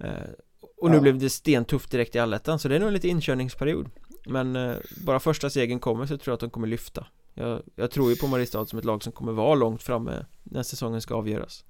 eh, 0.00 0.10
Och 0.80 0.90
nu 0.90 0.96
Ja. 0.96 1.00
blev 1.02 1.18
det 1.18 1.30
stentufft 1.30 1.90
direkt 1.90 2.14
i 2.14 2.18
allettan 2.18 2.58
så 2.58 2.68
det 2.68 2.74
är 2.74 2.78
nog 2.78 2.86
en 2.88 2.94
lite 2.94 3.08
inkörningsperiod 3.08 3.90
Men 4.26 4.56
eh, 4.56 4.76
bara 5.06 5.20
första 5.20 5.50
segern 5.50 5.78
kommer 5.78 6.06
så 6.06 6.18
tror 6.18 6.32
jag 6.32 6.34
att 6.34 6.40
de 6.40 6.50
kommer 6.50 6.66
lyfta 6.66 7.06
jag, 7.34 7.62
jag 7.76 7.90
tror 7.90 8.10
ju 8.10 8.16
på 8.16 8.26
Mariestad 8.26 8.66
som 8.66 8.78
ett 8.78 8.84
lag 8.84 9.02
som 9.02 9.12
kommer 9.12 9.32
vara 9.32 9.54
långt 9.54 9.82
framme 9.82 10.26
när 10.44 10.62
säsongen 10.62 11.00
ska 11.00 11.14
avgöras 11.14 11.64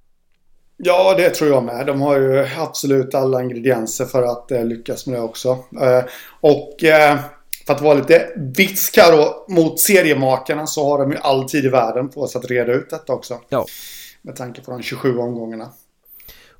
Ja, 0.79 1.13
det 1.17 1.29
tror 1.29 1.49
jag 1.49 1.63
med. 1.63 1.85
De 1.85 2.01
har 2.01 2.19
ju 2.19 2.47
absolut 2.57 3.15
alla 3.15 3.41
ingredienser 3.43 4.05
för 4.05 4.23
att 4.23 4.51
eh, 4.51 4.65
lyckas 4.65 5.07
med 5.07 5.15
det 5.19 5.21
också. 5.23 5.49
Eh, 5.81 6.03
och 6.41 6.83
eh, 6.83 7.19
för 7.67 7.73
att 7.73 7.81
vara 7.81 7.93
lite 7.93 8.29
bitsk 8.57 8.97
här 8.97 9.17
då 9.17 9.45
mot 9.49 9.79
seriemakarna 9.79 10.67
så 10.67 10.89
har 10.89 10.99
de 10.99 11.11
ju 11.11 11.17
all 11.17 11.49
tid 11.49 11.65
i 11.65 11.69
världen 11.69 12.09
på 12.09 12.27
sig 12.27 12.39
att 12.39 12.45
reda 12.51 12.73
ut 12.73 12.89
detta 12.89 13.13
också. 13.13 13.39
Ja. 13.49 13.65
Med 14.21 14.35
tanke 14.35 14.61
på 14.61 14.71
de 14.71 14.81
27 14.81 15.17
omgångarna. 15.17 15.69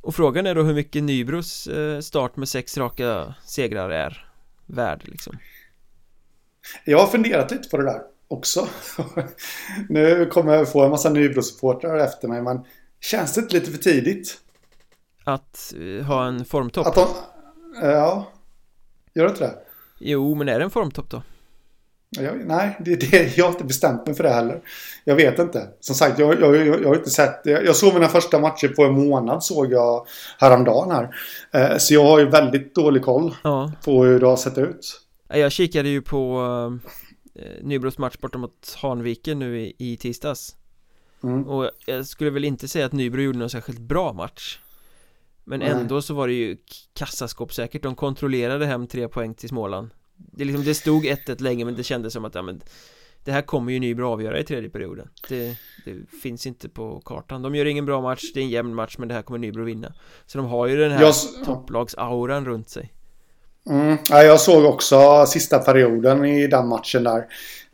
Och 0.08 0.16
frågan 0.16 0.46
är 0.46 0.56
då 0.56 0.64
hur 0.64 0.74
mycket 0.74 1.04
Nybros 1.04 1.68
eh, 1.68 2.00
start 2.00 2.36
med 2.36 2.50
sex 2.50 2.78
raka 2.78 3.36
segrar 3.46 3.90
är 3.90 4.32
värd 4.66 5.02
liksom 5.06 5.38
Jag 6.86 7.00
har 7.00 7.08
funderat 7.08 7.52
lite 7.52 7.70
på 7.70 7.78
det 7.78 7.84
där 7.84 8.02
också. 8.28 8.68
nu 9.90 10.26
kommer 10.26 10.54
jag 10.54 10.72
få 10.72 10.84
en 10.84 10.92
massa 10.92 11.10
Nybro-supportrar 11.10 11.98
efter 11.98 12.28
mig, 12.28 12.42
men 12.42 12.66
känns 13.00 13.34
det 13.34 13.42
inte 13.42 13.56
lite 13.56 13.72
för 13.72 13.78
tidigt? 13.78 14.38
Att 15.24 15.74
eh, 15.80 16.06
ha 16.06 16.28
en 16.28 16.46
formtopp 16.46 16.88
Att 16.88 16.96
de... 16.96 17.08
Ja. 17.82 18.32
Gör 19.14 19.24
det 19.24 19.30
inte 19.30 19.44
det? 19.44 19.56
Jo, 20.00 20.36
men 20.36 20.50
är 20.50 20.60
det 20.60 20.66
en 20.66 20.72
formtopp 20.72 21.10
då? 21.10 21.22
Jag, 22.10 22.46
nej, 22.46 22.78
det, 22.80 22.96
det, 22.96 23.38
jag 23.38 23.46
har 23.46 23.52
inte 23.52 23.64
bestämt 23.64 24.06
mig 24.08 24.16
för 24.16 24.24
det 24.24 24.30
heller. 24.30 24.62
Jag 25.04 25.16
vet 25.16 25.40
inte. 25.40 25.68
Som 25.80 25.96
sagt, 25.96 26.20
jag, 26.20 26.42
jag, 26.42 26.56
jag, 26.56 26.82
jag 26.82 26.88
har 26.88 26.96
inte 26.96 27.10
sett... 27.10 27.42
Jag, 27.44 27.66
jag 27.66 27.76
såg 27.76 27.94
mina 27.94 28.08
första 28.08 28.40
matcher 28.40 28.68
på 28.68 28.84
en 28.84 28.94
månad, 28.94 29.44
såg 29.44 29.72
jag 29.72 30.08
häromdagen 30.40 30.92
här. 30.92 31.16
Eh, 31.72 31.78
så 31.78 31.94
jag 31.94 32.04
har 32.04 32.20
ju 32.20 32.30
väldigt 32.30 32.76
dålig 32.76 33.04
koll 33.04 33.36
Ja, 33.44 33.72
på 33.86 34.04
hur 34.04 34.20
det 34.20 34.28
har 34.28 34.38
sett 34.38 34.58
ut. 34.58 35.02
jag 35.28 35.52
kikade 35.52 35.90
ju 35.90 36.02
på 36.02 36.42
eh, 37.36 37.64
Nybros 37.64 37.98
match 37.98 38.18
borta 38.22 38.38
mot 38.38 38.76
Hanviken 38.82 39.40
nu 39.40 39.60
i, 39.62 39.76
i 39.78 39.98
tisdags 39.98 40.54
Mm. 41.24 41.48
Och 41.48 41.72
jag 41.86 42.06
skulle 42.08 42.30
väl 42.30 42.44
inte 42.46 42.68
säga 42.68 42.86
att 42.86 42.92
Nybro 42.94 43.22
gjorde 43.22 43.38
någon 43.40 43.50
särskilt 43.50 43.80
bra 43.80 44.14
match 44.14 44.60
Men 45.44 45.60
Nej. 45.60 45.70
ändå 45.70 46.02
så 46.02 46.14
var 46.14 46.28
det 46.28 46.34
ju 46.34 46.58
kassaskåpssäkert 46.94 47.84
De 47.84 47.96
kontrollerade 47.96 48.66
hem 48.66 48.88
tre 48.88 49.08
poäng 49.08 49.34
till 49.34 49.50
Småland 49.50 49.90
Det, 50.18 50.46
liksom, 50.46 50.64
det 50.64 50.74
stod 50.74 51.06
1-1 51.06 51.42
länge 51.42 51.66
men 51.66 51.76
det 51.76 51.84
kändes 51.84 52.14
som 52.14 52.26
att 52.26 52.36
ja, 52.36 52.42
men 52.42 52.62
Det 53.24 53.32
här 53.32 53.42
kommer 53.42 53.72
ju 53.72 53.80
Nybro 53.80 54.08
avgöra 54.08 54.40
i 54.40 54.44
tredje 54.44 54.70
perioden 54.70 55.10
det, 55.30 55.58
det 55.86 55.96
finns 56.22 56.48
inte 56.48 56.70
på 56.70 57.02
kartan 57.06 57.42
De 57.42 57.56
gör 57.56 57.66
ingen 57.66 57.86
bra 57.86 58.02
match, 58.02 58.32
det 58.34 58.40
är 58.40 58.44
en 58.44 58.50
jämn 58.50 58.76
match 58.76 58.96
men 58.98 59.08
det 59.08 59.14
här 59.14 59.22
kommer 59.22 59.40
Nybro 59.40 59.64
vinna 59.64 59.94
Så 60.26 60.38
de 60.38 60.48
har 60.48 60.68
ju 60.68 60.78
den 60.78 60.92
här 60.92 61.02
Jag 61.02 61.16
topplagsauran 61.46 62.46
runt 62.46 62.70
sig 62.70 62.94
Mm. 63.70 63.98
Ja, 64.10 64.24
jag 64.24 64.40
såg 64.40 64.66
också 64.66 65.26
sista 65.28 65.60
perioden 65.60 66.26
i 66.26 66.48
den 66.48 66.68
matchen 66.68 67.04
där. 67.04 67.26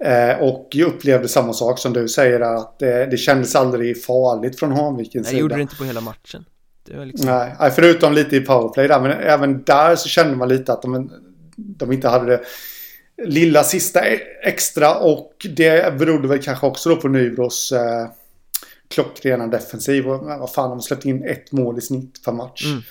Eh, 0.06 0.44
och 0.44 0.68
jag 0.72 0.88
upplevde 0.88 1.28
samma 1.28 1.54
sak 1.54 1.80
som 1.80 1.94
du 1.94 2.08
säger 2.08 2.40
att 2.40 2.82
eh, 2.82 2.90
det 2.90 3.18
kändes 3.18 3.56
aldrig 3.56 4.04
farligt 4.04 4.60
från 4.60 4.72
Hanvikens 4.72 5.14
Nej, 5.14 5.24
sida. 5.24 5.36
det 5.36 5.42
gjorde 5.42 5.56
det 5.56 5.62
inte 5.62 5.76
på 5.76 5.84
hela 5.84 6.02
matchen 6.02 6.46
liksom 6.86 7.30
Nej, 7.30 7.56
nej, 7.60 7.72
förutom 7.72 8.14
lite 8.14 8.36
i 8.36 8.42
powerplay 8.42 8.88
där. 8.88 9.02
Men 9.02 9.12
även 9.12 9.64
där 9.64 9.96
så 9.96 10.10
kände 10.10 10.36
man 10.36 10.50
lite 10.50 10.74
att 10.74 10.82
de, 10.82 11.12
de 11.56 11.92
inte 11.92 12.08
hade 12.08 12.26
det 12.26 12.44
lilla 13.26 13.64
sista 13.64 14.08
e- 14.08 14.22
extra. 14.44 14.96
Och 14.96 15.48
det 15.56 15.98
berodde 15.98 16.28
väl 16.28 16.44
kanske 16.44 16.68
också 16.68 16.90
då 16.90 16.96
på 16.96 17.08
Nybros 17.08 17.72
eh, 17.72 18.08
klockrena 18.88 19.48
defensiv. 19.48 20.08
Och, 20.08 20.26
vad 20.26 20.54
fan, 20.54 20.70
de 20.70 20.76
har 20.76 20.82
släppt 20.82 21.06
in 21.06 21.24
ett 21.24 21.52
mål 21.52 21.78
i 21.78 21.82
snitt 21.82 22.26
per 22.26 22.32
match. 22.32 22.66
Mm. 22.66 22.82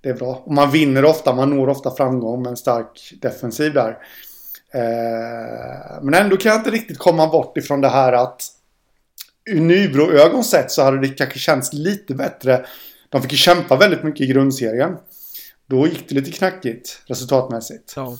Det 0.00 0.08
är 0.08 0.14
bra. 0.14 0.42
Och 0.44 0.54
man 0.54 0.70
vinner 0.70 1.04
ofta, 1.04 1.34
man 1.34 1.50
når 1.50 1.68
ofta 1.68 1.90
framgång 1.90 2.42
med 2.42 2.50
en 2.50 2.56
stark 2.56 3.14
defensiv 3.20 3.74
där. 3.74 3.98
Eh, 4.74 6.02
men 6.02 6.14
ändå 6.14 6.36
kan 6.36 6.50
jag 6.50 6.60
inte 6.60 6.70
riktigt 6.70 6.98
komma 6.98 7.26
bort 7.26 7.56
ifrån 7.56 7.80
det 7.80 7.88
här 7.88 8.12
att 8.12 8.42
ur 9.50 9.60
Nybro-ögon 9.60 10.44
sett 10.44 10.70
så 10.70 10.82
hade 10.82 11.00
det 11.00 11.08
kanske 11.08 11.38
känts 11.38 11.72
lite 11.72 12.14
bättre. 12.14 12.66
De 13.08 13.22
fick 13.22 13.32
ju 13.32 13.38
kämpa 13.38 13.76
väldigt 13.76 14.02
mycket 14.02 14.20
i 14.20 14.26
grundserien. 14.26 14.96
Då 15.70 15.86
gick 15.86 16.08
det 16.08 16.14
lite 16.14 16.30
knackigt 16.30 17.02
resultatmässigt. 17.06 17.92
Ja, 17.96 18.16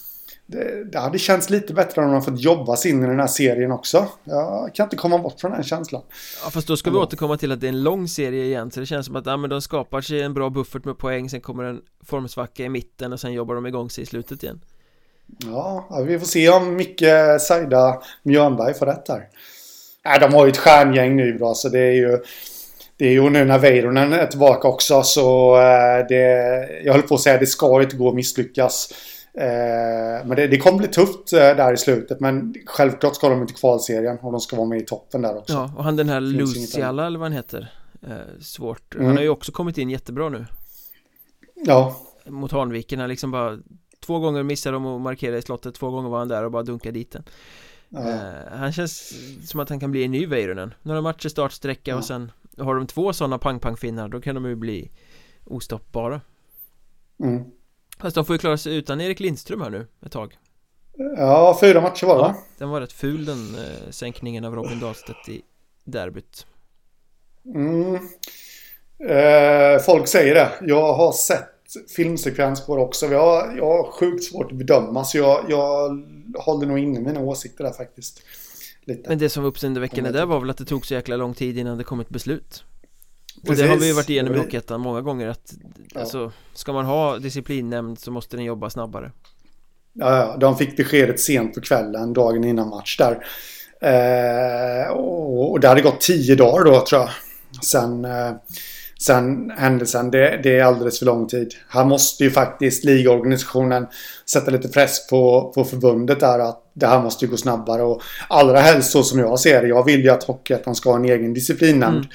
Det, 0.46 0.84
det 0.92 0.98
hade 0.98 1.18
känts 1.18 1.50
lite 1.50 1.74
bättre 1.74 2.00
om 2.00 2.06
de 2.06 2.14
hade 2.14 2.24
fått 2.24 2.40
jobba 2.40 2.76
sig 2.76 2.90
in 2.90 3.04
i 3.04 3.06
den 3.06 3.20
här 3.20 3.26
serien 3.26 3.72
också. 3.72 4.08
Jag 4.24 4.74
kan 4.74 4.84
inte 4.84 4.96
komma 4.96 5.18
bort 5.18 5.40
från 5.40 5.50
den 5.52 5.62
känslan. 5.62 6.02
Ja 6.44 6.50
fast 6.50 6.66
då 6.66 6.76
ska 6.76 6.90
vi 6.90 6.96
Ja. 6.96 7.02
återkomma 7.02 7.36
till 7.36 7.52
att 7.52 7.60
det 7.60 7.66
är 7.66 7.68
en 7.68 7.82
lång 7.82 8.08
serie 8.08 8.44
igen 8.44 8.70
Så 8.70 8.80
det 8.80 8.86
känns 8.86 9.06
som 9.06 9.16
att 9.16 9.26
ja, 9.26 9.36
men 9.36 9.50
de 9.50 9.62
skapar 9.62 10.00
sig 10.00 10.22
en 10.22 10.34
bra 10.34 10.50
buffert 10.50 10.84
med 10.84 10.98
poäng 10.98 11.30
Sen 11.30 11.40
kommer 11.40 11.64
en 11.64 11.80
formsvacka 12.04 12.64
i 12.64 12.68
mitten 12.68 13.12
och 13.12 13.20
sen 13.20 13.32
jobbar 13.32 13.54
de 13.54 13.66
igång 13.66 13.90
sig 13.90 14.02
i 14.04 14.06
slutet 14.06 14.42
igen 14.42 14.60
Ja, 15.46 16.02
vi 16.06 16.18
får 16.18 16.26
se 16.26 16.48
om 16.50 16.76
Micke 16.76 17.04
Saida 17.40 18.02
Mjörnberg 18.22 18.74
får 18.74 18.86
rätt 18.86 19.08
här. 19.08 19.28
Ja, 20.02 20.18
de 20.18 20.34
har 20.34 20.46
ju 20.46 20.50
ett 20.50 20.56
stjärngäng 20.58 21.16
nu 21.16 21.38
bra 21.38 21.54
så 21.54 21.68
det 21.68 21.78
är 21.80 21.92
ju... 21.92 22.18
Det 23.00 23.06
är 23.06 23.12
ju 23.12 23.30
nu 23.30 23.44
när 23.44 23.58
Veironen 23.58 24.12
är 24.12 24.26
tillbaka 24.26 24.68
också 24.68 25.02
så 25.02 25.56
eh, 25.56 26.06
det... 26.08 26.82
Jag 26.84 26.92
höll 26.92 27.02
på 27.02 27.14
att 27.14 27.20
säga 27.20 27.38
det 27.38 27.46
ska 27.46 27.82
inte 27.82 27.96
gå 27.96 28.08
att 28.08 28.14
misslyckas. 28.14 28.92
Eh, 29.34 30.26
men 30.26 30.36
det, 30.36 30.46
det 30.46 30.58
kommer 30.58 30.78
bli 30.78 30.88
tufft 30.88 31.32
eh, 31.32 31.38
där 31.38 31.72
i 31.72 31.76
slutet 31.76 32.20
men 32.20 32.54
självklart 32.66 33.14
ska 33.14 33.28
de 33.28 33.40
inte 33.42 33.54
kvalserien 33.54 34.18
och 34.18 34.32
de 34.32 34.40
ska 34.40 34.56
vara 34.56 34.66
med 34.68 34.78
i 34.78 34.84
toppen 34.84 35.22
där 35.22 35.38
också. 35.38 35.52
Ja, 35.52 35.72
och 35.76 35.84
han 35.84 35.96
den 35.96 36.08
här 36.08 36.20
Luciala 36.20 37.06
eller 37.06 37.18
vad 37.18 37.26
han 37.26 37.32
heter 37.36 37.72
Svårt, 38.40 38.94
Mm. 38.94 39.06
han 39.06 39.16
har 39.16 39.22
ju 39.22 39.28
också 39.28 39.52
kommit 39.52 39.78
in 39.78 39.90
jättebra 39.90 40.28
nu 40.28 40.46
Ja, 41.66 41.96
Mot 42.26 42.52
Hanviken, 42.52 43.00
han 43.00 43.08
liksom 43.08 43.30
bara 43.30 43.58
Två 44.06 44.18
gånger 44.18 44.42
missade 44.42 44.76
de 44.76 44.86
att 44.86 45.00
markera 45.00 45.38
i 45.38 45.42
slottet, 45.42 45.74
två 45.74 45.90
gånger 45.90 46.08
var 46.08 46.18
han 46.18 46.28
där 46.28 46.44
och 46.44 46.50
bara 46.50 46.62
dunkade 46.62 46.98
dit 46.98 47.12
den 47.12 47.22
ja. 47.88 48.00
Han 48.52 48.72
känns 48.72 49.12
som 49.50 49.60
att 49.60 49.68
han 49.68 49.80
kan 49.80 49.90
bli 49.90 50.04
en 50.04 50.10
ny 50.10 50.26
Veirunen 50.26 50.74
Några 50.82 51.00
matcher 51.00 51.28
startsträcka 51.28 51.90
Ja. 51.90 51.96
och 51.96 52.04
sen 52.04 52.32
Har 52.60 52.74
de 52.74 52.86
två 52.86 53.12
sådana 53.12 53.38
pang-pang-finnar 53.38 54.08
då 54.08 54.20
kan 54.20 54.34
de 54.34 54.44
ju 54.44 54.56
bli 54.56 54.90
Ostoppbara 55.44 56.20
Mm. 57.22 57.44
Fast 57.98 58.14
de 58.14 58.24
får 58.24 58.34
ju 58.34 58.38
klara 58.38 58.56
sig 58.56 58.76
utan 58.76 59.00
Erik 59.00 59.20
Lindström 59.20 59.60
här 59.60 59.70
nu 59.70 59.86
ett 60.06 60.12
tag 60.12 60.38
ja 61.16 61.58
fyra 61.60 61.80
matcher 61.80 62.06
var 62.06 62.16
det? 62.16 62.22
Ja, 62.22 62.34
den 62.58 62.68
var 62.68 62.80
rätt 62.80 62.92
ful 62.92 63.24
den 63.24 63.54
eh, 63.54 63.90
sänkningen 63.90 64.44
av 64.44 64.54
Robin 64.54 64.80
Dahlstedt 64.80 65.28
i 65.28 65.42
derbyt 65.84 66.46
Mm. 67.44 67.94
Eh, 69.08 69.82
folk 69.82 70.08
säger 70.08 70.34
det. 70.34 70.50
Jag 70.62 70.92
har 70.94 71.12
sett 71.12 71.46
filmsekvens 71.96 72.66
på 72.66 72.76
det 72.76 72.82
också. 72.82 73.06
Jag 73.06 73.20
har, 73.20 73.56
jag 73.56 73.64
har 73.64 73.92
sjukt 73.92 74.24
svårt 74.24 74.52
att 74.52 74.58
bedöma 74.58 75.04
så 75.04 75.18
jag, 75.18 75.44
jag 75.48 75.88
håller 76.38 76.66
nog 76.66 76.78
inne 76.78 77.00
mina 77.00 77.20
åsikter 77.20 77.64
där 77.64 77.72
faktiskt. 77.72 78.22
Lite. 78.84 79.08
Men 79.08 79.18
det 79.18 79.28
som 79.28 79.42
var 79.42 79.50
uppseendeväckande 79.50 80.10
där 80.10 80.26
var 80.26 80.40
väl 80.40 80.50
att 80.50 80.58
det 80.58 80.64
tog 80.64 80.86
så 80.86 80.94
jäkla 80.94 81.16
lång 81.16 81.34
tid 81.34 81.58
innan 81.58 81.78
det 81.78 81.84
kom 81.84 82.00
ett 82.00 82.08
beslut 82.08 82.64
Och 83.36 83.46
Precis. 83.46 83.64
det 83.64 83.70
har 83.70 83.76
vi 83.76 83.86
ju 83.86 83.92
varit 83.92 84.10
igenom 84.10 84.34
i 84.34 84.38
Hockeyettan 84.38 84.80
många 84.80 85.00
gånger 85.00 85.28
att 85.28 85.54
Ja. 85.94 86.00
Alltså, 86.00 86.32
ska 86.54 86.72
man 86.72 86.84
ha 86.84 87.18
disciplinnämnd 87.18 87.98
så 87.98 88.10
måste 88.10 88.36
den 88.36 88.44
jobba 88.44 88.70
snabbare 88.70 89.12
Ja, 89.92 90.36
de 90.40 90.56
fick 90.56 90.76
beskedet 90.76 91.20
sent 91.20 91.54
på 91.54 91.60
kvällen, 91.60 92.12
dagen 92.12 92.44
innan 92.44 92.68
match 92.68 92.96
där. 92.98 93.24
Eh, 93.80 94.90
och, 94.90 95.50
och 95.50 95.60
det 95.60 95.68
hade 95.68 95.82
gått 95.82 96.00
tio 96.00 96.34
dagar 96.34 96.64
då 96.64 96.86
tror 96.86 97.00
jag. 97.00 97.10
Sen, 97.64 98.04
eh, 98.04 98.32
sen 99.00 99.50
händelsen. 99.50 100.10
Det, 100.10 100.40
det 100.42 100.58
är 100.58 100.64
alldeles 100.64 100.98
för 100.98 101.06
lång 101.06 101.26
tid. 101.26 101.54
Här 101.68 101.84
måste 101.84 102.24
ju 102.24 102.30
faktiskt 102.30 102.84
ligorganisationen 102.84 103.86
sätta 104.30 104.50
lite 104.50 104.68
press 104.68 105.08
på, 105.08 105.52
på 105.54 105.64
förbundet 105.64 106.20
där 106.20 106.38
att 106.38 106.70
det 106.74 106.86
här 106.86 107.02
måste 107.02 107.24
ju 107.24 107.30
gå 107.30 107.36
snabbare. 107.36 107.82
Och 107.82 108.02
allra 108.28 108.60
helst 108.60 108.90
så 108.90 109.02
som 109.02 109.18
jag 109.18 109.40
ser 109.40 109.62
det. 109.62 109.68
Jag 109.68 109.84
vill 109.84 110.00
ju 110.00 110.10
att 110.10 110.24
Hockeyettan 110.24 110.74
ska 110.74 110.90
ha 110.90 110.96
en 110.96 111.04
egen 111.04 111.34
disciplinnämnd. 111.34 111.96
Mm. 111.96 112.08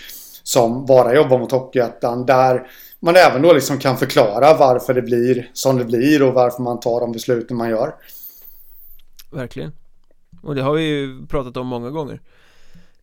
Som 0.44 0.86
bara 0.86 1.16
jobbar 1.16 1.40
mot 1.40 1.52
Hockeyettan. 1.52 2.26
Där 2.26 2.68
man 3.00 3.16
även 3.16 3.42
då 3.42 3.54
liksom 3.54 3.80
kan 3.80 3.98
förklara 3.98 4.54
varför 4.54 4.94
det 4.94 5.02
blir 5.02 5.50
som 5.54 5.78
det 5.78 5.86
blir 5.86 6.24
och 6.24 6.34
varför 6.34 6.64
man 6.64 6.80
tar 6.80 7.00
de 7.00 7.12
besluten 7.12 7.58
man 7.58 7.70
gör. 7.70 7.96
Verkligen. 9.32 9.72
Och 10.44 10.56
det 10.56 10.62
har 10.62 10.74
vi 10.74 10.84
ju 10.84 11.26
pratat 11.28 11.58
om 11.58 11.68
många 11.68 11.90
gånger. 11.90 12.20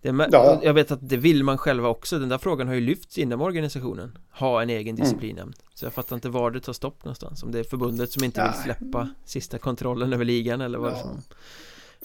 Det 0.03 0.28
ja. 0.32 0.61
Jag 0.62 0.74
vet 0.74 0.90
att 0.90 1.09
det 1.09 1.16
vill 1.16 1.44
man 1.44 1.59
själva 1.59 1.88
också 1.88 2.18
Den 2.18 2.28
där 2.28 2.38
frågan 2.38 2.68
har 2.68 2.74
ju 2.74 2.80
lyfts 2.80 3.18
inom 3.18 3.40
organisationen 3.40 4.18
Ha 4.30 4.62
en 4.62 4.70
egen 4.70 4.96
disciplinnämnd 4.96 5.55
mm. 5.55 5.72
Så 5.74 5.84
jag 5.84 5.92
fattar 5.92 6.16
inte 6.16 6.28
var 6.28 6.50
det 6.50 6.61
tar 6.61 6.72
stopp 6.72 7.05
någonstans 7.05 7.42
Om 7.42 7.53
det 7.53 7.59
är 7.59 7.64
förbundet 7.64 8.12
som 8.12 8.24
inte 8.24 8.40
ja. 8.40 8.46
vill 8.46 8.62
släppa 8.62 9.09
sista 9.24 9.59
kontrollen 9.59 10.12
över 10.12 10.24
ligan 10.24 10.61
eller 10.61 10.78
vad 10.78 10.92
ja. 10.92 10.96
som, 10.96 11.22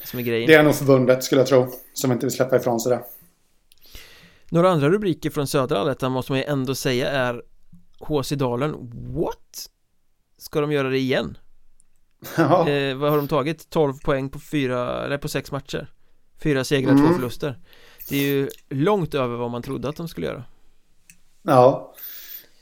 som 0.03 0.19
är 0.19 0.23
grejen 0.23 0.47
Det 0.47 0.53
är 0.53 0.63
nog 0.63 0.75
förbundet 0.75 1.23
skulle 1.23 1.41
jag 1.41 1.47
tro 1.47 1.67
Som 1.93 2.11
inte 2.11 2.25
vill 2.25 2.33
släppa 2.33 2.55
ifrån 2.55 2.79
sig 2.79 2.89
det 2.89 3.03
Några 4.49 4.69
andra 4.69 4.89
rubriker 4.89 5.29
från 5.29 5.47
södra 5.47 5.79
allettan 5.79 6.11
måste 6.11 6.31
man 6.31 6.39
ju 6.39 6.45
ändå 6.45 6.75
säga 6.75 7.11
är 7.11 7.41
HC 7.99 8.29
Dalen 8.29 8.75
What? 9.15 9.69
Ska 10.37 10.61
de 10.61 10.71
göra 10.71 10.89
det 10.89 10.99
igen? 10.99 11.37
Ja. 12.37 12.69
Eh, 12.69 12.97
vad 12.97 13.09
har 13.09 13.17
de 13.17 13.27
tagit? 13.27 13.69
12 13.69 13.93
poäng 13.93 14.29
på 14.29 14.39
fyra, 14.39 15.05
eller 15.05 15.17
på 15.17 15.27
sex 15.27 15.51
matcher 15.51 15.87
Fyra 16.39 16.63
segrar, 16.63 16.91
mm. 16.91 17.07
två 17.07 17.13
förluster 17.13 17.59
Det 18.10 18.16
är 18.16 18.22
ju 18.22 18.49
långt 18.70 19.14
över 19.14 19.36
vad 19.36 19.51
man 19.51 19.62
trodde 19.62 19.89
att 19.89 19.95
de 19.95 20.08
skulle 20.08 20.28
göra 20.28 20.43
Ja 21.43 21.93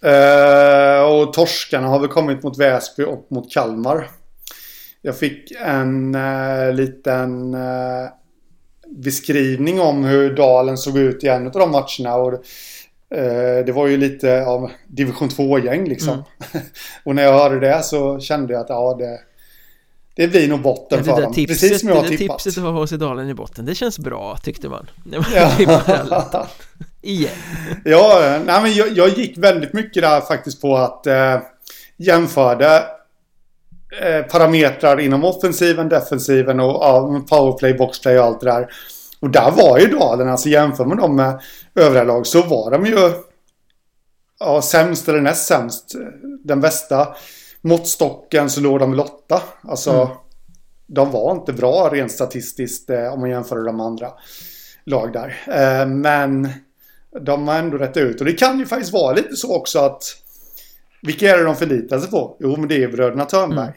eh, 0.02 1.04
Och 1.04 1.34
torskarna 1.34 1.88
har 1.88 2.00
väl 2.00 2.10
kommit 2.10 2.43
mot 2.43 2.58
Väsby 2.58 3.04
och 3.04 3.28
mot 3.30 3.52
Kalmar 3.52 4.10
Jag 5.02 5.18
fick 5.18 5.52
en 5.52 6.16
eh, 6.16 6.74
liten 6.74 7.54
eh, 7.54 8.10
beskrivning 8.88 9.82
om 9.82 10.04
hur 10.04 10.36
Dalen 10.36 10.78
såg 10.78 10.98
ut 10.98 11.24
i 11.24 11.28
en 11.28 11.48
av 11.48 11.52
de 11.52 11.72
matcherna 11.72 12.16
och 12.16 12.34
eh, 13.18 13.66
det 13.66 13.72
var 13.72 13.88
ju 13.88 13.98
lite 13.98 14.46
av 14.46 14.72
division 14.88 15.30
2-gäng 15.30 15.89
liksom. 15.89 16.14
Mm. 16.14 16.66
och 17.04 17.16
när 17.16 17.24
jag 17.24 17.34
hörde 17.34 17.60
det 17.60 17.84
så 17.84 18.20
kände 18.20 18.54
jag 18.54 18.62
att 18.62 18.70
ja, 18.70 18.96
det, 19.00 19.20
det 20.16 20.28
blir 20.28 20.47
nog 20.47 20.61
botten 20.61 21.03
ja, 21.05 21.16
för 21.16 21.22
dem. 21.22 21.34
Tipset, 21.34 21.61
Precis 21.61 21.80
som 21.80 21.89
jag 21.89 21.95
har 21.95 22.03
tippat. 22.03 22.38
Det 22.38 22.43
tipset 22.43 22.63
att 22.63 22.74
ha 22.74 22.86
HC 22.86 22.91
Dalen 22.91 23.30
i 23.30 23.34
botten, 23.34 23.66
det 23.66 23.76
känns 23.76 23.99
bra 23.99 24.38
tyckte 24.43 24.70
man. 24.70 24.89
ja. 25.36 26.47
Igen. 27.01 27.32
ja, 27.84 28.39
nej, 28.45 28.61
men 28.61 28.74
jag, 28.74 28.97
jag, 28.97 29.09
gick 29.09 29.38
väldigt 29.38 29.74
mycket 29.74 30.03
där 30.03 30.22
faktiskt 30.22 30.61
på 30.61 30.78
att 30.78 31.07
eh, 31.07 31.39
jämförde 31.97 32.84
eh, 34.01 34.22
parametrar 34.22 34.99
inom 34.99 35.24
offensiven, 35.24 35.89
defensiven 35.89 36.59
och 36.59 36.70
ja, 36.70 37.22
powerplay, 37.30 37.74
boxplay 37.74 38.20
och 38.20 38.26
allt 38.26 38.39
det 38.39 38.45
där. 38.45 38.68
Och 39.20 39.30
där 39.30 39.51
var 39.51 39.80
ju 39.80 39.88
Dalen, 39.88 40.30
alltså 40.30 40.49
jämför 40.49 40.86
man 40.86 40.97
dem 40.97 41.16
med 41.16 41.41
övriga 41.76 42.03
lag 42.03 42.28
så 42.28 42.41
var 42.41 42.72
de 42.72 42.86
ju 42.86 43.11
ja, 44.39 44.61
sämst 44.61 45.09
eller 45.09 45.22
näst 45.22 45.47
sämst. 45.47 45.95
Den 46.43 46.61
bästa 46.61 47.07
måttstocken 47.66 48.49
så 48.49 48.61
låg 48.61 48.80
de 48.80 48.93
Lotta. 48.93 49.43
Alltså, 49.61 49.91
mm. 49.91 50.07
de 50.88 51.11
var 51.11 51.32
inte 51.32 51.53
bra 51.53 51.89
rent 51.93 52.11
statistiskt 52.11 52.89
eh, 52.89 53.13
om 53.13 53.20
man 53.20 53.30
jämför 53.30 53.55
de 53.55 53.80
andra 53.80 54.11
lag 54.84 55.13
där. 55.13 55.36
Eh, 55.47 55.88
men 55.88 56.49
de 57.22 57.47
har 57.47 57.55
ändå 57.55 57.78
rätt 57.78 57.97
ut. 57.97 58.20
Och 58.20 58.26
det 58.26 58.34
kan 58.34 58.59
ju 58.59 58.66
faktiskt 58.66 58.93
vara 58.93 59.13
lite 59.13 59.36
så 59.36 59.55
också 59.55 59.80
att 59.80 60.03
vilka 61.01 61.32
är 61.32 61.38
det 61.38 61.43
de 61.43 61.55
förlitar 61.55 61.99
sig 61.99 62.09
på? 62.09 62.38
Jo, 62.39 62.55
men 62.57 62.68
det 62.68 62.84
är 62.84 62.88
bröderna 62.88 63.26
Törnberg. 63.26 63.68
Mm. 63.68 63.76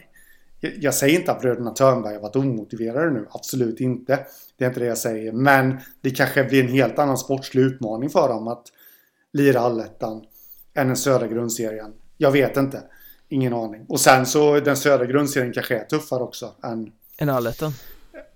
Jag, 0.59 0.71
jag 0.79 0.93
säger 0.93 1.19
inte 1.19 1.31
att 1.31 1.41
bröderna 1.41 1.71
Törnberg 1.71 2.13
har 2.13 2.21
varit 2.21 2.35
omotiverade 2.35 3.11
nu. 3.11 3.27
Absolut 3.31 3.79
inte. 3.79 4.19
Det 4.57 4.65
är 4.65 4.67
inte 4.67 4.79
det 4.79 4.85
jag 4.85 4.97
säger. 4.97 5.31
Men 5.31 5.77
det 6.01 6.09
kanske 6.09 6.43
blir 6.43 6.63
en 6.63 6.69
helt 6.69 6.99
annan 6.99 7.17
sportslig 7.17 7.63
utmaning 7.63 8.09
för 8.09 8.29
dem 8.29 8.47
att 8.47 8.63
lira 9.33 9.59
allettan 9.59 10.23
än 10.73 10.87
den 10.87 10.97
södra 10.97 11.27
grundserien. 11.27 11.93
Jag 12.17 12.31
vet 12.31 12.57
inte. 12.57 12.83
Ingen 13.29 13.53
aning. 13.53 13.85
Och 13.89 13.99
sen 13.99 14.25
så 14.25 14.59
den 14.59 14.77
södra 14.77 15.05
grundserien 15.05 15.53
kanske 15.53 15.77
är 15.77 15.85
tuffare 15.85 16.23
också 16.23 16.51
än... 16.63 16.91
Än 17.17 17.29
allettan? 17.29 17.71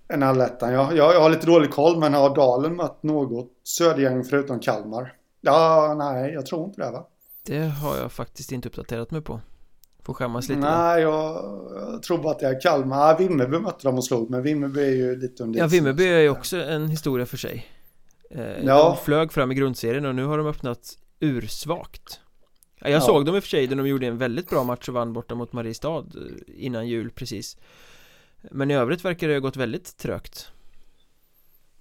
Än 0.08 0.22
allettan, 0.22 0.72
ja. 0.72 0.92
Jag, 0.94 1.14
jag 1.14 1.20
har 1.20 1.30
lite 1.30 1.46
dålig 1.46 1.70
koll 1.70 1.98
men 1.98 2.14
har 2.14 2.34
Dalen 2.34 2.76
mött 2.76 3.02
något 3.02 3.50
södergäng 3.64 4.24
förutom 4.24 4.60
Kalmar? 4.60 5.12
Ja, 5.40 5.94
nej, 5.98 6.32
jag 6.32 6.46
tror 6.46 6.64
inte 6.64 6.80
det 6.80 6.90
va? 6.90 7.06
Det 7.46 7.60
har 7.60 7.96
jag 7.96 8.12
faktiskt 8.12 8.52
inte 8.52 8.68
uppdaterat 8.68 9.10
mig 9.10 9.20
på. 9.20 9.40
Får 10.02 10.14
skämmas 10.14 10.48
lite 10.48 10.60
Nej, 10.60 11.02
jag, 11.02 11.44
jag, 11.92 12.02
tror 12.02 12.18
bara 12.18 12.32
att 12.32 12.38
det 12.38 12.46
är 12.46 12.60
Kalmar. 12.60 13.18
Vimmerby 13.18 13.58
mötte 13.58 13.88
de 13.88 13.98
och 13.98 14.04
slog, 14.04 14.30
men 14.30 14.42
Vimmerby 14.42 14.80
är 14.80 14.96
ju 14.96 15.16
lite 15.16 15.42
under 15.42 15.60
Ja, 15.60 15.66
Vimmerby 15.66 16.08
är 16.08 16.20
ju 16.20 16.28
också 16.28 16.56
en 16.56 16.88
historia 16.88 17.26
för 17.26 17.36
sig. 17.36 17.66
Eh, 18.30 18.64
ja. 18.64 18.84
De 18.84 19.04
flög 19.04 19.32
fram 19.32 19.52
i 19.52 19.54
grundserien 19.54 20.06
och 20.06 20.14
nu 20.14 20.24
har 20.24 20.38
de 20.38 20.46
öppnat 20.46 20.98
ursvagt. 21.20 22.20
Jag 22.84 22.92
ja. 22.92 23.00
såg 23.00 23.26
dem 23.26 23.36
i 23.36 23.38
och 23.38 23.42
för 23.42 23.48
sig, 23.48 23.66
de 23.66 23.86
gjorde 23.86 24.06
en 24.06 24.18
väldigt 24.18 24.50
bra 24.50 24.64
match 24.64 24.88
och 24.88 24.94
vann 24.94 25.12
borta 25.12 25.34
mot 25.34 25.52
Mariestad 25.52 25.98
eh, 25.98 26.64
innan 26.64 26.88
jul 26.88 27.10
precis. 27.10 27.56
Men 28.40 28.70
i 28.70 28.74
övrigt 28.74 29.04
verkar 29.04 29.28
det 29.28 29.34
ha 29.34 29.40
gått 29.40 29.56
väldigt 29.56 29.96
trögt. 29.96 30.50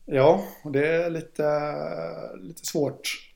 Ja, 0.05 0.43
och 0.63 0.71
det 0.71 0.87
är 0.87 1.09
lite, 1.09 1.45
lite 2.41 2.65
svårt 2.65 3.29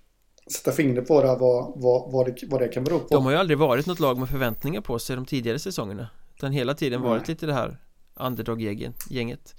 sätta 0.51 0.71
fingret 0.71 1.07
på 1.07 1.21
det 1.21 1.27
vad, 1.27 1.73
vad, 1.75 2.11
vad, 2.11 2.25
det, 2.25 2.47
vad 2.47 2.61
det 2.61 2.67
kan 2.67 2.83
bero 2.83 2.99
på. 2.99 3.07
De 3.09 3.25
har 3.25 3.31
ju 3.31 3.37
aldrig 3.37 3.57
varit 3.57 3.85
något 3.85 3.99
lag 3.99 4.17
med 4.17 4.29
förväntningar 4.29 4.81
på 4.81 4.99
sig 4.99 5.15
de 5.15 5.25
tidigare 5.25 5.59
säsongerna. 5.59 6.09
Utan 6.35 6.51
hela 6.51 6.73
tiden 6.73 7.01
Nej. 7.01 7.09
varit 7.09 7.27
lite 7.27 7.45
det 7.45 7.53
här 7.53 7.77
underdog-gänget. 8.13 9.55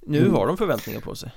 Nu 0.00 0.18
mm. 0.18 0.34
har 0.34 0.46
de 0.46 0.56
förväntningar 0.56 1.00
på 1.00 1.14
sig. 1.14 1.30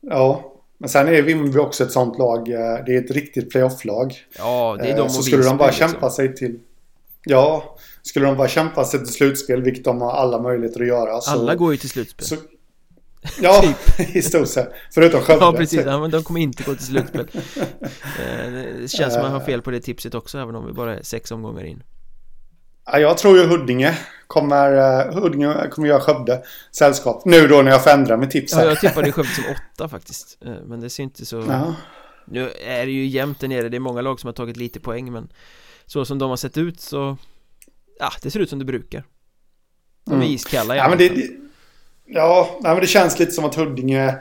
Ja, 0.00 0.53
men 0.78 0.88
sen 0.88 1.08
är 1.08 1.22
Vimmerby 1.22 1.58
också 1.58 1.84
ett 1.84 1.92
sånt 1.92 2.18
lag. 2.18 2.48
Eh, 2.48 2.84
det 2.86 2.96
är 2.96 3.04
ett 3.04 3.10
riktigt 3.10 3.50
playoff-lag. 3.50 4.14
Ja, 4.38 4.76
det 4.80 4.88
är 4.88 4.94
de 4.94 4.98
eh, 4.98 5.04
och 5.04 5.10
Så 5.10 5.22
skulle 5.22 5.44
de 5.44 5.56
bara 5.56 5.68
liksom. 5.68 5.88
kämpa 5.88 6.10
sig 6.10 6.34
till... 6.34 6.58
Ja, 7.24 7.76
skulle 8.02 8.26
de 8.26 8.36
bara 8.36 8.48
kämpa 8.48 8.84
sig 8.84 9.00
till 9.00 9.12
slutspel, 9.12 9.62
vilket 9.62 9.84
de 9.84 10.00
har 10.00 10.12
alla 10.12 10.42
möjligheter 10.42 10.80
att 10.80 10.86
göra. 10.86 11.20
Så, 11.20 11.30
alla 11.30 11.54
går 11.54 11.72
ju 11.72 11.78
till 11.78 11.90
slutspel. 11.90 12.26
Så, 12.26 12.36
Ja, 13.42 13.62
typ. 13.96 14.10
i 14.16 14.22
stort 14.22 14.48
sett. 14.48 14.72
Förutom 14.94 15.20
Skövde. 15.20 15.44
Ja, 15.44 15.52
precis. 15.52 15.80
Ja, 15.86 16.00
men 16.00 16.10
de 16.10 16.22
kommer 16.22 16.40
inte 16.40 16.62
gå 16.62 16.74
till 16.74 16.86
slutspel. 16.86 17.28
Eh, 18.18 18.52
det 18.52 18.90
känns 18.90 19.14
som 19.14 19.22
att 19.22 19.30
man 19.30 19.40
har 19.40 19.46
fel 19.46 19.62
på 19.62 19.70
det 19.70 19.80
tipset 19.80 20.14
också, 20.14 20.38
även 20.38 20.54
om 20.54 20.66
vi 20.66 20.72
bara 20.72 20.98
är 20.98 21.02
sex 21.02 21.30
omgångar 21.30 21.64
in. 21.64 21.82
Ja, 22.86 22.98
jag 22.98 23.18
tror 23.18 23.38
ju 23.38 23.46
Huddinge 23.46 23.98
kommer, 24.26 24.72
uh, 25.06 25.14
Huddinge 25.14 25.68
kommer 25.70 25.88
göra 25.88 26.00
Skövde 26.00 26.42
sällskap. 26.72 27.24
Nu 27.24 27.48
då 27.48 27.62
när 27.62 27.70
jag 27.70 27.84
förändrar 27.84 28.16
med 28.16 28.30
tips 28.30 28.52
Ja, 28.52 28.64
jag 28.64 28.80
tippade 28.80 29.12
Skövde 29.12 29.30
som 29.30 29.44
åtta 29.44 29.88
faktiskt. 29.88 30.38
Uh, 30.46 30.54
men 30.66 30.80
det 30.80 30.90
ser 30.90 31.02
inte 31.02 31.26
så... 31.26 31.44
Ja. 31.48 31.74
Nu 32.26 32.50
är 32.50 32.86
det 32.86 32.92
ju 32.92 33.06
jämnt 33.06 33.40
där 33.40 33.48
nere. 33.48 33.68
Det 33.68 33.76
är 33.76 33.80
många 33.80 34.00
lag 34.00 34.20
som 34.20 34.28
har 34.28 34.32
tagit 34.32 34.56
lite 34.56 34.80
poäng, 34.80 35.12
men 35.12 35.28
så 35.86 36.04
som 36.04 36.18
de 36.18 36.30
har 36.30 36.36
sett 36.36 36.58
ut 36.58 36.80
så... 36.80 37.16
Ja, 37.98 38.10
det 38.22 38.30
ser 38.30 38.40
ut 38.40 38.50
som 38.50 38.58
det 38.58 38.64
brukar. 38.64 39.04
De 40.04 40.12
är 40.12 40.16
mm. 40.16 40.28
iskalla 40.28 40.76
ja, 40.76 40.88
men 40.88 40.98
det, 40.98 41.12
Ja, 42.06 42.58
nej, 42.60 42.72
men 42.72 42.80
det 42.80 42.86
känns 42.86 43.18
lite 43.18 43.32
som 43.32 43.44
att 43.44 43.54
Huddinge 43.54 44.14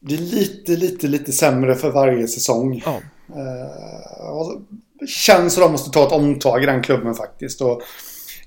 blir 0.00 0.18
lite, 0.18 0.72
lite, 0.72 1.08
lite 1.08 1.32
sämre 1.32 1.74
för 1.74 1.90
varje 1.90 2.28
säsong. 2.28 2.82
Ja. 2.84 3.00
Uh, 3.28 4.60
det 4.89 4.89
känns 5.06 5.54
som 5.54 5.62
att 5.62 5.68
de 5.68 5.72
måste 5.72 5.90
ta 5.90 6.06
ett 6.06 6.12
omtag 6.12 6.62
i 6.62 6.66
den 6.66 6.82
klubben 6.82 7.14
faktiskt. 7.14 7.60
Och 7.60 7.82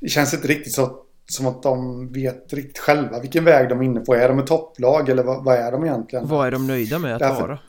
det 0.02 0.10
känns 0.10 0.34
inte 0.34 0.48
riktigt 0.48 0.74
så 0.74 1.00
som 1.30 1.48
att 1.48 1.64
de 1.64 2.08
vet 2.14 2.54
riktigt 2.54 2.78
själva 2.80 3.20
vilken 3.20 3.44
väg 3.44 3.70
de 3.70 3.80
är 3.80 3.84
inne 3.84 4.00
på. 4.00 4.16
Är 4.16 4.30
de 4.30 4.40
ett 4.40 4.48
topplag 4.48 5.10
eller 5.10 5.24
vad, 5.24 5.44
vad 5.44 5.56
är 5.56 5.72
de 5.72 5.84
egentligen? 5.84 6.28
Vad 6.28 6.48
är 6.48 6.52
de 6.52 6.68
nöjda 6.68 7.00
med 7.00 7.14
att 7.14 7.20
Därför, 7.20 7.42
vara? 7.42 7.60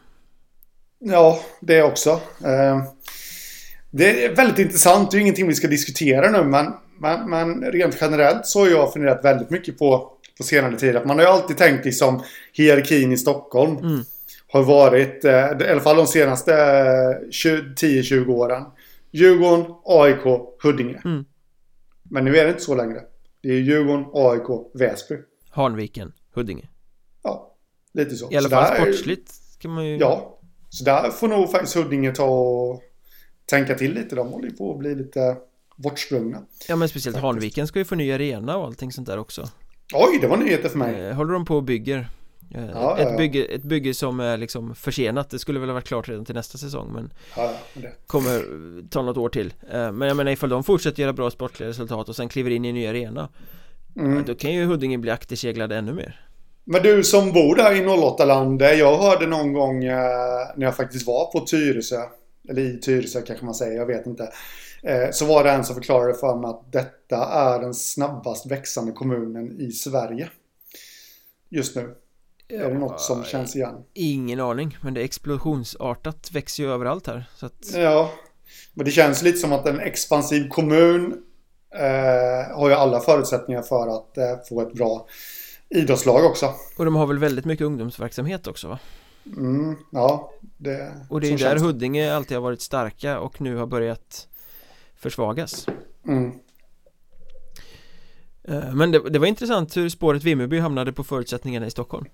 Ja, 0.98 1.40
det 1.60 1.82
också. 1.82 2.10
Uh, 2.10 2.82
det 3.90 4.24
är 4.24 4.34
väldigt 4.34 4.58
intressant. 4.58 5.10
Det 5.10 5.16
är 5.16 5.20
ingenting 5.20 5.48
vi 5.48 5.54
ska 5.54 5.68
diskutera 5.68 6.30
nu 6.30 6.44
men, 6.44 6.72
men, 7.00 7.30
men 7.30 7.72
rent 7.72 7.96
generellt 8.00 8.46
så 8.46 8.60
har 8.60 8.68
jag 8.68 8.92
funderat 8.92 9.24
väldigt 9.24 9.50
mycket 9.50 9.78
på 9.78 10.14
på 10.38 10.42
senare 10.42 10.76
tid. 10.76 10.94
man 10.94 11.18
har 11.18 11.26
ju 11.26 11.30
alltid 11.32 11.56
tänkt 11.56 11.84
liksom 11.84 12.22
hierarkin 12.52 13.12
i 13.12 13.16
Stockholm. 13.16 13.78
Mm. 13.78 14.04
Har 14.52 14.62
varit, 14.62 15.24
eh, 15.24 15.32
i 15.60 15.70
alla 15.70 15.80
fall 15.80 15.96
de 15.96 16.06
senaste 16.06 16.52
10-20 16.52 18.22
eh, 18.22 18.30
åren. 18.30 18.62
Djurgården, 19.14 19.66
AIK, 19.84 20.24
Huddinge. 20.62 21.00
Mm. 21.04 21.24
Men 22.02 22.24
nu 22.24 22.36
är 22.36 22.44
det 22.44 22.50
inte 22.50 22.62
så 22.62 22.74
längre. 22.74 23.00
Det 23.42 23.48
är 23.48 23.60
Djurgården, 23.60 24.04
AIK, 24.14 24.70
Väsby. 24.74 25.14
Hanviken, 25.50 26.12
Huddinge. 26.34 26.68
Ja, 27.22 27.56
lite 27.94 28.16
så. 28.16 28.32
I 28.32 28.36
alla 28.36 28.48
så 28.48 28.54
fall 28.54 28.76
sportsligt 28.76 29.32
kan 29.58 29.70
man 29.70 29.86
ju... 29.86 29.96
Ja, 29.96 30.38
så 30.68 30.84
där 30.84 31.10
får 31.10 31.28
nog 31.28 31.50
faktiskt 31.50 31.74
Huddinge 31.76 32.12
ta 32.12 32.24
och 32.24 32.82
tänka 33.46 33.74
till 33.74 33.94
lite. 33.94 34.16
De 34.16 34.28
håller 34.28 34.48
ju 34.48 34.54
på 34.56 34.72
att 34.72 34.78
bli 34.78 34.94
lite 34.94 35.36
bortsprungna. 35.76 36.42
Ja 36.68 36.76
men 36.76 36.88
speciellt 36.88 37.16
Hanviken 37.16 37.66
ska 37.66 37.78
ju 37.78 37.84
få 37.84 37.94
ny 37.94 38.12
arena 38.12 38.56
och 38.56 38.64
allting 38.64 38.92
sånt 38.92 39.06
där 39.06 39.18
också 39.18 39.48
Oj, 39.94 40.18
det 40.20 40.26
var 40.26 40.36
nyheter 40.36 40.68
för 40.68 40.78
mig. 40.78 41.00
eh, 41.06 41.14
Håller 41.14 41.32
de 41.32 41.44
på 41.44 41.56
och 41.56 41.62
bygger 41.64 42.08
Ja, 42.54 42.98
ett, 42.98 43.08
ja. 43.10 43.16
Bygge, 43.16 43.44
ett 43.44 43.62
bygge 43.62 43.94
som 43.94 44.20
är 44.20 44.36
liksom 44.36 44.74
försenat 44.74 45.30
Det 45.30 45.38
skulle 45.38 45.60
väl 45.60 45.68
ha 45.68 45.74
varit 45.74 45.86
klart 45.86 46.08
redan 46.08 46.24
till 46.24 46.34
nästa 46.34 46.58
säsong 46.58 46.92
men 46.92 47.12
Ja. 47.36 47.50
Kommer 48.06 48.36
eh, 48.36 48.84
ta 48.90 49.02
något 49.02 49.16
år 49.16 49.28
till 49.28 49.54
eh, 49.72 49.92
Men 49.92 50.08
jag 50.08 50.16
menar 50.16 50.32
ifall 50.32 50.50
de 50.50 50.64
fortsätter 50.64 51.02
göra 51.02 51.12
bra 51.12 51.30
sportliga 51.30 51.68
resultat 51.68 52.08
och 52.08 52.16
sen 52.16 52.28
kliver 52.28 52.50
in 52.50 52.64
i 52.64 52.68
en 52.68 52.74
ny 52.74 52.86
arena 52.86 53.28
Mm. 53.96 54.24
Då 54.24 54.34
kan 54.34 54.52
ju 54.52 54.64
Huddinge 54.64 54.98
bli 54.98 55.10
akterseglade 55.10 55.76
ännu 55.76 55.92
mer 55.92 56.26
Men 56.64 56.82
du 56.82 57.04
som 57.04 57.32
bor 57.32 57.56
där 57.56 57.74
i 57.74 57.80
08-land, 57.80 58.62
eh, 58.62 58.72
jag 58.72 58.98
hörde 58.98 59.26
någon 59.26 59.52
gång 59.52 59.84
eh, 59.84 60.48
när 60.56 60.66
jag 60.66 60.76
faktiskt 60.76 61.06
var 61.06 61.32
på 61.32 61.46
Tyresö, 61.46 62.02
eller 62.48 62.62
i 62.62 62.80
Tyresö 62.80 63.22
kanske 63.22 63.44
man 63.44 63.54
säger, 63.54 63.76
jag 63.76 63.86
vet 63.86 64.06
inte. 64.06 64.32
Eh, 64.82 65.10
så 65.12 65.26
var 65.26 65.44
det 65.44 65.50
en 65.50 65.64
som 65.64 65.74
förklarade 65.74 66.14
för 66.14 66.36
mig 66.36 66.50
att 66.50 66.72
detta 66.72 67.16
är 67.24 67.60
den 67.60 67.74
snabbast 67.74 68.46
växande 68.46 68.92
kommunen 68.92 69.60
i 69.60 69.72
Sverige. 69.72 70.28
Just 71.48 71.76
nu. 71.76 71.94
Är 72.54 72.70
det 72.70 72.78
något 72.78 73.00
som 73.00 73.24
känns 73.24 73.56
igen? 73.56 73.74
Ingen 73.94 74.40
aning, 74.40 74.78
men 74.80 74.94
det 74.94 75.00
är 75.00 75.04
explosionsartat 75.04 76.30
växer 76.32 76.62
ju 76.62 76.72
överallt 76.72 77.06
här 77.06 77.24
så 77.36 77.46
att 77.46 77.74
Ja. 77.74 78.10
Men 78.74 78.84
det 78.84 78.90
känns 78.90 79.22
lite 79.22 79.38
som 79.38 79.52
att 79.52 79.66
en 79.66 79.80
expansiv 79.80 80.48
kommun 80.48 81.22
eh, 81.74 82.56
har 82.56 82.68
ju 82.68 82.74
alla 82.74 83.00
förutsättningar 83.00 83.62
för 83.62 83.96
att 83.96 84.18
eh, 84.18 84.24
få 84.48 84.60
ett 84.60 84.72
bra 84.72 85.06
idrottslag 85.68 86.24
också. 86.24 86.54
Och 86.76 86.84
de 86.84 86.96
har 86.96 87.06
väl 87.06 87.18
väldigt 87.18 87.44
mycket 87.44 87.64
ungdomsverksamhet 87.66 88.46
också 88.46 88.68
va? 88.68 88.78
Mm, 89.26 89.76
ja, 89.90 90.30
det, 90.56 90.92
Och 91.10 91.20
det 91.20 91.26
är 91.26 91.30
ju 91.30 91.36
där. 91.36 91.56
Huddinge 91.56 92.14
alltid 92.14 92.36
har 92.36 92.42
varit 92.42 92.60
starka 92.60 93.18
och 93.20 93.40
nu 93.40 93.56
har 93.56 93.66
börjat 93.66 94.28
försvagas 94.96 95.66
Mm. 96.06 96.32
Eh, 98.48 98.74
Men 98.74 98.90
det, 98.90 99.10
det 99.10 99.18
var 99.18 99.26
intressant 99.26 99.76
hur 99.76 99.88
spåret 99.88 100.24
Vimmerby 100.24 100.58
hamnade 100.58 100.92
på 100.92 101.04
förutsättningarna 101.04 101.66
i 101.66 101.70
Stockholm 101.70 102.06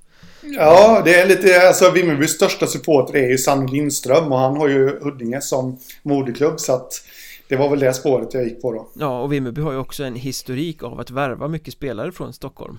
Ja, 0.42 1.02
det 1.04 1.14
är 1.14 1.26
lite, 1.26 1.68
alltså 1.68 1.90
Vimmerbys 1.90 2.30
största 2.30 2.66
supporter 2.66 3.16
är 3.16 3.28
ju 3.28 3.38
Sanny 3.38 3.72
Lindström 3.72 4.32
och 4.32 4.38
han 4.38 4.56
har 4.56 4.68
ju 4.68 5.00
Huddinge 5.00 5.40
som 5.40 5.78
moderklubb 6.02 6.60
så 6.60 6.72
att 6.72 6.92
det 7.48 7.56
var 7.56 7.68
väl 7.68 7.78
det 7.78 7.94
spåret 7.94 8.34
jag 8.34 8.44
gick 8.44 8.62
på 8.62 8.72
då. 8.72 8.88
Ja, 8.94 9.22
och 9.22 9.32
Vimmerby 9.32 9.60
har 9.60 9.72
ju 9.72 9.78
också 9.78 10.04
en 10.04 10.14
historik 10.14 10.82
av 10.82 11.00
att 11.00 11.10
värva 11.10 11.48
mycket 11.48 11.74
spelare 11.74 12.12
från 12.12 12.32
Stockholm 12.32 12.78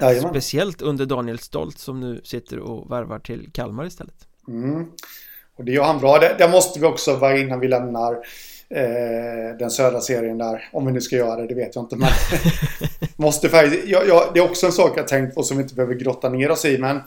Jajamän. 0.00 0.30
Speciellt 0.30 0.82
under 0.82 1.06
Daniel 1.06 1.38
Stolt 1.38 1.78
som 1.78 2.00
nu 2.00 2.20
sitter 2.24 2.58
och 2.58 2.92
värvar 2.92 3.18
till 3.18 3.50
Kalmar 3.52 3.86
istället 3.86 4.14
Mm. 4.48 4.86
Och 5.56 5.64
det 5.64 5.72
gör 5.72 5.84
han 5.84 5.98
bra. 5.98 6.18
Det, 6.18 6.34
det 6.38 6.48
måste 6.48 6.80
vi 6.80 6.86
också 6.86 7.16
vara 7.16 7.38
innan 7.38 7.60
vi 7.60 7.68
lämnar 7.68 8.16
eh, 8.74 9.56
den 9.58 9.70
södra 9.70 10.00
serien 10.00 10.38
där. 10.38 10.68
Om 10.72 10.86
vi 10.86 10.92
nu 10.92 11.00
ska 11.00 11.16
göra 11.16 11.40
det, 11.40 11.46
det 11.46 11.54
vet 11.54 11.74
jag 11.74 11.84
inte. 11.84 11.96
Men 11.96 12.08
måste 13.16 13.48
faktiskt, 13.48 13.86
ja, 13.86 14.02
ja, 14.06 14.30
det 14.34 14.40
är 14.40 14.50
också 14.50 14.66
en 14.66 14.72
sak 14.72 14.98
jag 14.98 15.08
tänkt 15.08 15.34
på 15.34 15.42
som 15.42 15.56
vi 15.56 15.62
inte 15.62 15.74
behöver 15.74 15.94
grotta 15.94 16.28
ner 16.28 16.50
oss 16.50 16.64
i. 16.64 16.78
Men 16.78 17.00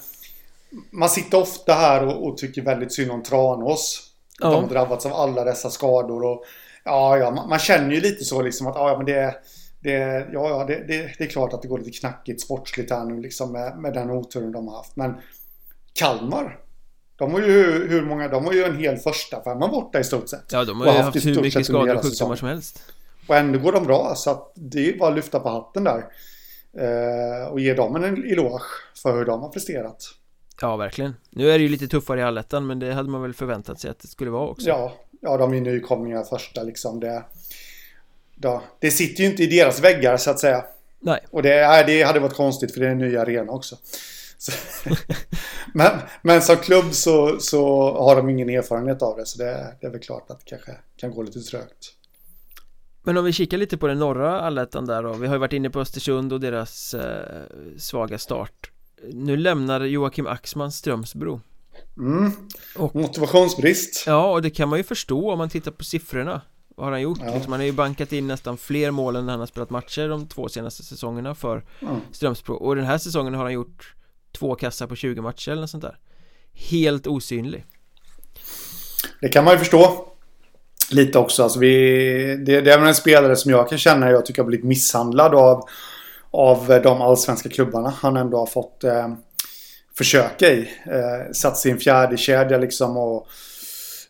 man 0.91 1.09
sitter 1.09 1.41
ofta 1.41 1.73
här 1.73 2.07
och, 2.07 2.27
och 2.27 2.37
tycker 2.37 2.61
väldigt 2.61 2.93
synd 2.93 3.11
om 3.11 3.23
Tranås. 3.23 4.07
Ja. 4.39 4.51
De 4.51 4.67
drabbats 4.67 5.05
av 5.05 5.13
alla 5.13 5.43
dessa 5.43 5.69
skador. 5.69 6.23
Och, 6.23 6.43
ja, 6.83 7.17
ja, 7.17 7.31
man, 7.31 7.49
man 7.49 7.59
känner 7.59 7.95
ju 7.95 8.01
lite 8.01 8.23
så 8.23 8.41
liksom 8.41 8.67
att 8.67 8.75
ja, 8.75 8.97
men 8.97 9.05
det, 9.05 9.35
det, 9.79 10.27
ja, 10.33 10.49
ja, 10.49 10.65
det, 10.67 10.87
det, 10.87 11.11
det 11.17 11.23
är 11.23 11.27
klart 11.27 11.53
att 11.53 11.61
det 11.61 11.67
går 11.67 11.77
lite 11.77 11.99
knackigt 11.99 12.41
sportsligt 12.41 12.91
här 12.91 13.05
nu 13.05 13.21
liksom 13.21 13.51
med, 13.51 13.77
med 13.77 13.93
den 13.93 14.09
oturen 14.09 14.51
de 14.51 14.67
har 14.67 14.77
haft. 14.77 14.95
Men 14.95 15.15
Kalmar, 15.93 16.59
de 17.21 17.31
har 17.31 17.39
ju 17.39 17.87
hur, 17.87 18.01
många, 18.01 18.27
de 18.27 18.45
har 18.45 18.53
ju 18.53 18.63
en 18.63 18.77
hel 18.77 18.97
första 18.97 19.43
femma 19.43 19.67
borta 19.67 19.99
i 19.99 20.03
stort 20.03 20.29
sett. 20.29 20.51
Ja, 20.51 20.65
de 20.65 20.81
har 20.81 20.87
ju 20.87 20.93
haft 20.93 21.15
haft 21.15 21.25
hur 21.25 21.41
mycket 21.41 21.65
skador 21.65 21.95
och 21.95 22.01
sjukdomar 22.01 22.35
som 22.35 22.47
helst 22.47 22.83
Och 23.27 23.35
ändå 23.35 23.59
går 23.59 23.71
de 23.71 23.83
bra 23.83 24.13
så 24.15 24.31
att 24.31 24.51
det 24.55 24.89
är 24.89 24.97
bara 24.97 25.09
att 25.09 25.15
lyfta 25.15 25.39
på 25.39 25.49
hatten 25.49 25.83
där. 25.83 26.05
Eh, 26.73 27.47
och 27.47 27.59
ge 27.59 27.73
dem 27.73 27.95
en 27.95 28.03
eloge 28.03 28.63
för 29.01 29.17
hur 29.17 29.25
de 29.25 29.41
har 29.41 29.49
presterat. 29.49 30.03
Ja, 30.61 30.75
verkligen 30.75 31.15
Nu 31.29 31.51
är 31.51 31.57
det 31.57 31.63
ju 31.63 31.69
lite 31.69 31.87
tuffare 31.87 32.19
i 32.19 32.23
allettan 32.23 32.67
men 32.67 32.79
det 32.79 32.93
hade 32.93 33.09
man 33.09 33.21
väl 33.21 33.33
förväntat 33.33 33.79
sig 33.79 33.91
att 33.91 33.99
det 33.99 34.07
skulle 34.07 34.31
vara 34.31 34.47
också 34.47 34.67
Ja, 34.67 34.93
ja 35.21 35.37
de 35.37 35.53
är 35.53 35.61
nykomlingar 35.61 36.23
första 36.23 36.63
liksom. 36.63 36.99
Det, 36.99 37.23
ja, 38.41 38.63
det 38.79 38.91
sitter 38.91 39.23
ju 39.23 39.29
inte 39.29 39.43
i 39.43 39.47
deras 39.47 39.79
väggar 39.79 40.17
så 40.17 40.31
att 40.31 40.39
säga. 40.39 40.65
Nej, 40.99 41.19
Och 41.31 41.43
det, 41.43 41.83
det 41.87 42.03
hade 42.03 42.19
varit 42.19 42.35
konstigt 42.35 42.73
för 42.73 42.79
det 42.79 42.87
är 42.87 42.91
en 42.91 42.97
ny 42.97 43.17
arena 43.17 43.51
också. 43.51 43.75
Så, 44.41 44.51
men, 45.73 45.91
men 46.21 46.41
som 46.41 46.55
klubb 46.55 46.93
så, 46.93 47.39
så 47.39 47.91
har 48.03 48.15
de 48.15 48.29
ingen 48.29 48.49
erfarenhet 48.49 49.01
av 49.01 49.17
det. 49.17 49.25
Så 49.25 49.37
det, 49.37 49.75
det 49.81 49.87
är 49.87 49.91
väl 49.91 49.99
klart 50.01 50.29
att 50.31 50.39
det 50.39 50.45
kanske 50.45 50.71
kan 50.97 51.11
gå 51.11 51.21
lite 51.23 51.39
trögt. 51.39 51.93
men 53.03 53.17
om 53.17 53.25
vi 53.25 53.33
kikar 53.33 53.57
lite 53.57 53.77
på 53.77 53.87
den 53.87 53.99
norra 53.99 54.39
allettan 54.41 54.85
där 54.85 55.03
då 55.03 55.13
Vi 55.13 55.27
har 55.27 55.35
ju 55.35 55.39
varit 55.39 55.53
inne 55.53 55.69
på 55.69 55.79
Östersund 55.79 56.33
och 56.33 56.39
deras 56.39 56.93
eh, 56.93 57.41
svaga 57.77 58.17
start 58.19 58.71
Nu 59.13 59.37
lämnar 59.37 59.81
Joakim 59.81 60.27
Axman 60.27 60.71
Strömsbro 60.71 61.41
Mm. 61.97 62.31
Och- 62.77 62.95
Motivationsbrist. 62.95 64.03
Ja, 64.07 64.31
och 64.31 64.41
det 64.41 64.49
kan 64.49 64.69
man 64.69 64.79
ju 64.79 64.83
förstå 64.83 65.31
om 65.31 65.37
man 65.37 65.49
tittar 65.49 65.71
på 65.71 65.83
siffrorna 65.83 66.41
Vad 66.75 66.85
har 66.85 66.91
han 66.91 67.01
gjort? 67.01 67.19
Ja. 67.25 67.33
Liksom, 67.33 67.51
han 67.51 67.59
har 67.61 67.65
ju 67.65 67.71
bankat 67.71 68.11
in 68.13 68.27
nästan 68.27 68.57
fler 68.57 68.91
mål 68.91 69.15
än 69.15 69.29
han 69.29 69.39
har 69.39 69.47
spelat 69.47 69.69
matcher 69.69 70.09
de 70.09 70.27
två 70.27 70.49
senaste 70.49 70.83
säsongerna 70.83 71.35
för 71.35 71.63
Mm. 71.81 71.95
Strömsbro 72.11 72.53
Och 72.55 72.75
den 72.75 72.85
här 72.85 72.97
säsongen 72.97 73.33
har 73.33 73.43
han 73.43 73.53
gjort 73.53 73.93
två 74.31 74.55
kassar 74.55 74.87
på 74.87 74.95
20 74.95 75.21
matcher 75.21 75.51
eller 75.51 75.61
något 75.61 75.69
sånt 75.69 75.83
där 75.83 75.97
Helt 76.53 77.07
osynlig 77.07 77.65
Det 79.21 79.29
kan 79.29 79.43
man 79.43 79.53
ju 79.53 79.59
förstå. 79.59 80.07
Lite 80.91 81.19
också. 81.19 81.43
Alltså 81.43 81.59
vi, 81.59 81.75
det, 82.45 82.61
det 82.61 82.73
är 82.73 82.77
väl 82.77 82.87
en 82.87 82.95
spelare 82.95 83.35
som 83.35 83.51
jag 83.51 83.69
kan 83.69 83.77
känna 83.77 84.11
jag 84.11 84.25
tycker 84.25 84.41
har 84.41 84.47
blivit 84.47 84.65
misshandlad 84.65 85.35
av, 85.35 85.69
av 86.31 86.81
de 86.83 87.01
allsvenska 87.01 87.49
klubbarna 87.49 87.93
han 88.01 88.17
ändå 88.17 88.37
har 88.37 88.45
fått 88.45 88.83
eh, 88.83 89.07
försöka 89.97 90.49
i. 90.49 90.59
Eh, 90.85 91.31
satt 91.33 91.57
sin 91.57 91.79
fjärde 91.79 92.17
kedja 92.17 92.57
liksom 92.57 92.97
och 92.97 93.27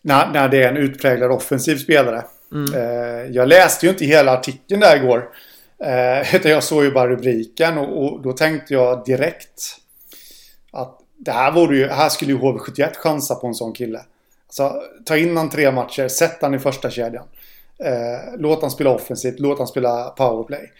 när, 0.01 0.32
när 0.34 0.49
det 0.49 0.63
är 0.63 0.69
en 0.69 0.78
utpräglad 0.78 1.32
offensiv 1.32 1.76
spelare. 1.76 2.24
Mm. 2.51 2.74
Eh, 2.74 3.32
jag 3.32 3.47
läste 3.47 3.86
ju 3.86 3.91
inte 3.91 4.05
hela 4.05 4.32
artikeln 4.32 4.80
där 4.80 4.95
igår. 4.95 5.30
Eh, 5.84 6.36
utan 6.36 6.51
jag 6.51 6.63
såg 6.63 6.84
ju 6.84 6.91
bara 6.91 7.09
rubriken 7.09 7.78
och, 7.78 8.03
och 8.03 8.22
då 8.22 8.34
tänkte 8.34 8.74
jag 8.74 9.05
direkt 9.05 9.80
att 10.72 10.99
det 11.17 11.32
här, 11.32 11.51
vore 11.51 11.78
ju, 11.78 11.88
här 11.88 12.09
skulle 12.09 12.32
ju 12.32 12.38
HV71 12.38 12.93
chansa 12.95 13.36
på 13.36 13.47
en 13.47 13.53
sån 13.53 13.74
kille. 13.74 14.05
Alltså, 14.47 14.82
ta 15.05 15.17
in 15.17 15.38
han 15.38 15.49
tre 15.49 15.72
matcher, 15.72 16.07
sätt 16.07 16.38
han 16.41 16.53
i 16.53 16.59
första 16.59 16.89
kedjan. 16.89 17.26
Eh, 17.78 18.38
låt 18.38 18.61
han 18.61 18.72
spela 18.72 18.89
offensivt, 18.89 19.39
låt 19.39 19.57
han 19.57 19.67
spela 19.67 20.09
powerplay. 20.09 20.72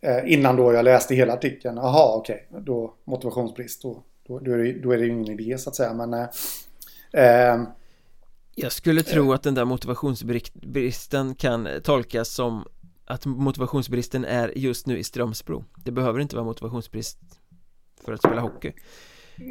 Eh, 0.00 0.32
innan 0.32 0.56
då 0.56 0.72
jag 0.72 0.84
läste 0.84 1.14
hela 1.14 1.32
artikeln. 1.32 1.76
Jaha, 1.76 2.16
okej. 2.16 2.48
Då 2.50 2.94
motivationsbrist. 3.04 3.82
Då, 3.82 4.02
då, 4.28 4.38
då, 4.38 4.52
är 4.52 4.58
det, 4.58 4.72
då 4.72 4.90
är 4.90 4.98
det 4.98 5.06
ingen 5.06 5.40
idé 5.40 5.58
så 5.58 5.70
att 5.70 5.76
säga. 5.76 5.94
Men 5.94 6.14
eh, 6.14 6.28
eh, 7.12 7.62
Jag 8.54 8.72
skulle 8.72 9.02
tro 9.02 9.32
att 9.32 9.42
den 9.42 9.54
där 9.54 9.64
motivationsbristen 9.64 11.34
kan 11.34 11.68
tolkas 11.82 12.28
som 12.28 12.64
att 13.04 13.26
motivationsbristen 13.26 14.24
är 14.24 14.58
just 14.58 14.86
nu 14.86 14.98
i 14.98 15.04
Strömsbro 15.04 15.64
Det 15.84 15.90
behöver 15.90 16.20
inte 16.20 16.36
vara 16.36 16.46
motivationsbrist 16.46 17.18
för 18.04 18.12
att 18.12 18.20
spela 18.20 18.40
hockey 18.40 18.72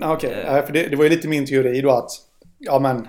Okej, 0.04 0.30
okay. 0.30 0.66
för 0.66 0.74
det, 0.74 0.88
det 0.88 0.96
var 0.96 1.04
ju 1.04 1.10
lite 1.10 1.28
min 1.28 1.46
teori 1.46 1.82
då 1.82 1.92
att 1.92 2.10
ja 2.58 2.80
men 2.80 3.08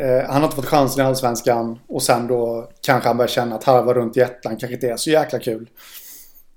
eh, 0.00 0.24
han 0.28 0.36
har 0.36 0.44
inte 0.44 0.56
fått 0.56 0.66
chansen 0.66 1.04
i 1.04 1.08
Allsvenskan 1.08 1.78
och 1.86 2.02
sen 2.02 2.26
då 2.26 2.70
kanske 2.82 3.08
han 3.08 3.16
börjar 3.16 3.28
känna 3.28 3.56
att 3.56 3.64
harva 3.64 3.94
runt 3.94 4.16
i 4.16 4.20
ettan 4.20 4.56
kanske 4.56 4.74
inte 4.74 4.88
är 4.88 4.96
så 4.96 5.10
jäkla 5.10 5.38
kul. 5.38 5.70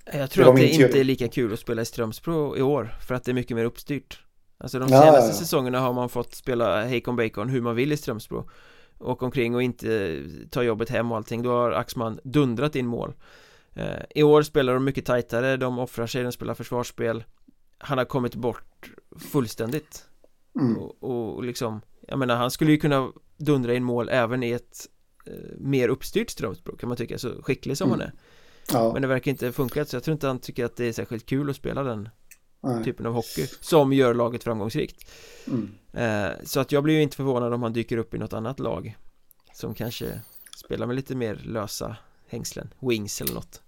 Jag 0.06 0.22
Det 0.22 0.28
tror 0.28 0.46
var 0.46 0.54
att 0.54 0.60
det 0.60 0.68
teori. 0.68 0.84
inte 0.84 1.00
är 1.00 1.04
lika 1.04 1.28
kul 1.28 1.54
att 1.54 1.60
spela 1.60 1.82
i 1.82 1.86
Strömsbro 1.86 2.58
i 2.58 2.62
år 2.62 2.96
för 3.08 3.16
att 3.16 3.24
det 3.24 3.32
är 3.32 3.34
mycket 3.34 3.58
mer 3.58 3.66
uppstyrt 3.66 4.20
Alltså 4.58 4.80
de 4.80 4.90
senaste 4.90 5.08
ja, 5.08 5.26
ja. 5.26 5.34
säsongerna 5.34 5.80
har 5.80 5.94
man 5.94 6.10
fått 6.10 6.36
spela 6.36 6.90
Hakon 6.90 7.16
Bacon 7.16 7.50
hur 7.50 7.62
man 7.62 7.76
vill 7.76 7.92
i 7.92 7.98
Strömsbro 7.98 8.50
Åka 9.00 9.26
omkring 9.26 9.56
och 9.56 9.64
inte 9.64 10.20
ta 10.50 10.64
jobbet 10.64 10.90
hem 10.90 11.12
och 11.12 11.18
allting 11.18 11.44
Då 11.44 11.52
har 11.52 11.72
Axman 11.72 12.20
dundrat 12.24 12.76
in 12.76 12.88
mål 12.88 13.14
eh, 13.76 13.86
I 14.16 14.24
år 14.24 14.42
spelar 14.44 14.74
de 14.74 14.84
mycket 14.84 15.06
tajtare, 15.06 15.58
de 15.58 15.80
offrar 15.80 16.08
sig, 16.08 16.24
de 16.24 16.32
spelar 16.32 16.54
försvarsspel 16.54 17.24
Han 17.84 17.98
har 17.98 18.06
kommit 18.06 18.36
bort 18.36 18.92
fullständigt 19.20 20.06
Mm. 20.60 20.78
och, 20.78 21.04
och 21.36 21.44
liksom 21.44 21.82
Jag 22.08 22.20
menar 22.20 22.36
han 22.36 22.52
skulle 22.52 22.72
ju 22.72 22.78
kunna 22.78 23.12
dundra 23.38 23.74
in 23.74 23.84
mål 23.84 24.10
även 24.10 24.44
i 24.44 24.52
ett 24.52 24.88
eh, 25.26 25.34
mer 25.58 25.90
uppstyrt 25.90 26.30
Strömsbro 26.30 26.78
kan 26.78 26.90
man 26.90 26.98
tycka, 26.98 27.18
så 27.18 27.42
skicklig 27.44 27.78
som 27.78 27.88
Mm. 27.90 28.00
han 28.00 28.08
är 28.08 28.14
Ja, 28.72 28.94
Men 28.94 29.02
det 29.02 29.08
verkar 29.08 29.32
inte 29.32 29.52
funka 29.52 29.86
så 29.86 29.96
jag 29.96 30.04
tror 30.04 30.14
inte 30.14 30.28
han 30.28 30.40
tycker 30.40 30.66
att 30.66 30.76
det 30.76 30.86
är 30.86 30.94
särskilt 30.94 31.26
kul 31.26 31.50
att 31.50 31.56
spela 31.56 31.84
den 31.84 32.10
nej. 32.64 32.84
typen 32.84 33.06
av 33.06 33.14
hockey 33.14 33.48
Som 33.62 33.94
gör 33.94 34.14
laget 34.14 34.44
framgångsrikt 34.44 35.12
Mm. 35.48 35.72
eh, 35.94 36.32
Så 36.44 36.60
att 36.60 36.72
jag 36.72 36.84
blir 36.84 36.94
ju 36.96 37.02
inte 37.02 37.16
förvånad 37.16 37.54
om 37.54 37.64
han 37.64 37.74
dyker 37.74 37.98
upp 37.98 38.14
i 38.14 38.18
något 38.18 38.34
annat 38.34 38.60
lag 38.60 38.98
Som 39.54 39.74
kanske 39.74 40.22
spelar 40.66 40.88
med 40.88 40.96
lite 40.96 41.16
mer 41.16 41.36
lösa 41.46 41.96
hängslen 42.28 42.74
Wings 42.80 43.22
eller 43.22 43.34
något 43.34 43.62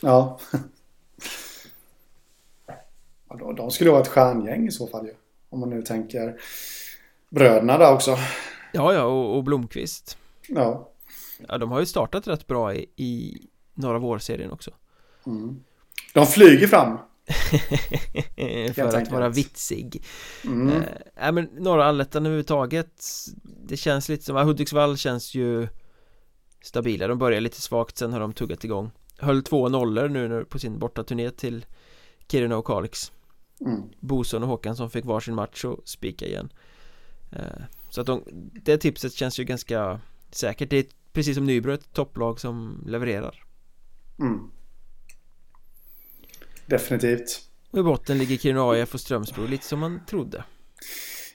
Ja. 0.00 0.40
Ja 3.28 3.36
de, 3.36 3.56
de 3.56 3.70
skulle 3.70 3.90
vara 3.90 4.02
ett 4.02 4.08
stjärngäng 4.08 4.66
i 4.66 4.70
så 4.70 4.86
fall 4.86 5.06
ju. 5.06 5.14
Om 5.48 5.60
man 5.60 5.70
nu 5.70 5.82
tänker 5.82 6.40
bröderna 7.30 7.78
där 7.78 7.94
också. 7.94 8.16
Ja, 8.72 8.94
ja, 8.94 9.02
och, 9.04 9.36
och 9.36 9.44
Blomqvist 9.44 10.18
Ja. 10.48 10.92
Ja, 11.48 11.58
de 11.58 11.70
har 11.70 11.80
ju 11.80 11.86
startat 11.86 12.28
rätt 12.28 12.46
bra 12.46 12.74
i, 12.74 12.86
i 12.96 13.40
norra 13.74 13.98
vårserien 13.98 14.50
också. 14.52 14.70
Mm. 15.26 15.64
De 16.14 16.26
flyger 16.26 16.66
fram. 16.66 16.98
För 18.74 18.96
att 18.96 19.10
vara 19.10 19.28
vitsig. 19.28 20.04
Mm. 20.44 20.82
Äh, 21.16 21.32
men 21.32 21.44
norra 21.44 21.84
allettan 21.84 22.26
överhuvudtaget 22.26 23.02
Det 23.42 23.76
känns 23.76 24.08
lite 24.08 24.24
som, 24.24 24.36
Hudiksvall 24.36 24.96
känns 24.96 25.34
ju 25.34 25.68
Stabila, 26.62 27.06
de 27.06 27.18
börjar 27.18 27.40
lite 27.40 27.60
svagt, 27.60 27.98
sen 27.98 28.12
har 28.12 28.20
de 28.20 28.32
tuggat 28.32 28.64
igång 28.64 28.90
Höll 29.18 29.42
två 29.42 29.68
nollor 29.68 30.08
nu 30.08 30.44
på 30.44 30.58
sin 30.58 30.78
bortaturné 30.78 31.30
till 31.30 31.66
Kiruna 32.28 32.56
och 32.56 32.66
Kalix 32.66 33.12
Mm. 33.60 33.82
Boson 34.00 34.42
och 34.42 34.66
som 34.76 34.90
fick 34.90 35.04
varsin 35.04 35.34
match 35.34 35.64
och 35.64 35.80
spika 35.84 36.26
igen 36.26 36.52
eh, 37.32 37.62
Så 37.90 38.00
att 38.00 38.06
de, 38.06 38.22
det 38.64 38.78
tipset 38.78 39.12
känns 39.12 39.40
ju 39.40 39.44
ganska 39.44 40.00
säkert 40.30 40.70
Det 40.70 40.76
är 40.76 40.84
precis 41.12 41.36
som 41.36 41.44
Nybro 41.44 41.72
ett 41.72 41.92
topplag 41.92 42.40
som 42.40 42.84
levererar 42.86 43.42
Mm. 44.18 44.50
Definitivt. 46.66 47.40
Och 47.70 47.78
i 47.78 47.82
botten 47.82 48.18
ligger 48.18 48.36
Kiruna 48.36 48.70
AIF 48.70 48.94
och 48.94 49.00
Strömsbro 49.00 49.46
lite 49.46 49.64
som 49.64 49.78
man 49.80 50.00
trodde 50.06 50.44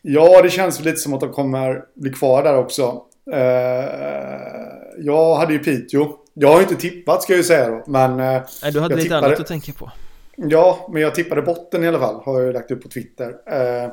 Ja, 0.02 0.42
det 0.42 0.50
känns 0.50 0.80
väl 0.80 0.86
lite 0.86 0.98
som 0.98 1.14
att 1.14 1.20
de 1.20 1.32
kommer 1.32 1.86
bli 1.96 2.10
kvar 2.10 2.44
där 2.44 2.58
också. 2.58 3.06
Eh, 3.34 3.86
jag 4.98 5.36
hade 5.36 5.54
ju 5.54 5.60
Piteå. 5.60 6.18
Jag 6.34 6.48
har 6.50 6.56
ju 6.56 6.62
inte 6.64 6.76
tippat 6.76 7.24
ska 7.24 7.34
jag 7.34 7.38
ju 7.38 7.44
säga 7.44 7.70
då. 7.70 7.84
Men, 7.88 8.12
eh, 8.12 8.42
Nej, 8.64 8.72
du 8.72 8.80
hade 8.80 8.96
lite 8.96 9.04
tippade- 9.04 9.28
annat 9.28 9.40
att 9.40 9.48
tänka 9.48 9.74
på 9.74 9.92
ja, 10.50 10.90
men 10.94 11.02
jag 11.02 11.16
tippade 11.16 11.42
botten 11.42 11.84
i 11.84 11.88
alla 11.88 12.00
fall. 12.00 12.16
Har 12.16 12.40
jag 12.40 12.48
ju 12.48 12.54
lagt 12.54 12.72
upp 12.72 12.84
på 12.84 12.90
Twitter. 12.90 13.30
Eh, 13.30 13.92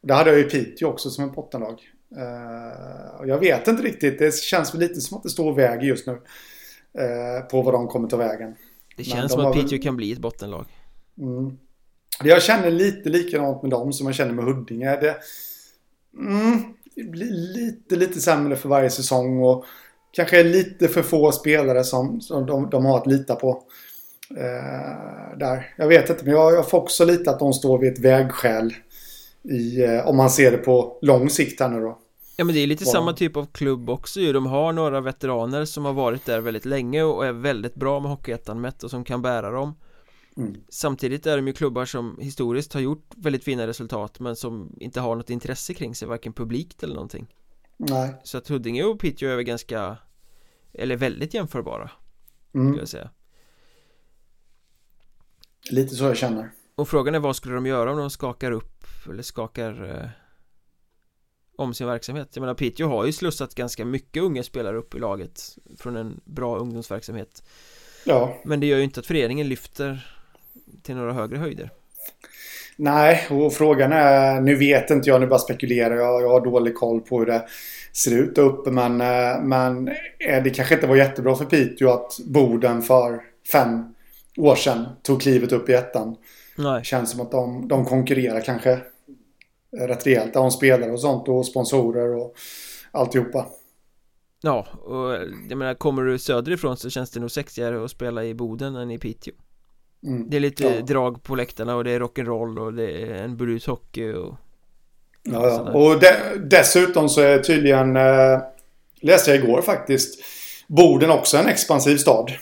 där 0.00 0.14
hade 0.14 0.30
jag 0.30 0.38
ju 0.38 0.44
Piteå 0.44 0.88
också 0.88 1.10
som 1.10 1.24
en 1.24 1.32
bottenlag. 1.32 1.80
Eh, 2.16 3.26
jag 3.28 3.38
vet 3.38 3.68
inte 3.68 3.82
riktigt. 3.82 4.18
Det 4.18 4.34
känns 4.34 4.74
väl 4.74 4.80
lite 4.80 5.00
som 5.00 5.16
att 5.16 5.22
det 5.22 5.30
står 5.30 5.50
och 5.50 5.58
väger 5.58 5.82
just 5.86 6.06
nu. 6.06 6.12
Eh, 6.98 7.46
på 7.50 7.62
vad 7.62 7.74
de 7.74 7.88
kommer 7.88 8.08
ta 8.08 8.16
vägen. 8.16 8.54
Det 8.96 9.04
känns 9.04 9.22
de 9.22 9.28
som 9.28 9.46
att 9.46 9.56
väl- 9.56 9.62
Piteå 9.62 9.82
kan 9.82 9.96
bli 9.96 10.12
ett 10.12 10.18
bottenlag 10.18 10.66
Mm. 11.18 11.58
Jag 12.24 12.42
känner 12.42 12.70
lite 12.70 13.08
likadant 13.08 13.62
med 13.62 13.70
dem 13.70 13.92
som 13.92 14.06
jag 14.06 14.14
känner 14.16 14.32
med 14.32 14.44
Huddinge. 14.44 15.00
Det, 15.00 15.16
mm, 16.18 16.62
det 16.94 17.04
blir 17.04 17.30
lite, 17.32 17.96
lite 17.96 18.20
sämre 18.20 18.56
för 18.56 18.68
varje 18.68 18.90
säsong 18.90 19.42
och 19.42 19.64
kanske 20.12 20.42
lite 20.42 20.88
för 20.88 21.02
få 21.02 21.32
spelare 21.32 21.84
som, 21.84 22.20
som 22.20 22.46
de, 22.46 22.70
de 22.70 22.84
har 22.84 22.98
att 22.98 23.06
lita 23.06 23.34
på. 23.34 23.62
Eh, 24.30 25.38
där. 25.38 25.74
Jag 25.76 25.88
vet 25.88 26.10
inte, 26.10 26.24
men 26.24 26.34
jag, 26.34 26.52
jag 26.52 26.70
får 26.70 26.78
också 26.78 27.04
lite 27.04 27.30
att 27.30 27.38
de 27.38 27.52
står 27.52 27.78
vid 27.78 27.92
ett 27.92 27.98
vägskäl. 27.98 28.74
I, 29.42 29.84
eh, 29.84 30.08
om 30.08 30.16
man 30.16 30.30
ser 30.30 30.50
det 30.50 30.58
på 30.58 30.98
lång 31.02 31.30
sikt 31.30 31.60
här 31.60 31.68
nu 31.68 31.80
då. 31.80 31.98
Ja 32.36 32.44
men 32.44 32.54
det 32.54 32.60
är 32.60 32.66
lite 32.66 32.84
Ja. 32.84 32.90
samma 32.92 33.12
typ 33.12 33.36
av 33.36 33.46
klubb 33.52 33.90
också 33.90 34.20
ju 34.20 34.32
De 34.32 34.46
har 34.46 34.72
några 34.72 35.00
veteraner 35.00 35.64
som 35.64 35.84
har 35.84 35.92
varit 35.92 36.24
där 36.24 36.40
väldigt 36.40 36.64
länge 36.64 37.02
och 37.02 37.26
är 37.26 37.32
väldigt 37.32 37.74
bra 37.74 38.00
med 38.00 38.10
Hockeyettan 38.10 38.60
mätt 38.60 38.82
och 38.82 38.90
som 38.90 39.04
kan 39.04 39.22
bära 39.22 39.50
dem 39.50 39.74
Mm. 40.38 40.54
Samtidigt 40.68 41.26
är 41.26 41.36
de 41.36 41.46
ju 41.46 41.52
klubbar 41.52 41.84
som 41.84 42.18
historiskt 42.20 42.72
har 42.74 42.80
gjort 42.80 43.10
väldigt 43.16 43.44
fina 43.44 43.66
resultat 43.66 44.20
men 44.20 44.36
som 44.36 44.76
inte 44.80 45.00
har 45.00 45.16
något 45.16 45.30
intresse 45.30 45.74
kring 45.74 45.94
sig 45.94 46.08
varken 46.08 46.32
publikt 46.32 46.82
eller 46.82 46.94
någonting 46.94 47.26
Nej. 47.76 48.14
Så 48.22 48.38
att 48.38 48.48
Huddinge 48.48 48.84
och 48.84 49.00
Piteå 49.00 49.28
är 49.30 49.36
väl 49.36 49.44
ganska 49.44 49.96
Eller 50.72 50.96
väldigt 50.96 51.34
jämförbara 51.34 51.90
Mm. 52.54 52.78
jag 52.78 52.88
säga 52.88 53.10
Lite 55.70 55.94
så 55.94 56.04
jag 56.04 56.16
känner. 56.16 56.50
Och 56.74 56.88
frågan 56.88 57.14
är 57.14 57.18
vad 57.18 57.36
skulle 57.36 57.54
de 57.54 57.66
göra 57.66 57.90
om 57.92 57.98
de 57.98 58.10
skakar 58.10 58.52
upp 58.52 58.84
eller 59.10 59.22
skakar 59.22 59.84
eh, 59.84 60.08
om 61.56 61.74
sin 61.74 61.86
verksamhet 61.86 62.28
Jag 62.32 62.40
menar 62.40 62.54
Piteå 62.54 62.88
har 62.88 63.06
ju 63.06 63.12
slussat 63.12 63.54
ganska 63.54 63.84
mycket 63.84 64.22
unga 64.22 64.42
spelare 64.42 64.76
upp 64.76 64.94
i 64.94 64.98
laget 64.98 65.58
från 65.78 65.96
en 65.96 66.20
bra 66.24 66.58
ungdomsverksamhet 66.58 67.42
Ja. 68.04 68.36
Men 68.44 68.60
det 68.60 68.66
gör 68.66 68.78
ju 68.78 68.84
inte 68.84 69.00
att 69.00 69.06
föreningen 69.06 69.48
lyfter 69.48 70.06
till 70.82 70.96
några 70.96 71.12
högre 71.12 71.38
höjder 71.38 71.70
Nej, 72.76 73.26
och 73.30 73.52
frågan 73.52 73.92
är, 73.92 74.40
nu 74.40 74.54
vet 74.54 74.90
inte 74.90 75.08
jag, 75.08 75.20
nu 75.20 75.26
bara 75.26 75.38
spekulerar 75.38 75.96
jag, 75.96 76.22
jag 76.22 76.28
har 76.28 76.44
dålig 76.44 76.74
koll 76.74 77.00
på 77.00 77.18
hur 77.18 77.26
det 77.26 77.46
ser 77.92 78.18
ut 78.18 78.34
där 78.34 78.42
uppe, 78.42 78.70
men, 78.70 79.00
eh, 79.00 79.42
men 79.42 79.88
eh, 80.18 80.42
det 80.44 80.50
kanske 80.50 80.74
inte 80.74 80.86
var 80.86 80.96
jättebra 80.96 81.36
för 81.36 81.44
Piteå 81.44 81.90
att 81.90 82.18
Boden 82.26 82.82
för 82.82 83.20
fem 83.52 83.84
år 84.36 84.54
sedan 84.56 84.86
tog 85.02 85.20
klivet 85.22 85.52
upp 85.52 85.68
i 85.68 85.72
ettan. 85.72 86.16
Nej, 86.58 86.84
känns 86.84 87.10
som 87.10 87.20
att 87.20 87.30
de, 87.30 87.68
de 87.68 87.84
konkurrerar 87.84 88.40
kanske 88.40 88.80
rätt 89.78 90.06
rejält 90.06 90.36
om 90.36 90.50
spelare 90.50 90.90
och 90.92 91.00
sånt 91.00 91.28
och 91.28 91.46
sponsorer 91.46 92.14
och 92.16 92.34
alltihopa. 92.90 93.46
ja 94.42 94.66
och 94.82 95.12
jag 95.48 95.58
menar 95.58 95.74
kommer 95.74 96.02
du 96.02 96.18
söderifrån 96.18 96.76
så 96.76 96.90
känns 96.90 97.10
det 97.10 97.20
nog 97.20 97.30
sexigare 97.30 97.84
att 97.84 97.90
spela 97.90 98.24
i 98.24 98.34
Boden 98.34 98.76
än 98.76 98.90
i 98.90 98.98
Piteå 98.98 99.34
Mm. 100.06 100.30
Det 100.30 100.36
är 100.36 100.40
lite 100.40 100.64
Ja. 100.64 100.80
drag 100.80 101.22
på 101.22 101.34
läktarna 101.34 101.76
och 101.76 101.84
det 101.84 101.90
är 101.90 102.00
rock'n'roll 102.00 102.58
och 102.58 102.74
det 102.74 102.90
är 103.02 103.14
en 103.14 103.36
brut 103.36 103.66
hockey 103.66 104.12
och 104.12 104.34
Ja, 105.22 105.48
ja. 105.48 105.72
Och 105.72 106.00
de, 106.00 106.12
dessutom 106.48 107.08
så 107.08 107.20
är 107.20 107.38
tydligen, 107.38 107.96
eh, 107.96 108.38
läste 109.00 109.30
jag 109.30 109.44
igår 109.44 109.62
faktiskt, 109.62 110.20
Boden 110.68 111.10
också 111.10 111.36
en 111.36 111.46
expansiv 111.46 111.96
stad. 111.96 112.32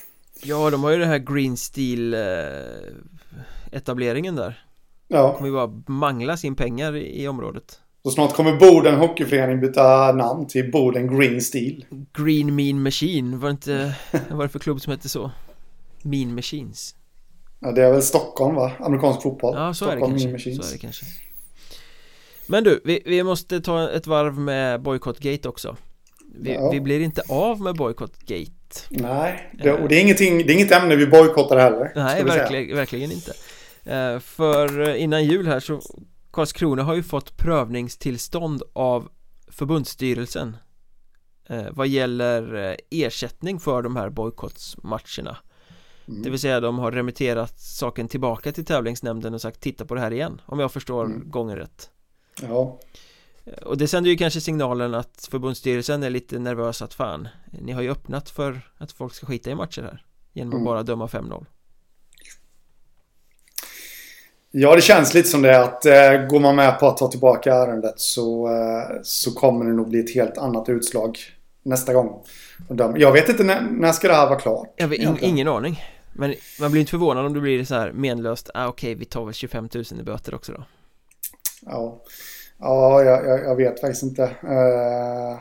Ja, 0.45 0.71
de 0.71 0.83
har 0.85 0.91
ju 0.91 0.99
det 0.99 1.07
här 1.07 1.19
Green 1.19 1.57
Steel 1.57 2.15
eh, 2.15 2.21
etableringen 3.73 4.37
där 4.37 4.65
Ja. 5.09 5.33
kommer 5.37 5.49
ju 5.49 5.55
bara 5.55 5.83
mangla 5.87 6.37
sin 6.37 6.57
pengar 6.57 6.97
i, 6.97 7.29
området 7.29 7.81
Så 8.03 8.11
snart 8.11 8.33
kommer 8.35 8.57
Boden 8.57 8.95
Hockeyförening 8.95 9.61
byta 9.61 10.13
namn 10.13 10.47
till 10.47 10.71
Boden 10.71 11.19
Green 11.19 11.41
Steel. 11.41 11.85
Green 12.19 12.55
Mean 12.55 12.83
Machine, 12.83 13.39
var 13.39 13.49
det 13.49 13.51
inte, 13.53 13.95
var 14.31 14.43
det 14.43 14.49
för 14.49 14.59
klubb 14.59 14.81
som 14.81 14.91
hette 14.91 15.09
så? 15.09 15.31
Mean 16.03 16.35
Machines 16.35 16.95
Ja, 17.61 17.73
det 17.73 17.83
är 17.85 17.93
väl 17.93 18.03
Stockholm 18.03 18.55
va? 18.55 18.73
Amerikansk 18.81 19.23
fotboll. 19.23 19.55
Ja, 19.57 19.75
så 19.75 19.89
är 19.89 19.95
det 19.97 20.01
kanske, 20.01 20.39
så 20.55 20.63
är 20.69 20.73
det 20.73 20.79
kanske 20.79 21.07
Men 22.47 22.65
du, 22.65 22.81
vi, 22.85 23.03
vi 23.07 23.23
måste 23.23 23.61
ta 23.61 23.91
ett 23.91 24.07
varv 24.07 24.39
med 24.39 24.81
Boycott-gate 24.83 25.49
också 25.49 25.77
vi, 26.41 26.55
Ja. 26.55 26.71
vi 26.71 26.81
blir 26.81 27.01
inte 27.01 27.23
av 27.29 27.61
med 27.61 27.75
Nej, 28.91 29.51
det, 29.63 29.73
och 29.73 29.89
det 29.89 29.97
är, 29.97 30.01
ingenting, 30.01 30.39
det 30.39 30.53
är 30.53 30.55
inget 30.55 30.73
ämne 30.73 30.97
vi 30.97 31.07
bojkottar 31.07 31.59
heller. 31.59 31.93
Nej, 31.95 32.25
verkligen, 32.25 32.77
verkligen 32.77 33.13
inte 33.13 33.33
Eh, 33.87 34.19
För 34.19 34.81
eh, 34.89 35.03
innan 35.03 35.25
jul 35.25 35.47
här 35.47 35.61
så 35.61 35.81
Karlskrona 36.31 36.83
har 36.83 36.95
ju 36.95 37.03
fått 37.03 37.37
prövningstillstånd 37.37 38.63
av 38.73 39.09
förbundsstyrelsen 39.49 40.57
eh, 41.49 41.65
Vad 41.71 41.89
gäller 41.89 42.55
eh, 42.71 42.77
ersättning 42.91 43.61
för 43.61 43.83
de 43.83 43.97
här 43.97 44.11
bojkottsmatcherna 44.11 45.37
Mm. 46.09 46.23
Det 46.23 46.31
vill 46.31 46.39
säga 46.39 46.61
de 46.61 46.79
har 46.79 46.93
remitterat 46.93 47.61
saken 47.61 48.09
tillbaka 48.09 48.53
till 48.53 48.65
tävlingsnämnden 48.65 49.35
och 49.35 49.41
sagt 49.41 49.61
titta 49.61 49.85
på 49.85 49.95
det 49.95 50.01
här 50.01 50.11
igen 50.13 50.41
Om 50.47 50.61
jag 50.61 50.73
förstår 50.73 51.05
Mm. 51.05 51.31
gången 51.31 51.57
rätt 51.57 51.91
Ja, 52.43 52.49
Eh, 52.53 52.79
Och 53.63 53.79
det 53.79 53.89
sänder 53.89 54.11
ju 54.11 54.17
kanske 54.17 54.41
signalen 54.41 54.95
att 54.95 55.29
förbundsstyrelsen 55.31 56.03
är 56.03 56.11
lite 56.11 56.39
nervös 56.39 56.83
att 56.83 56.95
fan 56.95 57.29
Ni 57.63 57.73
har 57.73 57.83
ju 57.83 57.91
öppnat 57.91 58.31
för 58.31 58.61
att 58.79 58.93
folk 58.93 59.15
ska 59.15 59.27
skita 59.27 59.51
i 59.51 59.55
matcher 59.55 59.83
här 59.83 60.05
Genom 60.33 60.49
att 60.51 60.55
Mm. 60.55 60.65
bara 60.65 60.83
döma 60.83 61.07
5-0 61.07 61.47
ja, 64.51 64.75
det 64.77 64.83
känns 64.83 65.15
lite 65.15 65.29
som 65.29 65.43
det 65.43 65.61
att 65.65 65.87
eh, 65.87 66.27
går 66.29 66.41
man 66.41 66.57
med 66.57 66.81
på 66.81 66.89
att 66.89 66.97
ta 66.97 67.11
tillbaka 67.11 67.55
ärendet 67.55 68.01
så, 68.01 68.49
eh, 68.49 69.01
så 69.03 69.33
kommer 69.33 69.65
det 69.65 69.73
nog 69.73 69.89
bli 69.89 70.01
ett 70.01 70.15
helt 70.15 70.39
annat 70.39 70.69
utslag 70.69 71.19
nästa 71.63 71.95
gång. 71.95 72.23
Jag 72.97 73.13
vet 73.13 73.29
inte 73.29 73.45
när, 73.45 73.61
när 73.71 73.93
ska 73.93 74.09
det 74.09 74.15
här 74.15 74.27
vara 74.29 74.41
klart? 74.41 74.75
Jag 74.77 74.89
vet, 74.89 74.99
in, 74.99 75.19
ingen 75.21 75.49
aning 75.49 75.83
Men 76.13 76.35
man 76.61 76.71
blir 76.71 76.81
inte 76.81 76.91
förvånad 76.91 77.27
om 77.27 77.33
det 77.35 77.41
blir 77.41 77.65
så 77.65 77.75
här 77.75 77.93
menlöst 77.93 78.51
Ah 78.55 78.67
okej, 78.69 78.95
vi 78.95 79.05
tar 79.05 79.25
väl 79.25 79.35
25 79.35 79.69
000 79.75 79.85
i 80.01 80.03
böter 80.03 80.35
också 80.35 80.53
då 80.53 80.65
Ja, 81.61 82.03
ja 82.65 83.03
jag, 83.03 83.27
jag, 83.27 83.45
jag 83.45 83.57
vet 83.57 83.81
faktiskt 83.81 84.03
inte. 84.03 84.23
Eh, 84.23 85.39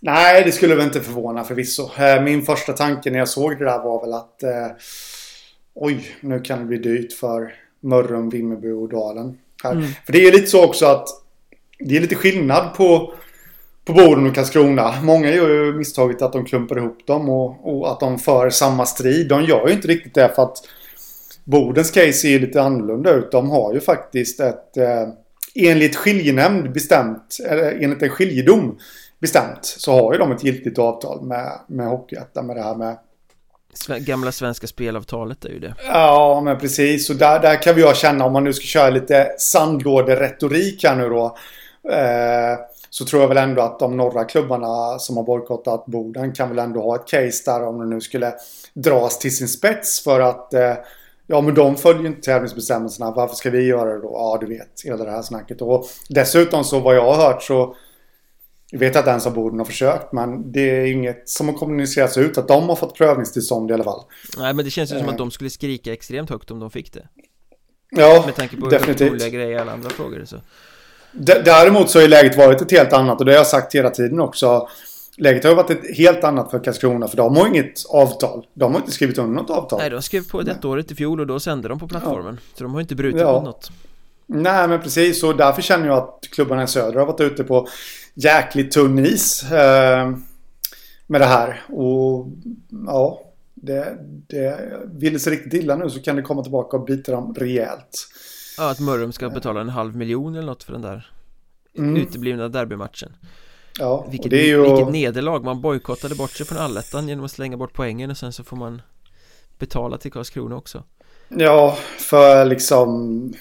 nej, 0.00 0.42
det 0.44 0.52
skulle 0.52 0.74
väl 0.74 0.84
inte 0.86 1.00
förvåna 1.00 1.44
förvisso. 1.44 1.82
Uh, 1.82 2.22
min 2.22 2.42
första 2.42 2.72
tanke 2.72 3.10
när 3.10 3.18
jag 3.18 3.28
såg 3.28 3.58
det 3.58 3.64
där 3.64 3.78
var 3.78 4.00
väl 4.00 4.12
att 4.12 4.42
eh, 4.42 4.66
oj, 5.74 6.08
nu 6.20 6.40
kan 6.40 6.58
det 6.58 6.64
bli 6.64 6.78
dyrt 6.78 7.12
för 7.12 7.54
Mörrum, 7.80 8.28
Vimmerby 8.28 8.70
och 8.70 8.88
Dalen. 8.88 9.38
Mm. 9.64 9.86
För 10.04 10.12
det 10.12 10.26
är 10.26 10.32
lite 10.32 10.46
så 10.46 10.64
också 10.64 10.86
att 10.86 11.08
det 11.78 11.96
är 11.96 12.00
lite 12.00 12.14
skillnad 12.14 12.74
på, 12.76 13.14
på 13.84 13.92
Boden 13.92 14.26
och 14.26 14.34
Karlskrona. 14.34 14.94
Många 15.02 15.30
gör 15.30 15.48
ju 15.48 15.72
misstaget 15.72 16.22
att 16.22 16.32
de 16.32 16.44
klumpar 16.44 16.78
ihop 16.78 17.06
dem 17.06 17.28
och, 17.28 17.78
och 17.78 17.92
att 17.92 18.00
de 18.00 18.18
för 18.18 18.50
samma 18.50 18.86
strid. 18.86 19.28
De 19.28 19.44
gör 19.44 19.68
ju 19.68 19.74
inte 19.74 19.88
riktigt 19.88 20.14
det 20.14 20.32
för 20.34 20.42
att 20.42 20.56
Bodens 21.44 21.90
case 21.90 22.12
ser 22.12 22.28
ju 22.28 22.38
lite 22.38 22.62
annorlunda 22.62 23.10
ut. 23.10 23.30
De 23.30 23.50
har 23.50 23.74
ju 23.74 23.80
faktiskt 23.80 24.40
ett 24.40 24.76
eh, 24.76 25.08
enligt 25.56 25.96
skiljenämnd 25.96 26.72
bestämt, 26.72 27.38
eller 27.46 27.82
enligt 27.82 28.02
en 28.02 28.10
skiljedom 28.10 28.78
bestämt, 29.18 29.64
så 29.64 29.92
har 29.92 30.12
ju 30.12 30.18
de 30.18 30.32
ett 30.32 30.44
giltigt 30.44 30.78
avtal 30.78 31.22
med, 31.22 31.52
med 31.66 31.86
Hockeyettan 31.86 32.46
med 32.46 32.56
det 32.56 32.62
här 32.62 32.74
med 32.74 32.96
Gamla 33.88 34.32
svenska 34.32 34.66
spelavtalet 34.66 35.44
är 35.44 35.48
ju 35.48 35.58
det 35.58 35.74
Ja, 35.86 36.40
men 36.44 36.58
precis. 36.58 37.10
Och 37.10 37.16
där, 37.16 37.40
där 37.40 37.62
kan 37.62 37.74
vi 37.74 37.80
jag 37.80 37.96
känna 37.96 38.24
om 38.24 38.32
man 38.32 38.44
nu 38.44 38.52
ska 38.52 38.64
köra 38.64 38.90
lite 38.90 39.34
sandlåderetorik 39.38 40.84
här 40.84 40.96
nu 40.96 41.08
då. 41.08 41.36
Eh, 41.92 42.58
så 42.90 43.04
tror 43.04 43.22
jag 43.22 43.28
väl 43.28 43.36
ändå 43.36 43.62
att 43.62 43.78
de 43.78 43.96
norra 43.96 44.24
klubbarna 44.24 44.98
som 44.98 45.16
har 45.16 45.24
bojkottat 45.24 45.86
Boden 45.86 46.32
kan 46.32 46.48
väl 46.48 46.58
ändå 46.58 46.82
ha 46.82 46.96
ett 46.96 47.06
case 47.06 47.50
där 47.50 47.66
om 47.66 47.80
det 47.80 47.86
nu 47.86 48.00
skulle 48.00 48.34
dras 48.74 49.18
till 49.18 49.36
sin 49.36 49.48
spets 49.48 50.04
för 50.04 50.20
att 50.20 50.54
eh, 50.54 50.74
Ja 51.26 51.40
men 51.40 51.54
de 51.54 51.76
följer 51.76 52.02
ju 52.02 52.08
inte 52.08 52.20
tävlingsbestämmelserna. 52.22 53.10
Varför 53.10 53.34
ska 53.34 53.50
vi 53.50 53.62
göra 53.66 53.94
det 53.94 54.00
då? 54.02 54.10
Ja 54.12 54.38
du 54.40 54.46
vet, 54.46 54.80
hela 54.84 55.04
det 55.04 55.10
här 55.10 55.22
snacket. 55.22 55.62
Och 55.62 55.88
dessutom 56.08 56.64
så 56.64 56.80
vad 56.80 56.96
jag 56.96 57.12
har 57.14 57.16
hört 57.28 57.42
så 57.42 57.76
jag 58.70 58.78
vet 58.78 58.96
att 58.96 59.06
ens 59.06 59.24
har 59.24 59.32
Boden 59.32 59.58
har 59.58 59.66
försökt 59.66 60.12
men 60.12 60.52
det 60.52 60.60
är 60.60 60.86
inget 60.92 61.28
som 61.28 61.48
har 61.48 61.54
kommunicerats 61.54 62.18
ut 62.18 62.38
att 62.38 62.48
de 62.48 62.68
har 62.68 62.76
fått 62.76 62.94
prövningstillstånd 62.94 63.70
i 63.70 63.74
alla 63.74 63.84
fall. 63.84 64.00
Nej 64.38 64.54
men 64.54 64.64
det 64.64 64.70
känns 64.70 64.92
ju 64.92 64.98
som 64.98 65.08
att 65.08 65.18
de 65.18 65.30
skulle 65.30 65.50
skrika 65.50 65.92
extremt 65.92 66.30
högt 66.30 66.50
om 66.50 66.60
de 66.60 66.70
fick 66.70 66.92
det. 66.92 67.08
Ja, 67.90 68.22
Med 68.26 68.34
tanke 68.34 68.56
på 68.56 68.66
definitivt. 68.68 69.12
roliga 69.12 69.28
grejer 69.28 69.50
i 69.50 69.58
alla 69.58 69.72
andra 69.72 69.90
frågor 69.90 70.24
så. 70.24 70.36
D- 71.12 71.42
Däremot 71.44 71.90
så 71.90 71.98
har 71.98 72.02
ju 72.02 72.08
läget 72.08 72.36
varit 72.36 72.60
ett 72.60 72.70
helt 72.70 72.92
annat 72.92 73.18
och 73.20 73.24
det 73.26 73.32
har 73.32 73.36
jag 73.36 73.46
sagt 73.46 73.74
hela 73.74 73.90
tiden 73.90 74.20
också. 74.20 74.68
Läget 75.18 75.44
har 75.44 75.50
ju 75.50 75.56
varit 75.56 75.70
ett 75.70 75.96
helt 75.96 76.24
annat 76.24 76.50
för 76.50 76.58
Karlskrona 76.64 77.08
för 77.08 77.16
de 77.16 77.36
har 77.36 77.46
inget 77.48 77.86
avtal. 77.88 78.46
De 78.54 78.72
har 78.72 78.80
inte 78.80 78.92
skrivit 78.92 79.18
under 79.18 79.42
något 79.42 79.50
avtal. 79.50 79.78
Nej 79.78 79.90
de 79.90 80.02
skrev 80.02 80.28
på 80.28 80.40
ett 80.40 80.48
ettårigt 80.48 80.90
i 80.90 80.94
fjol 80.94 81.20
och 81.20 81.26
då 81.26 81.40
sände 81.40 81.68
de 81.68 81.78
på 81.78 81.88
plattformen. 81.88 82.40
Så 82.54 82.62
de 82.64 82.74
har 82.74 82.80
inte 82.80 82.94
brutit 82.94 83.20
Ja. 83.20 83.32
mot 83.32 83.44
något. 83.44 83.70
Nej 84.26 84.68
men 84.68 84.80
precis 84.80 85.22
och 85.22 85.36
därför 85.36 85.62
känner 85.62 85.86
jag 85.86 85.98
att 85.98 86.20
klubbarna 86.32 86.62
i 86.62 86.66
söder 86.66 86.98
har 86.98 87.06
varit 87.06 87.20
ute 87.20 87.44
på 87.44 87.68
jäkligt 88.14 88.70
tunn 88.72 88.98
is. 89.06 89.42
Eh, 89.52 90.10
med 91.06 91.20
det 91.20 91.26
här. 91.26 91.62
Och 91.68 92.26
ja, 92.86 93.20
det, 93.54 93.96
det 94.28 94.58
vill 94.94 95.20
sig 95.20 95.32
riktigt 95.32 95.54
illa 95.54 95.76
nu 95.76 95.90
så 95.90 96.00
kan 96.02 96.16
det 96.16 96.22
komma 96.22 96.42
tillbaka 96.42 96.76
och 96.76 96.84
bita 96.84 97.12
dem 97.12 97.34
rejält. 97.34 98.08
Ja 98.58 98.70
att 98.70 98.80
Mörrum 98.80 99.12
ska 99.12 99.30
betala 99.30 99.60
en 99.60 99.68
halv 99.68 99.96
miljon 99.96 100.34
eller 100.34 100.46
något 100.46 100.62
för 100.62 100.72
den 100.72 100.82
där 100.82 101.10
Mm. 101.78 101.96
uteblivna 101.96 102.48
derbymatchen. 102.48 103.12
Ja, 103.78 104.06
Vilket, 104.10 104.30
det 104.30 104.40
är 104.40 104.46
ju... 104.46 104.62
vilket 104.62 104.92
nederlag, 104.92 105.44
man 105.44 105.60
bojkottade 105.60 106.14
bort 106.14 106.30
sig 106.30 106.46
från 106.46 106.58
allettan 106.58 107.08
genom 107.08 107.24
att 107.24 107.30
slänga 107.30 107.56
bort 107.56 107.72
poängen 107.72 108.10
och 108.10 108.16
sen 108.16 108.32
så 108.32 108.44
får 108.44 108.56
man 108.56 108.82
betala 109.58 109.98
till 109.98 110.12
Karlskrona 110.12 110.56
också. 110.56 110.82
Ja, 111.28 111.78
för 111.98 112.44
liksom... 112.44 113.32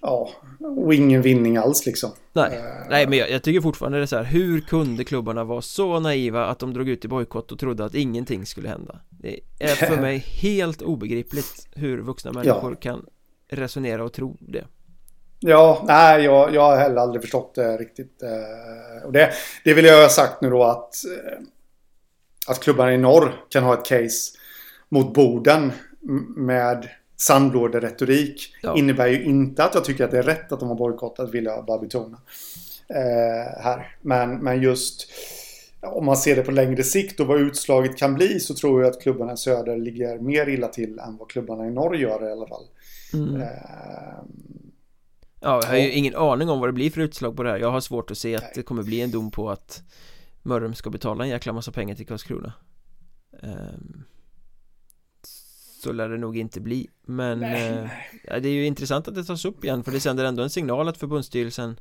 Ja, 0.00 0.30
och 0.76 0.94
ingen 0.94 1.22
vinning 1.22 1.56
alls 1.56 1.86
liksom. 1.86 2.10
Nej, 2.32 2.56
Eh, 2.56 2.88
nej 2.90 3.06
men 3.06 3.18
jag, 3.18 3.30
jag 3.30 3.42
tycker 3.42 3.60
fortfarande 3.60 3.98
det 3.98 4.04
är 4.04 4.06
så 4.06 4.16
här, 4.16 4.24
hur 4.24 4.60
kunde 4.60 5.04
klubbarna 5.04 5.44
vara 5.44 5.62
så 5.62 6.00
naiva 6.00 6.46
att 6.46 6.58
de 6.58 6.74
drog 6.74 6.88
ut 6.88 7.04
i 7.04 7.08
bojkott 7.08 7.52
och 7.52 7.58
trodde 7.58 7.84
att 7.84 7.94
ingenting 7.94 8.46
skulle 8.46 8.68
hända? 8.68 9.00
Det 9.10 9.40
är 9.58 9.74
för 9.74 9.96
mig 10.00 10.18
helt 10.18 10.82
obegripligt 10.82 11.68
hur 11.72 11.98
vuxna 11.98 12.32
människor 12.32 12.74
kan 12.74 13.06
resonera 13.48 14.04
och 14.04 14.12
tro 14.12 14.36
det. 14.40 14.64
Ja, 15.44 15.84
nej, 15.86 16.24
jag, 16.24 16.54
jag 16.54 16.62
har 16.62 16.76
heller 16.76 16.96
aldrig 17.00 17.22
förstått 17.22 17.54
det 17.54 17.76
riktigt. 17.76 18.22
eh, 18.22 19.04
Och 19.06 19.12
det, 19.12 19.30
det 19.64 19.74
vill 19.74 19.84
jag 19.84 20.02
ha 20.02 20.08
sagt 20.08 20.40
nu 20.42 20.50
då 20.50 20.64
att, 20.64 20.94
eh, 21.04 21.38
att 22.48 22.60
klubbarna 22.60 22.94
i 22.94 22.98
norr 22.98 23.44
kan 23.48 23.64
ha 23.64 23.74
ett 23.74 23.84
case 23.84 24.38
mot 24.88 25.14
Boden 25.14 25.72
med 26.36 26.88
sandlåderetorik 27.16 28.54
Ja. 28.62 28.76
innebär 28.76 29.06
ju 29.06 29.24
inte 29.24 29.64
att 29.64 29.74
jag 29.74 29.84
tycker 29.84 30.04
att 30.04 30.10
det 30.10 30.18
är 30.18 30.22
rätt 30.22 30.52
att 30.52 30.60
de 30.60 30.68
har 30.68 30.76
bojkottat, 30.76 31.30
vill 31.30 31.44
jag 31.44 31.64
bara 31.64 31.78
betona. 31.78 32.18
Eh, 32.88 33.62
här. 33.62 33.96
Men, 34.00 34.38
men 34.38 34.62
just 34.62 35.10
om 35.80 36.04
man 36.06 36.16
ser 36.16 36.36
det 36.36 36.42
på 36.42 36.50
längre 36.50 36.82
sikt 36.82 37.20
och 37.20 37.26
vad 37.26 37.40
utslaget 37.40 37.96
kan 37.98 38.14
bli 38.14 38.40
så 38.40 38.54
tror 38.54 38.82
jag 38.82 38.90
att 38.90 39.02
klubbarna 39.02 39.32
i 39.32 39.36
söder 39.36 39.76
ligger 39.76 40.18
mer 40.18 40.48
illa 40.48 40.68
till 40.68 40.98
än 40.98 41.16
vad 41.16 41.28
klubbarna 41.30 41.66
i 41.66 41.70
norr 41.70 41.96
gör 41.96 42.28
i 42.28 42.32
alla 42.32 42.46
fall. 42.46 42.64
Mm. 43.14 43.40
Eh, 43.42 43.48
Ja, 45.42 45.60
jag 45.62 45.68
har 45.68 45.76
ju 45.76 45.90
ingen 45.92 46.16
aning 46.16 46.50
om 46.50 46.60
vad 46.60 46.68
det 46.68 46.72
blir 46.72 46.90
för 46.90 47.00
utslag 47.00 47.36
på 47.36 47.42
det 47.42 47.50
här. 47.50 47.58
Jag 47.58 47.70
har 47.70 47.80
svårt 47.80 48.10
att 48.10 48.18
se 48.18 48.36
att 48.36 48.54
det 48.54 48.62
kommer 48.62 48.82
bli 48.82 49.00
en 49.00 49.10
dom 49.10 49.30
på 49.30 49.50
att 49.50 49.82
Mörrum 50.42 50.74
ska 50.74 50.90
betala 50.90 51.24
en 51.24 51.30
jäkla 51.30 51.52
massa 51.52 51.72
pengar 51.72 51.94
till 51.94 52.06
Karlskrona. 52.06 52.52
Ehm, 53.42 54.04
Så 55.82 55.92
lär 55.92 56.08
det 56.08 56.18
nog 56.18 56.36
inte 56.38 56.60
bli 56.60 56.88
Men 57.06 57.42
eh, 57.42 57.86
ja, 58.24 58.40
det 58.40 58.48
är 58.48 58.52
ju 58.52 58.66
intressant 58.66 59.08
att 59.08 59.14
det 59.14 59.24
tas 59.24 59.44
upp 59.44 59.64
igen 59.64 59.84
för 59.84 59.92
det 59.92 60.00
sänder 60.00 60.24
ändå 60.24 60.42
en 60.42 60.50
signal 60.50 60.88
att 60.88 60.98
förbundsstyrelsen 60.98 61.76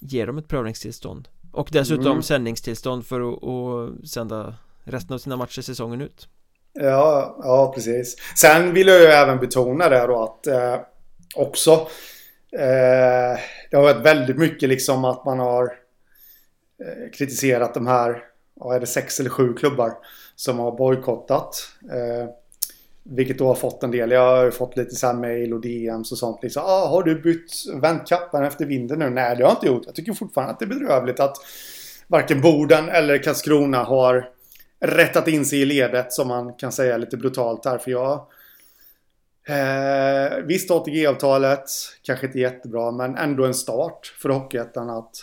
Ger 0.00 0.26
dem 0.26 0.38
ett 0.38 0.48
prövningstillstånd. 0.48 1.28
Och 1.52 1.68
dessutom 1.72 2.06
Mm. 2.06 2.22
sändningstillstånd 2.22 3.06
för 3.06 3.20
att, 3.32 3.44
att 3.44 4.08
sända 4.08 4.54
resten 4.84 5.14
av 5.14 5.18
sina 5.18 5.36
matcher 5.36 5.62
säsongen 5.62 6.00
ut. 6.00 6.28
Ja, 6.72 7.36
ja 7.42 7.72
precis. 7.74 8.16
Sen 8.36 8.74
vill 8.74 8.86
jag 8.88 9.00
ju 9.00 9.06
även 9.06 9.38
betona 9.38 9.88
det 9.88 10.06
då 10.06 10.22
att 10.22 10.46
eh, 10.46 10.80
också 11.36 11.88
eh, 12.52 13.40
det 13.70 13.76
har 13.76 13.82
varit 13.82 14.06
väldigt 14.06 14.38
mycket 14.38 14.68
liksom 14.68 15.04
att 15.04 15.24
man 15.24 15.38
har 15.38 15.64
eh, 16.84 17.10
kritiserat 17.12 17.74
de 17.74 17.86
här, 17.86 18.22
vad 18.54 18.76
är 18.76 18.80
det, 18.80 18.86
sex 18.86 19.20
eller 19.20 19.30
sju 19.30 19.54
klubbar 19.54 19.92
som 20.36 20.58
har 20.58 20.76
bojkottat. 20.76 21.68
Eh, 21.90 22.28
vilket 23.02 23.38
då 23.38 23.46
har 23.46 23.54
fått 23.54 23.82
en 23.82 23.90
del. 23.90 24.10
Jag 24.10 24.36
har 24.36 24.44
ju 24.44 24.50
fått 24.50 24.76
lite 24.76 24.94
så 24.94 25.06
här 25.06 25.14
mail 25.14 25.54
och 25.54 25.60
DMs 25.60 26.12
och 26.12 26.18
sånt. 26.18 26.42
Liksom, 26.42 26.62
ah, 26.66 26.86
har 26.88 27.02
du 27.02 27.20
bytt 27.20 27.52
vänt 27.82 28.08
kappan 28.08 28.44
efter 28.44 28.66
vinden 28.66 28.98
nu? 28.98 29.10
Nej, 29.10 29.36
det 29.36 29.42
har 29.42 29.50
jag 29.50 29.56
inte 29.56 29.66
gjort. 29.66 29.82
Jag 29.86 29.94
tycker 29.94 30.12
fortfarande 30.12 30.52
att 30.52 30.58
det 30.58 30.64
är 30.64 30.66
bedrövligt 30.66 31.20
att 31.20 31.36
varken 32.06 32.40
Boden 32.40 32.88
eller 32.88 33.18
Karlskrona 33.22 33.82
har 33.82 34.30
rättat 34.80 35.28
in 35.28 35.44
sig 35.44 35.60
i 35.60 35.64
ledet 35.64 36.12
som 36.12 36.28
man 36.28 36.54
kan 36.54 36.72
säga 36.72 36.96
lite 36.96 37.16
brutalt 37.16 37.64
här. 37.64 37.78
För 37.78 37.90
jag... 37.90 38.26
Eh, 39.48 40.44
visst 40.44 40.70
ATG-avtalet, 40.70 41.64
kanske 42.02 42.26
inte 42.26 42.38
jättebra, 42.38 42.90
men 42.90 43.16
ändå 43.16 43.44
en 43.44 43.54
start 43.54 44.14
för 44.18 44.28
Hockeyettan 44.28 44.90
att 44.90 45.16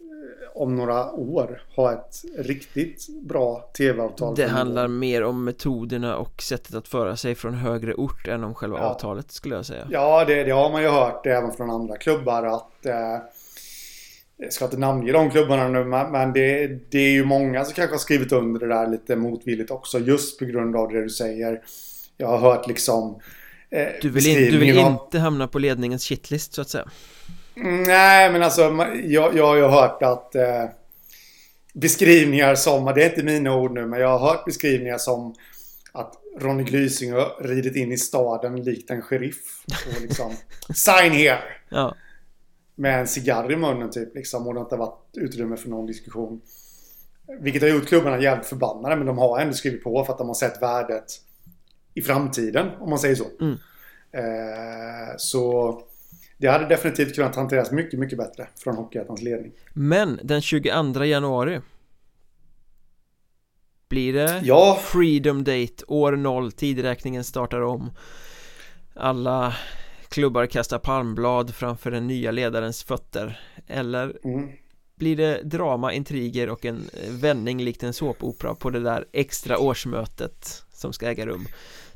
eh, 0.00 0.50
om 0.54 0.76
några 0.76 1.12
år 1.12 1.62
ha 1.76 1.92
ett 1.92 2.14
riktigt 2.38 3.06
bra 3.22 3.70
tv-avtal. 3.78 4.34
Det 4.34 4.46
handlar 4.46 4.88
mer 4.88 5.22
om 5.24 5.44
metoderna 5.44 6.16
och 6.16 6.42
sättet 6.42 6.74
att 6.74 6.88
föra 6.88 7.16
sig 7.16 7.34
från 7.34 7.54
högre 7.54 7.94
ort 7.94 8.28
än 8.28 8.44
om 8.44 8.54
själva 8.54 8.78
Ja. 8.78 8.84
avtalet 8.84 9.30
skulle 9.32 9.54
jag 9.54 9.66
säga 9.66 9.86
Ja, 9.90 10.24
det, 10.24 10.44
det 10.44 10.50
har 10.50 10.70
man 10.70 10.82
ju 10.82 10.88
hört 10.88 11.26
även 11.26 11.52
från 11.52 11.70
andra 11.70 11.96
klubbar 11.96 12.42
att 12.42 12.86
eh, 12.86 13.18
jag 14.36 14.52
ska 14.52 14.64
inte 14.64 14.76
namnge 14.78 15.12
de 15.12 15.30
klubbarna 15.30 15.68
nu, 15.68 15.84
men 15.84 16.12
men 16.12 16.32
det, 16.32 16.66
det 16.90 16.98
är 16.98 17.12
ju 17.12 17.24
många 17.24 17.64
som 17.64 17.74
kanske 17.74 17.94
har 17.94 17.98
skrivit 17.98 18.32
under 18.32 18.60
det 18.60 18.74
där 18.74 18.86
lite 18.86 19.16
motvilligt 19.16 19.70
också, 19.70 19.98
just 19.98 20.38
på 20.38 20.44
grund 20.44 20.76
av 20.76 20.88
det 20.88 21.02
du 21.02 21.08
säger. 21.10 21.60
Jag 22.20 22.28
har 22.28 22.38
hört 22.38 22.66
liksom... 22.66 23.20
Eh, 23.70 23.86
Du 24.02 24.10
vill, 24.10 24.26
in, 24.26 24.50
du 24.52 24.58
vill 24.58 24.78
av- 24.78 24.92
inte 24.92 25.18
hamna 25.18 25.48
på 25.48 25.58
ledningens 25.58 26.04
shitlist 26.04 26.54
så 26.54 26.60
att 26.62 26.68
säga? 26.68 26.88
Mm, 27.56 27.82
Nej, 27.82 28.32
men 28.32 28.42
alltså 28.42 28.62
jag, 29.04 29.36
jag 29.36 29.46
har 29.46 29.56
ju 29.56 29.62
hört 29.62 30.02
att 30.02 30.34
eh, 30.34 30.64
beskrivningar 31.74 32.54
som, 32.54 32.84
det 32.84 33.04
är 33.04 33.08
inte 33.10 33.22
mina 33.22 33.54
ord 33.56 33.72
nu, 33.72 33.86
men 33.86 34.00
jag 34.00 34.18
har 34.18 34.28
hört 34.28 34.44
beskrivningar 34.44 34.98
som 34.98 35.34
att 35.92 36.14
Ronny 36.40 36.62
Glysing 36.64 37.12
har 37.12 37.42
ridit 37.44 37.76
in 37.76 37.92
i 37.92 37.98
staden 37.98 38.62
likt 38.64 38.90
en 38.90 39.02
sheriff 39.02 39.64
och 39.96 40.00
liksom 40.02 40.32
sign 40.74 41.12
here. 41.12 41.38
Ja, 41.68 41.94
med 42.74 43.00
en 43.00 43.06
cigarr 43.08 43.52
i 43.52 43.56
munnen 43.56 43.90
typ 43.90 44.14
liksom 44.14 44.46
och 44.46 44.54
det 44.54 44.60
har 44.60 44.64
inte 44.66 44.76
varit 44.76 44.98
utrymme 45.16 45.56
för 45.56 45.68
någon 45.68 45.86
diskussion. 45.86 46.40
Vilket 47.40 47.62
har 47.62 47.68
gjort 47.68 47.86
klubbarna 47.88 48.20
jävligt 48.22 48.46
förbannade 48.46 48.96
men 48.96 49.06
de 49.06 49.18
har 49.18 49.40
ändå 49.40 49.54
skrivit 49.54 49.84
på 49.84 50.04
för 50.04 50.12
att 50.12 50.18
de 50.18 50.26
har 50.28 50.34
sett 50.34 50.62
värdet 50.62 51.04
i 51.94 52.02
framtiden 52.02 52.70
om 52.80 52.90
man 52.90 52.98
säger 52.98 53.14
så. 53.14 53.26
Mm. 53.40 53.58
Eh, 54.12 55.16
så 55.16 55.74
det 56.38 56.48
hade 56.48 56.68
definitivt 56.68 57.14
kunnat 57.14 57.36
hanteras 57.36 57.70
mycket, 57.70 57.98
mycket 57.98 58.18
bättre 58.18 58.48
från 58.56 58.76
Hockeyettans 58.76 59.22
ledning. 59.22 59.52
men 59.72 60.20
den 60.22 60.40
22 60.40 61.04
januari 61.04 61.60
Blir 63.88 64.12
det 64.12 64.40
Ja, 64.44 64.78
Freedom 64.82 65.44
Date, 65.44 65.84
år 65.86 66.12
0, 66.12 66.52
tidräkningen 66.52 67.24
startar 67.24 67.60
om 67.60 67.90
Alla 68.94 69.54
klubbar 70.08 70.46
kastar 70.46 70.78
palmblad 70.78 71.54
framför 71.54 71.90
den 71.90 72.06
nya 72.06 72.30
ledarens 72.30 72.84
fötter 72.84 73.40
Eller 73.66 74.16
mm. 74.24 74.50
Blir 75.00 75.16
det 75.16 75.42
drama, 75.42 75.92
intriger 75.92 76.48
och 76.48 76.64
en 76.64 76.90
eh, 76.92 77.10
vändning 77.10 77.62
likt 77.62 77.82
en 77.82 77.92
såpopera 77.92 78.54
på 78.54 78.70
det 78.70 78.80
där 78.80 79.04
extra 79.12 79.58
årsmötet 79.58 80.62
som 80.72 80.92
ska 80.92 81.06
äga 81.06 81.26
rum 81.26 81.46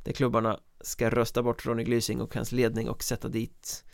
Där 0.04 0.12
klubbarna 0.12 0.58
ska 0.80 1.10
rösta 1.10 1.42
bort 1.42 1.66
Ronny 1.66 1.84
Glysing 1.84 2.20
och 2.20 2.34
hans 2.34 2.52
ledning 2.52 2.88
och 2.88 3.04
sätta 3.04 3.28
dit 3.28 3.84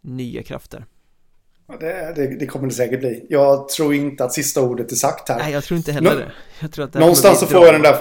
nya 0.00 0.42
krafter 0.42 0.84
Ja, 1.68 1.76
det, 1.80 2.12
det, 2.16 2.36
det 2.38 2.46
kommer 2.46 2.66
det 2.66 2.74
säkert 2.74 3.00
bli. 3.00 3.26
Jag 3.28 3.68
tror 3.68 3.94
inte 3.94 4.24
att 4.24 4.32
sista 4.32 4.62
ordet 4.62 4.92
är 4.92 4.96
sagt 4.96 5.28
här. 5.28 5.38
Nej, 5.38 5.52
jag 5.52 5.64
tror 5.64 5.76
inte 5.78 5.92
heller 5.92 6.10
Nå- 6.10 6.16
det 6.16 6.32
Jag 6.60 6.72
tror 6.72 6.84
att 6.84 6.92
det 6.92 6.98
Någonstans 6.98 7.40
så 7.40 7.46
får 7.46 7.64
jag 7.64 7.74
den 7.74 7.82
där... 7.82 7.96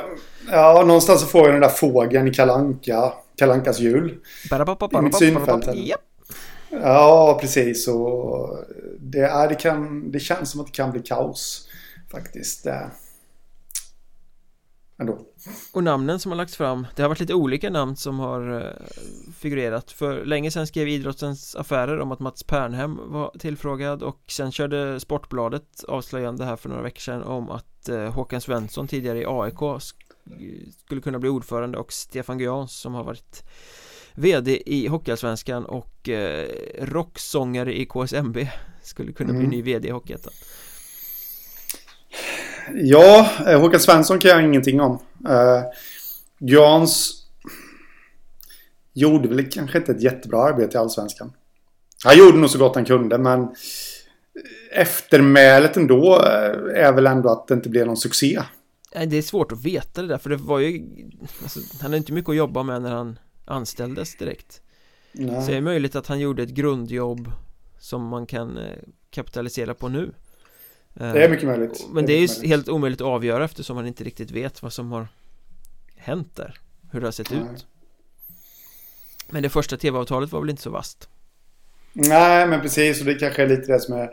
Ja, 0.51 0.83
någonstans 0.87 1.21
så 1.21 1.27
får 1.27 1.41
jag 1.41 1.53
den 1.53 1.61
där 1.61 1.69
fågeln 1.69 2.27
i 2.27 2.33
Kalanka, 2.33 3.13
Kalankas 3.37 3.79
jul. 3.79 4.17
i 4.91 5.01
mitt 5.01 5.15
synfält. 5.15 5.75
Japp. 5.75 6.06
Ja, 6.69 7.37
precis. 7.41 7.87
Och 7.87 8.57
eh, 8.57 8.65
det, 8.99 9.21
är, 9.21 9.49
det, 9.49 9.55
kan, 9.55 10.11
det 10.11 10.19
känns 10.19 10.51
som 10.51 10.61
att 10.61 10.67
det 10.67 10.73
kan 10.73 10.91
bli 10.91 11.01
kaos. 11.01 11.69
Faktiskt. 12.11 12.65
Eh, 12.65 12.87
ändå. 14.99 15.19
Och 15.73 15.83
namnen 15.83 16.19
som 16.19 16.31
har 16.31 16.37
lagts 16.37 16.55
fram 16.55 16.87
Det 16.95 17.01
har 17.01 17.09
varit 17.09 17.19
lite 17.19 17.33
olika 17.33 17.69
namn 17.69 17.95
som 17.95 18.19
har 18.19 18.61
eh, 18.61 18.85
figurerat 19.37 19.91
För 19.91 20.25
länge 20.25 20.51
sedan 20.51 20.67
skrev 20.67 20.87
Idrottens 20.87 21.55
Affärer 21.55 21.99
om 21.99 22.11
att 22.11 22.19
Mats 22.19 22.43
Pernhem 22.43 23.11
var 23.11 23.31
tillfrågad 23.39 24.03
Och 24.03 24.21
sen 24.27 24.51
körde 24.51 24.99
Sportbladet 24.99 25.83
avslöjande 25.87 26.45
här 26.45 26.55
för 26.55 26.69
några 26.69 26.81
veckor 26.81 26.99
sedan 26.99 27.23
Om 27.23 27.49
att 27.49 27.89
Håkan 28.13 28.41
Svensson 28.41 28.87
tidigare 28.87 29.21
i 29.21 29.25
AIK 29.27 29.81
Skulle 30.85 31.01
kunna 31.01 31.19
bli 31.19 31.29
ordförande 31.29 31.77
och 31.77 31.93
Stefan 31.93 32.37
Guans 32.37 32.79
som 32.79 32.93
har 32.93 33.03
varit 33.03 33.43
VD 34.17 34.61
i 34.65 34.87
Hockeyallsvenskan 34.87 35.65
och 35.65 36.09
uh, 36.09 36.45
rocksångare 36.79 37.79
i 37.79 37.85
KSMB 37.85 38.37
Skulle 38.83 39.11
kunna 39.11 39.29
mm. 39.29 39.39
bli 39.39 39.57
ny 39.57 39.63
VD 39.63 39.87
i 39.87 39.91
Hockeyettan 39.91 40.33
Ja, 42.73 43.29
eh, 43.47 43.61
Håkan 43.61 43.79
Svensson 43.79 44.19
kan 44.19 44.31
jag 44.31 44.43
ingenting 44.43 44.81
om. 44.81 44.91
Uh, 45.29 45.63
Grans 46.39 47.23
gjorde 48.93 49.27
väl 49.27 49.49
kanske 49.51 49.77
inte 49.77 49.91
ett 49.91 50.01
jättebra 50.01 50.43
arbete 50.43 50.77
i 50.77 50.79
Allsvenskan. 50.79 51.31
Han 52.03 52.17
gjorde 52.17 52.37
nog 52.37 52.49
så 52.49 52.59
gott 52.59 52.75
han 52.75 52.85
kunde, 52.85 53.17
men 53.17 53.47
eftermälet 54.71 55.77
ändå 55.77 56.15
eh, 56.15 56.85
är 56.85 56.93
väl 56.93 57.07
ändå 57.07 57.29
att 57.29 57.47
det 57.47 57.53
inte 57.53 57.69
blev 57.69 57.87
någon 57.87 57.97
succé. 57.97 58.41
Det 59.07 59.17
är 59.17 59.21
svårt 59.21 59.51
att 59.51 59.65
veta 59.65 60.01
det 60.01 60.07
där, 60.07 60.17
för 60.17 60.29
det 60.29 60.35
var 60.35 60.59
ju... 60.59 60.85
Alltså, 61.43 61.59
han 61.71 61.81
hade 61.81 61.97
inte 61.97 62.13
mycket 62.13 62.29
att 62.29 62.35
jobba 62.35 62.63
med 62.63 62.81
när 62.81 62.91
han 62.91 63.19
anställdes 63.47 64.15
direkt. 64.15 64.61
Nej. 65.11 65.41
Så 65.41 65.51
det 65.51 65.57
är 65.57 65.61
möjligt 65.61 65.95
att 65.95 66.07
han 66.07 66.19
gjorde 66.19 66.43
ett 66.43 66.49
grundjobb 66.49 67.31
som 67.79 68.07
man 68.07 68.25
kan 68.25 68.59
kapitalisera 69.09 69.73
på 69.73 69.89
nu. 69.89 70.13
Det 70.93 71.23
är 71.23 71.29
mycket 71.29 71.47
möjligt 71.47 71.85
Men 71.89 72.05
det 72.05 72.13
är, 72.13 72.27
det 72.27 72.33
är 72.33 72.43
ju 72.43 72.47
helt 72.47 72.69
omöjligt 72.69 73.01
att 73.01 73.07
avgöra 73.07 73.45
eftersom 73.45 73.75
man 73.75 73.87
inte 73.87 74.03
riktigt 74.03 74.31
vet 74.31 74.63
vad 74.63 74.73
som 74.73 74.91
har 74.91 75.07
hänt 75.95 76.35
där 76.35 76.59
Hur 76.91 76.99
det 76.99 77.07
har 77.07 77.11
sett 77.11 77.31
Nej. 77.31 77.39
ut 77.39 77.65
Men 79.29 79.43
det 79.43 79.49
första 79.49 79.77
tv-avtalet 79.77 80.31
var 80.31 80.39
väl 80.39 80.49
inte 80.49 80.61
så 80.61 80.69
vast 80.69 81.09
Nej 81.93 82.47
men 82.47 82.61
precis 82.61 82.99
och 82.99 83.05
det 83.05 83.13
kanske 83.13 83.43
är 83.43 83.47
lite 83.47 83.71
det 83.71 83.79
som 83.79 83.93
är 83.93 84.09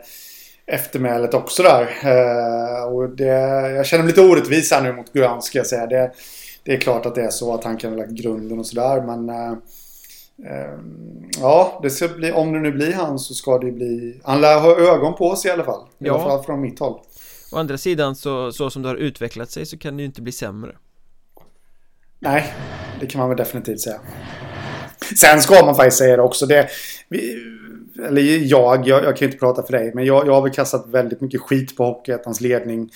eftermälet 0.65 1.33
också 1.33 1.63
där 1.63 1.81
uh, 1.81 2.93
Och 2.93 3.09
det, 3.09 3.25
jag 3.71 3.85
känner 3.85 4.03
mig 4.03 4.11
lite 4.11 4.21
orättvis 4.21 4.71
här 4.71 4.81
nu 4.81 4.93
mot 4.93 5.13
Grant 5.13 5.43
ska 5.43 5.57
jag 5.57 5.67
säga 5.67 5.87
det, 5.87 6.11
det 6.65 6.73
är 6.73 6.77
klart 6.77 7.05
att 7.05 7.15
det 7.15 7.21
är 7.21 7.29
så 7.29 7.53
att 7.53 7.63
han 7.63 7.77
kan 7.77 7.91
ha 7.91 7.97
lagt 7.97 8.11
grunden 8.11 8.59
och 8.59 8.65
sådär 8.65 9.01
men 9.01 9.29
uh, 9.29 9.57
Ehm, 10.43 11.29
ja, 11.39 11.79
det 11.83 11.89
ska 11.89 12.07
bli, 12.07 12.31
om 12.31 12.53
det 12.53 12.59
nu 12.59 12.71
blir 12.71 12.93
han 12.93 13.19
så 13.19 13.33
ska 13.33 13.57
det 13.57 13.71
bli... 13.71 14.21
Han 14.23 14.41
lär 14.41 14.59
ha 14.59 14.79
ögon 14.79 15.15
på 15.15 15.35
sig 15.35 15.49
i 15.49 15.53
alla 15.53 15.63
fall. 15.63 15.87
I 15.99 16.09
alla 16.09 16.23
fall 16.23 16.43
från 16.43 16.61
mitt 16.61 16.79
håll. 16.79 16.99
Å 17.51 17.57
andra 17.57 17.77
sidan 17.77 18.15
så, 18.15 18.51
så 18.51 18.69
som 18.69 18.81
det 18.81 18.89
har 18.89 18.95
utvecklat 18.95 19.51
sig 19.51 19.65
så 19.65 19.77
kan 19.77 19.97
det 19.97 20.01
ju 20.01 20.05
inte 20.05 20.21
bli 20.21 20.31
sämre. 20.31 20.75
Nej, 22.19 22.53
det 22.99 23.05
kan 23.05 23.19
man 23.19 23.29
väl 23.29 23.37
definitivt 23.37 23.81
säga. 23.81 23.99
Sen 25.17 25.41
ska 25.41 25.65
man 25.65 25.75
faktiskt 25.75 25.97
säga 25.97 26.17
det 26.17 26.23
också. 26.23 26.45
Det, 26.45 26.69
vi, 27.09 27.43
eller 28.07 28.21
jag, 28.21 28.87
jag, 28.87 29.03
jag 29.03 29.17
kan 29.17 29.25
inte 29.25 29.37
prata 29.37 29.63
för 29.63 29.71
dig, 29.71 29.91
men 29.95 30.05
jag, 30.05 30.27
jag 30.27 30.33
har 30.33 30.41
väl 30.41 30.51
kastat 30.51 30.87
väldigt 30.87 31.21
mycket 31.21 31.41
skit 31.41 31.77
på 31.77 31.83
Hockeyettans 31.83 32.41
ledning 32.41 32.91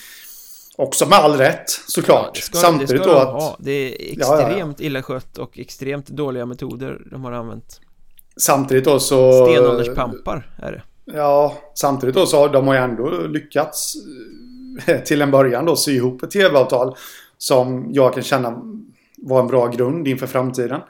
Också 0.79 1.05
med 1.05 1.17
all 1.17 1.37
rätt 1.37 1.69
såklart 1.69 2.31
ja, 2.33 2.41
ska, 2.41 2.57
Samtidigt 2.57 3.03
då 3.03 3.11
att 3.11 3.27
ha. 3.27 3.57
Det 3.59 3.71
är 3.71 4.11
extremt 4.11 4.79
ja, 4.79 4.85
illa 4.85 5.03
skött 5.03 5.37
och 5.37 5.59
extremt 5.59 6.07
dåliga 6.07 6.45
metoder 6.45 7.01
de 7.11 7.23
har 7.23 7.31
använt 7.31 7.81
Samtidigt 8.37 8.85
då 8.85 8.99
så 8.99 9.45
Stenålderspampar 9.45 10.49
är 10.57 10.71
det 10.71 10.83
Ja, 11.05 11.57
samtidigt 11.73 12.15
då 12.15 12.25
så 12.25 12.37
har 12.37 12.49
de 12.49 12.67
har 12.67 12.73
ju 12.73 12.79
ändå 12.79 13.09
lyckats 13.09 13.95
eh, 14.87 14.99
till 14.99 15.21
en 15.21 15.31
början 15.31 15.65
då 15.65 15.75
sy 15.75 15.95
ihop 15.95 16.23
ett 16.23 16.31
tv-avtal 16.31 16.95
som 17.37 17.89
jag 17.93 18.13
kan 18.13 18.23
känna 18.23 18.61
var 19.17 19.39
en 19.39 19.47
bra 19.47 19.67
grund 19.67 20.07
inför 20.07 20.27
framtiden. 20.27 20.81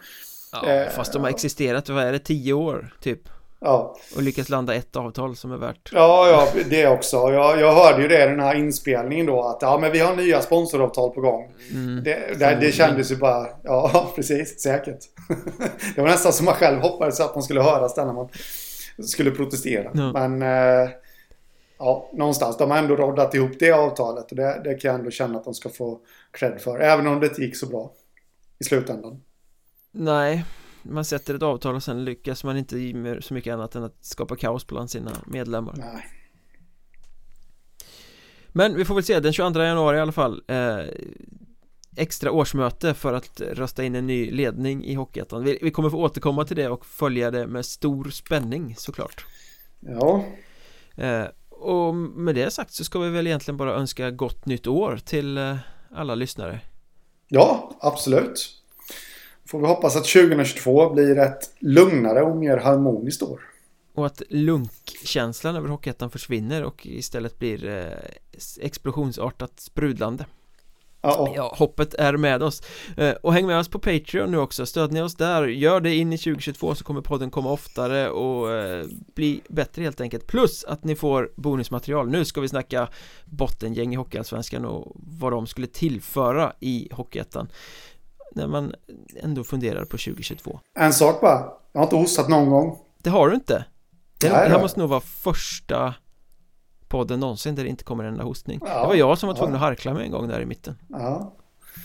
Ja, 0.51 0.69
eh, 0.69 0.89
fast 0.89 1.13
de 1.13 1.21
har 1.21 1.29
existerat, 1.29 1.89
vad 1.89 2.03
är 2.03 2.11
det, 2.11 2.19
tio 2.19 2.53
år 2.53 2.93
typ? 3.01 3.29
Ja. 3.61 3.95
Och 4.15 4.21
lyckas 4.21 4.49
landa 4.49 4.75
ett 4.75 4.95
avtal 4.95 5.35
som 5.35 5.51
är 5.51 5.57
värt. 5.57 5.89
Ja, 5.93 6.29
ja 6.29 6.61
det 6.69 6.87
också. 6.87 7.17
Jag, 7.17 7.59
jag 7.59 7.73
hörde 7.73 8.01
ju 8.01 8.07
det 8.07 8.23
i 8.23 8.27
den 8.27 8.39
här 8.39 8.55
inspelningen 8.55 9.25
då 9.25 9.43
att 9.43 9.61
ja, 9.61 9.77
men 9.77 9.91
vi 9.91 9.99
har 9.99 10.15
nya 10.15 10.41
sponsoravtal 10.41 11.09
på 11.09 11.21
gång. 11.21 11.51
Mm. 11.71 12.03
Det, 12.03 12.39
det, 12.39 12.57
det 12.61 12.71
kändes 12.71 13.11
ju 13.11 13.15
bara, 13.15 13.47
ja 13.63 14.11
precis, 14.15 14.61
säkert. 14.61 14.99
det 15.95 16.01
var 16.01 16.07
nästan 16.07 16.33
som 16.33 16.45
man 16.45 16.55
själv 16.55 16.79
hoppades 16.79 17.19
att 17.19 17.35
man 17.35 17.43
skulle 17.43 17.61
höras 17.61 17.95
där 17.95 18.05
när 18.05 18.13
man 18.13 18.29
skulle 19.07 19.31
protestera. 19.31 19.91
Ja. 19.93 20.11
Men 20.13 20.41
eh, 20.41 20.89
ja, 21.79 22.09
någonstans. 22.13 22.57
De 22.57 22.71
har 22.71 22.77
ändå 22.77 22.95
roddat 22.95 23.35
ihop 23.35 23.51
det 23.59 23.71
avtalet 23.71 24.31
och 24.31 24.35
det, 24.35 24.61
det 24.63 24.73
kan 24.73 24.91
jag 24.91 24.99
ändå 24.99 25.11
känna 25.11 25.37
att 25.37 25.45
de 25.45 25.53
ska 25.53 25.69
få 25.69 25.99
cred 26.31 26.61
för. 26.61 26.79
Även 26.79 27.07
om 27.07 27.19
det 27.19 27.27
inte 27.27 27.41
gick 27.41 27.57
så 27.57 27.65
bra 27.65 27.91
i 28.59 28.63
slutändan. 28.63 29.21
Nej, 29.91 30.45
man 30.83 31.05
sätter 31.05 31.35
ett 31.35 31.43
avtal 31.43 31.75
och 31.75 31.83
sen 31.83 32.05
lyckas 32.05 32.43
man 32.43 32.57
inte 32.57 32.75
med 32.75 33.23
så 33.23 33.33
mycket 33.33 33.53
annat 33.53 33.75
än 33.75 33.83
att 33.83 34.05
skapa 34.05 34.35
kaos 34.35 34.67
bland 34.67 34.91
sina 34.91 35.11
medlemmar. 35.25 35.73
Nej. 35.77 36.05
Men 38.47 38.75
vi 38.75 38.85
får 38.85 38.95
väl 38.95 39.03
se, 39.03 39.19
den 39.19 39.33
22 39.33 39.59
januari 39.61 39.97
i 39.97 40.01
alla 40.01 40.11
fall 40.11 40.41
eh, 40.47 40.79
Extra 41.95 42.31
årsmöte 42.31 42.93
för 42.93 43.13
att 43.13 43.41
rösta 43.41 43.83
in 43.83 43.95
en 43.95 44.07
ny 44.07 44.31
ledning 44.31 44.85
i 44.85 44.93
Hockeyettan. 44.93 45.43
Vi, 45.43 45.59
vi 45.61 45.71
kommer 45.71 45.89
få 45.89 45.97
återkomma 45.97 46.45
till 46.45 46.55
det 46.55 46.69
och 46.69 46.85
följa 46.85 47.31
det 47.31 47.47
med 47.47 47.65
stor 47.65 48.09
spänning 48.09 48.75
såklart. 48.77 49.25
Ja. 49.79 50.25
Eh, 50.95 51.25
Och 51.49 51.95
med 51.95 52.35
det 52.35 52.51
sagt 52.51 52.73
så 52.73 52.83
ska 52.83 52.99
vi 52.99 53.09
väl 53.09 53.27
egentligen 53.27 53.57
bara 53.57 53.73
önska 53.73 54.11
gott 54.11 54.45
nytt 54.45 54.67
år 54.67 54.99
till 55.05 55.37
eh, 55.37 55.55
alla 55.91 56.15
lyssnare. 56.15 56.61
Ja, 57.27 57.77
absolut 57.81 58.58
Får 59.49 59.59
vi 59.59 59.67
hoppas 59.67 59.95
att 59.95 60.05
2022 60.05 60.89
blir 60.93 61.17
ett 61.19 61.49
lugnare 61.59 62.21
och 62.21 62.37
mer 62.37 62.57
harmoniskt 62.57 63.21
år. 63.21 63.39
Och 63.93 64.05
att 64.05 64.21
lunkkänslan 64.29 65.55
över 65.55 65.69
Hockeyettan 65.69 66.09
försvinner 66.09 66.63
och 66.63 66.85
istället 66.85 67.39
blir 67.39 67.67
eh, 67.67 68.65
explosionsartat 68.65 69.59
sprudlande. 69.59 70.25
Ja, 71.01 71.33
ja, 71.35 71.55
hoppet 71.57 71.93
är 71.93 72.17
med 72.17 72.43
oss. 72.43 72.61
Eh, 72.97 73.11
Och 73.11 73.33
häng 73.33 73.47
med 73.47 73.59
oss 73.59 73.67
på 73.67 73.79
Patreon 73.79 74.31
nu 74.31 74.37
också, 74.37 74.65
stöd 74.65 74.91
ni 74.91 75.01
oss 75.01 75.15
där 75.15 75.47
Gör 75.47 75.81
det 75.81 75.95
in 75.95 76.13
i 76.13 76.17
2022 76.17 76.75
så 76.75 76.83
kommer 76.83 77.01
podden 77.01 77.31
komma 77.31 77.51
oftare 77.51 78.09
och 78.09 78.51
eh, 78.51 78.85
bli 79.15 79.41
bättre 79.49 79.83
helt 79.83 80.01
enkelt. 80.01 80.27
Plus 80.27 80.63
att 80.63 80.83
ni 80.83 80.95
får 80.95 81.31
bonusmaterial. 81.35 82.09
Nu 82.09 82.25
ska 82.25 82.41
vi 82.41 82.47
snacka 82.47 82.87
bottengäng 83.25 83.93
i 83.93 83.97
Hockeyallsvenskan 83.97 84.65
och 84.65 84.95
vad 84.95 85.31
de 85.31 85.47
skulle 85.47 85.67
tillföra 85.67 86.53
i 86.59 86.89
Hockeyettan 86.91 87.49
när 88.35 88.47
man 88.47 88.73
ändå 89.15 89.43
funderar 89.43 89.81
på 89.85 89.97
2022 89.97 90.59
En 90.75 90.93
sak 90.93 91.21
bara, 91.21 91.51
jag 91.71 91.79
har 91.79 91.83
inte 91.85 91.95
hostat 91.95 92.29
någon 92.29 92.49
gång. 92.49 92.77
Det 92.97 93.09
har 93.09 93.29
du 93.29 93.35
inte? 93.35 93.65
Det, 94.19 94.29
Nej, 94.29 94.47
det 94.49 94.53
här 94.53 94.61
måste 94.61 94.79
nog 94.79 94.89
vara 94.89 95.01
första 95.01 95.93
podden 96.87 97.19
någonsin 97.19 97.55
där 97.55 97.63
det 97.63 97.69
inte 97.69 97.83
kommer 97.83 98.03
en 98.03 98.09
enda 98.11 98.23
hostning. 98.23 98.59
Ja, 98.65 98.81
Det 98.81 98.87
var 98.87 98.95
jag 98.95 99.17
som 99.17 99.27
var 99.27 99.35
tvungen 99.35 99.53
ja. 99.53 99.57
att 99.57 99.61
harkla 99.61 99.93
mig 99.93 100.05
en 100.05 100.11
gång 100.11 100.27
där 100.27 100.41
i 100.41 100.45
mitten. 100.45 100.77
Ja. 100.89 101.35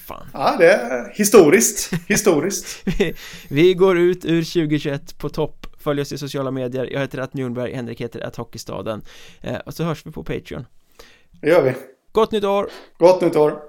Fan. 0.06 0.26
Ja, 0.32 0.56
det 0.58 0.72
är 0.72 1.12
historiskt, 1.14 1.92
historiskt. 2.08 2.82
Vi, 2.98 3.14
vi 3.48 3.74
går 3.74 3.98
ut 3.98 4.24
ur 4.24 4.42
2021 4.42 5.18
på 5.18 5.28
topp 5.28 5.66
Följ 5.78 6.00
oss 6.00 6.12
i 6.12 6.18
sociala 6.18 6.50
medier. 6.50 6.88
Jag 6.92 7.00
heter 7.00 7.18
att 7.18 7.34
Njurnberg, 7.34 7.74
Henrik 7.74 8.00
heter 8.00 8.20
att 8.20 8.36
Hockeystaden. 8.36 9.02
Eh, 9.40 9.56
Och 9.56 9.74
så 9.74 9.84
hörs 9.84 10.06
vi 10.06 10.10
på 10.10 10.24
Patreon. 10.24 10.66
Det 11.40 11.48
gör 11.48 11.62
vi. 11.62 11.74
Gott 12.12 12.32
nytt 12.32 12.44
år! 12.44 12.70
Gott 12.98 13.20
nytt 13.20 13.36
år! 13.36 13.62